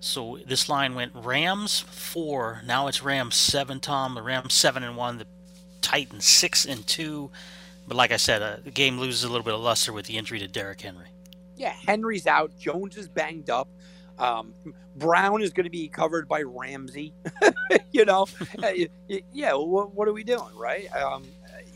[0.00, 2.60] So this line went Rams four.
[2.66, 3.78] Now it's Rams seven.
[3.78, 5.18] Tom, the Rams seven and one.
[5.18, 5.26] The
[5.80, 7.30] Titans six and two.
[7.86, 10.18] But like I said, uh, the game loses a little bit of luster with the
[10.18, 11.06] injury to Derrick Henry.
[11.56, 12.50] Yeah, Henry's out.
[12.58, 13.68] Jones is banged up.
[14.18, 14.52] Um,
[14.96, 17.14] Brown is going to be covered by Ramsey.
[17.92, 18.26] you know,
[18.62, 18.72] uh,
[19.32, 19.54] yeah.
[19.54, 20.92] What, what, are we doing, right?
[20.94, 21.24] Um,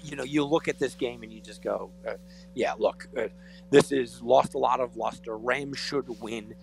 [0.02, 2.14] you know, you look at this game and you just go, uh,
[2.58, 3.28] yeah, look, uh,
[3.70, 5.38] this is lost a lot of luster.
[5.38, 6.54] Rams should win.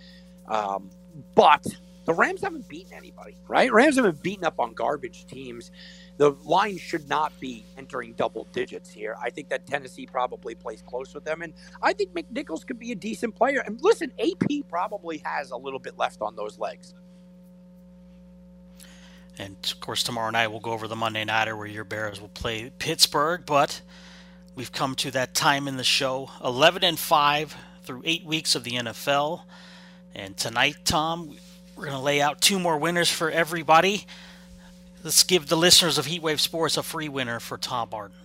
[0.48, 0.90] Um,
[1.36, 1.66] but
[2.04, 3.72] the Rams haven't beaten anybody, right?
[3.72, 5.72] Rams haven't beaten up on garbage teams.
[6.18, 9.16] The line should not be entering double digits here.
[9.22, 11.42] I think that Tennessee probably plays close with them.
[11.42, 13.64] And I think McNichols could be a decent player.
[13.66, 16.94] And listen, AP probably has a little bit left on those legs.
[19.38, 22.30] And of course, tomorrow night we'll go over the Monday Nighter where your Bears will
[22.30, 23.44] play Pittsburgh.
[23.46, 23.82] But
[24.56, 28.64] We've come to that time in the show 11 and 5 through eight weeks of
[28.64, 29.42] the NFL.
[30.16, 31.36] And tonight, Tom,
[31.76, 34.06] we're going to lay out two more winners for everybody.
[35.04, 38.16] Let's give the listeners of Heatwave Sports a free winner for Tom Barton.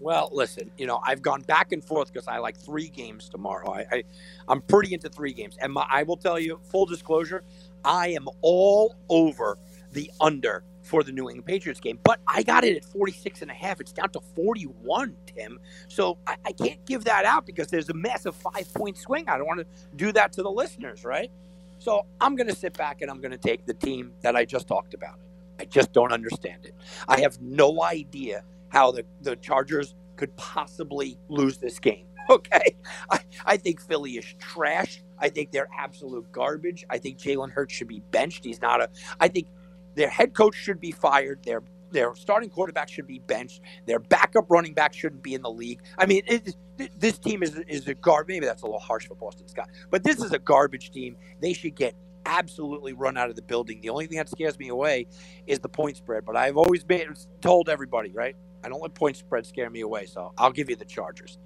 [0.00, 3.72] Well, listen, you know, I've gone back and forth because I like three games tomorrow.
[3.72, 4.02] I, I,
[4.48, 5.56] am pretty into three games.
[5.60, 7.44] And my, I will tell you, full disclosure,
[7.84, 9.58] I am all over
[9.92, 13.50] the under for the New England Patriots game, but I got it at 46 and
[13.50, 13.80] a half.
[13.80, 15.58] It's down to 41, Tim.
[15.88, 19.28] So I, I can't give that out because there's a massive five point swing.
[19.28, 19.66] I don't want to
[19.96, 21.30] do that to the listeners, right?
[21.78, 24.44] So I'm going to sit back and I'm going to take the team that I
[24.44, 25.18] just talked about.
[25.58, 26.74] I just don't understand it.
[27.08, 32.06] I have no idea how the, the Chargers could possibly lose this game.
[32.30, 32.76] Okay.
[33.10, 35.02] I, I think Philly is trash.
[35.18, 36.84] I think they're absolute garbage.
[36.88, 38.44] I think Jalen Hurts should be benched.
[38.44, 38.88] He's not a.
[39.18, 39.48] I think
[39.94, 41.40] their head coach should be fired.
[41.44, 43.60] Their their starting quarterback should be benched.
[43.86, 45.80] Their backup running back shouldn't be in the league.
[45.98, 46.56] I mean, it,
[46.98, 48.34] this team is is a garbage.
[48.34, 51.16] Maybe that's a little harsh for Boston Scott, but this is a garbage team.
[51.40, 51.94] They should get
[52.24, 53.80] absolutely run out of the building.
[53.80, 55.06] The only thing that scares me away
[55.46, 56.24] is the point spread.
[56.24, 58.36] But I've always been told everybody, right?
[58.64, 60.06] I don't let point spread scare me away.
[60.06, 61.38] So I'll give you the Chargers.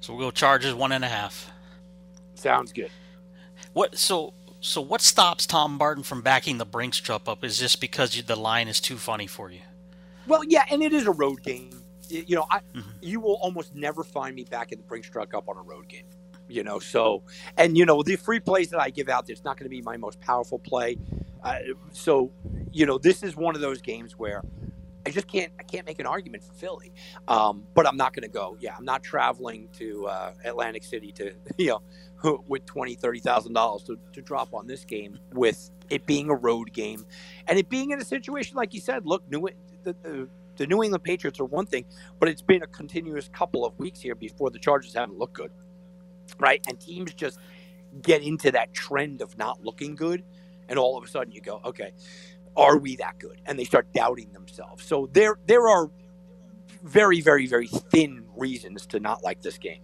[0.00, 1.50] So we'll go Chargers one and a half.
[2.34, 2.90] Sounds good.
[3.72, 3.96] What?
[3.96, 4.34] So
[4.66, 7.44] so what stops Tom Barton from backing the Brinks truck up?
[7.44, 9.60] Is just because you, the line is too funny for you?
[10.26, 11.70] Well, yeah, and it is a road game.
[12.08, 12.90] You know, I, mm-hmm.
[13.00, 16.04] you will almost never find me backing the Brinks truck up on a road game.
[16.48, 17.22] You know, so
[17.56, 19.82] and you know the free plays that I give out, it's not going to be
[19.82, 20.96] my most powerful play.
[21.42, 21.58] Uh,
[21.92, 22.32] so,
[22.72, 24.42] you know, this is one of those games where
[25.06, 26.92] I just can't I can't make an argument for Philly.
[27.28, 28.56] Um, but I'm not going to go.
[28.60, 31.78] Yeah, I'm not traveling to uh, Atlantic City to you
[32.24, 36.30] know with twenty, thirty thousand dollars to to drop on this game with it being
[36.30, 37.06] a road game,
[37.46, 39.06] and it being in a situation like you said.
[39.06, 39.48] Look, New
[39.84, 41.84] the, the, the New England Patriots are one thing,
[42.18, 45.52] but it's been a continuous couple of weeks here before the Chargers haven't looked good,
[46.40, 46.64] right?
[46.68, 47.38] And teams just
[48.02, 50.24] get into that trend of not looking good,
[50.68, 51.92] and all of a sudden you go, okay,
[52.56, 53.40] are we that good?
[53.46, 54.84] And they start doubting themselves.
[54.84, 55.90] So there there are
[56.82, 59.80] very, very, very thin reasons to not like this game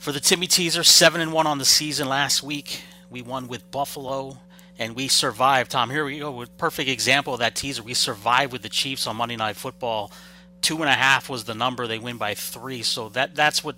[0.00, 2.82] for the Timmy Teaser, seven and one on the season last week.
[3.10, 4.38] We won with Buffalo,
[4.78, 5.70] and we survived.
[5.72, 7.82] Tom, here we go with perfect example of that teaser.
[7.82, 10.10] We survived with the Chiefs on Monday Night Football.
[10.62, 11.86] Two and a half was the number.
[11.86, 13.76] They win by three, so that that's what.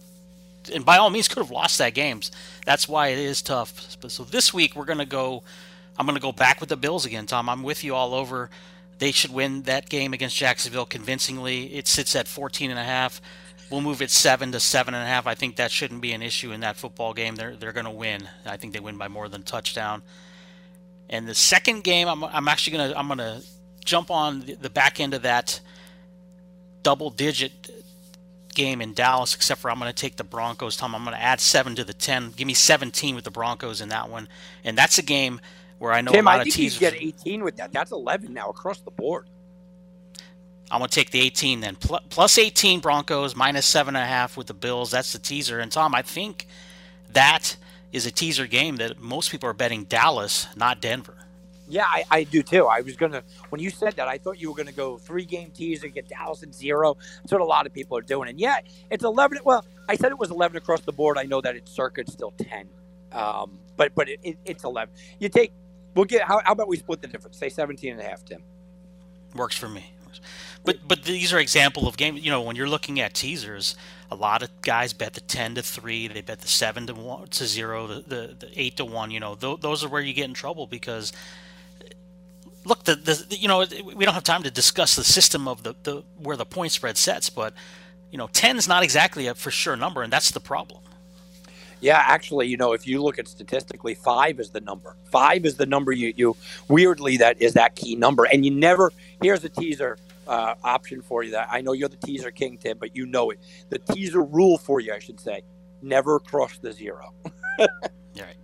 [0.73, 2.21] And by all means, could have lost that game.
[2.65, 3.97] That's why it is tough.
[4.09, 5.43] So this week we're gonna go.
[6.03, 7.49] I'm gonna go back with the Bills again, Tom.
[7.49, 8.51] I'm with you all over.
[8.99, 11.73] They should win that game against Jacksonville convincingly.
[11.75, 13.23] It sits at 14 and a half.
[13.71, 15.29] We'll move it seven to seven and a half.
[15.29, 17.37] I think that shouldn't be an issue in that football game.
[17.37, 18.29] They're they're going to win.
[18.45, 20.03] I think they win by more than a touchdown.
[21.09, 23.43] And the second game, I'm, I'm actually gonna I'm gonna
[23.85, 25.61] jump on the back end of that
[26.83, 27.71] double digit
[28.55, 30.77] game in Dallas, except for I'm going to take the Broncos.
[30.77, 32.33] Tom, I'm going to add seven to the ten.
[32.33, 34.29] Give me 17 with the Broncos in that one,
[34.65, 35.41] and that's a game
[35.83, 36.79] where I know Tim, a lot I think of teasers.
[36.79, 37.73] get 18 with that.
[37.73, 39.27] That's 11 now across the board.
[40.71, 41.77] I'm going to take the 18 then.
[41.77, 44.93] plus 18 Broncos, minus 7.5 with the Bills.
[44.93, 45.59] That's the teaser.
[45.59, 46.47] And Tom, I think
[47.11, 47.57] that
[47.91, 51.17] is a teaser game that most people are betting Dallas, not Denver.
[51.69, 52.67] Yeah, I, I do too.
[52.67, 55.51] I was gonna when you said that, I thought you were gonna go three game
[55.53, 56.99] teaser, get Dallas at zero.
[57.23, 58.29] That's what a lot of people are doing.
[58.29, 59.39] And yet it's eleven.
[59.43, 61.17] Well, I said it was eleven across the board.
[61.17, 62.69] I know that it's circuit's still ten,
[63.13, 64.93] um, but but it, it, it's eleven.
[65.19, 65.53] You take.
[65.95, 66.23] We'll get.
[66.23, 67.39] How, how about we split the difference?
[67.39, 68.43] Say 17 and a half, Tim.
[69.35, 69.95] Works for me.
[70.65, 72.23] But but these are example of games.
[72.23, 73.77] You know, when you're looking at teasers,
[74.11, 76.09] a lot of guys bet the ten to three.
[76.09, 79.11] They bet the seven to one to zero, the the, the eight to one.
[79.11, 81.13] You know, th- those are where you get in trouble because
[82.65, 83.65] look, the, the you know
[83.95, 86.97] we don't have time to discuss the system of the, the where the point spread
[86.97, 87.55] sets, but
[88.11, 90.82] you know, ten is not exactly a for sure number, and that's the problem.
[91.83, 94.97] Yeah, actually, you know, if you look at statistically, five is the number.
[95.11, 96.37] Five is the number you, you
[96.69, 98.93] weirdly that is that key number, and you never.
[99.21, 99.99] Here's a teaser
[100.29, 103.31] uh, option for you that I know you're the teaser king, Tim, but you know
[103.31, 103.41] it.
[103.69, 105.43] The teaser rule for you, I should say,
[105.83, 107.13] never cross the zero.
[107.59, 108.37] right,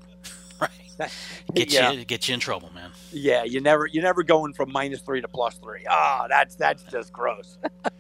[0.61, 0.71] right.
[1.55, 1.93] Get yeah.
[1.93, 2.91] you get you in trouble, man.
[3.13, 5.85] Yeah, you never you're never going from minus three to plus three.
[5.89, 7.57] Ah, oh, that's that's just gross.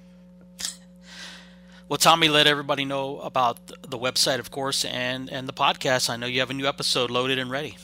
[1.88, 6.10] well, Tommy, let everybody know about the website, of course, and and the podcast.
[6.10, 7.76] I know you have a new episode loaded and ready.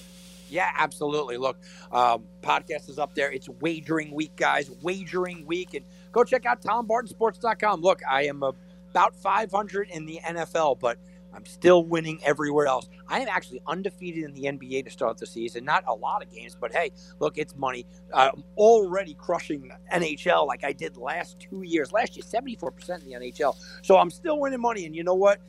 [0.51, 1.37] Yeah, absolutely.
[1.37, 1.59] Look,
[1.91, 3.33] um, podcast is up there.
[3.33, 4.71] It's wagering week, guys.
[4.83, 5.75] Wagering week.
[5.75, 7.81] And go check out TomBartonSports.com.
[7.81, 10.99] Look, I am about 500 in the NFL, but–
[11.35, 12.89] I'm still winning everywhere else.
[13.09, 15.65] I am actually undefeated in the NBA to start the season.
[15.65, 17.87] Not a lot of games, but hey, look, it's money.
[18.13, 21.93] Uh, I'm already crushing NHL like I did last two years.
[21.93, 23.57] Last year, 74% in the NHL.
[23.83, 24.87] So I'm still winning money.
[24.87, 25.41] And you know what?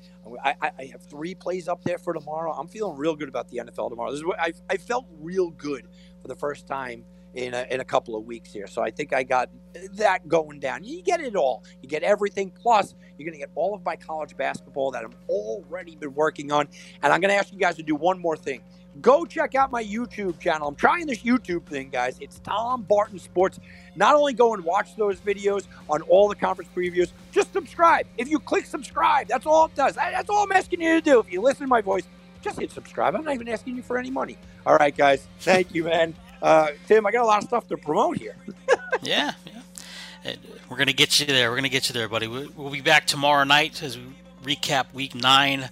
[0.44, 2.52] I, I, have three plays up there for tomorrow.
[2.52, 4.10] I'm feeling real good about the NFL tomorrow.
[4.10, 5.88] This is what I, I felt real good
[6.22, 7.06] for the first time
[7.36, 8.66] in a, in a couple of weeks here.
[8.66, 9.50] So I think I got
[9.94, 10.84] that going down.
[10.84, 11.64] You get it all.
[11.82, 12.50] You get everything.
[12.50, 16.52] Plus, you're going to get all of my college basketball that I've already been working
[16.52, 16.68] on.
[17.04, 18.62] And I'm going to ask you guys to do one more thing.
[19.02, 20.70] Go check out my YouTube channel.
[20.70, 22.18] I'm trying this YouTube thing, guys.
[22.22, 23.60] It's Tom Barton Sports.
[23.98, 28.08] Not only go and watch those videos on all the conference previews, just subscribe.
[28.18, 29.96] If you click subscribe, that's all it does.
[29.96, 31.20] That's all I'm asking you to do.
[31.20, 32.04] If you listen to my voice,
[32.42, 33.16] just hit subscribe.
[33.16, 34.38] I'm not even asking you for any money.
[34.66, 35.28] All right, guys.
[35.40, 36.16] Thank you, man.
[36.42, 38.36] Uh, Tim, I got a lot of stuff to promote here.
[39.02, 40.36] yeah, yeah.
[40.70, 41.50] We're going to get you there.
[41.50, 42.28] We're going to get you there, buddy.
[42.28, 44.06] We'll be back tomorrow night as we
[44.44, 45.70] recap week nine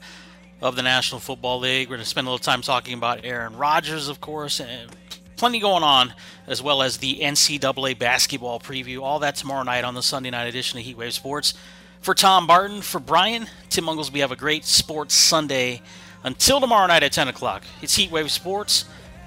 [0.62, 1.90] of the National Football League.
[1.90, 4.92] We're going to spend a little time talking about Aaron Rodgers, of course, and
[5.36, 6.14] plenty going on,
[6.48, 9.02] as well as the NCAA basketball preview.
[9.02, 11.54] All that tomorrow night on the Sunday night edition of Heatwave Sports.
[12.02, 15.82] For Tom Barton, for Brian, Tim Unglesby, have a great sports Sunday.
[16.24, 18.86] Until tomorrow night at 10 o'clock, it's Heatwave Sports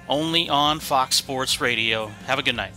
[0.09, 2.07] only on Fox Sports Radio.
[2.25, 2.73] Have a good night.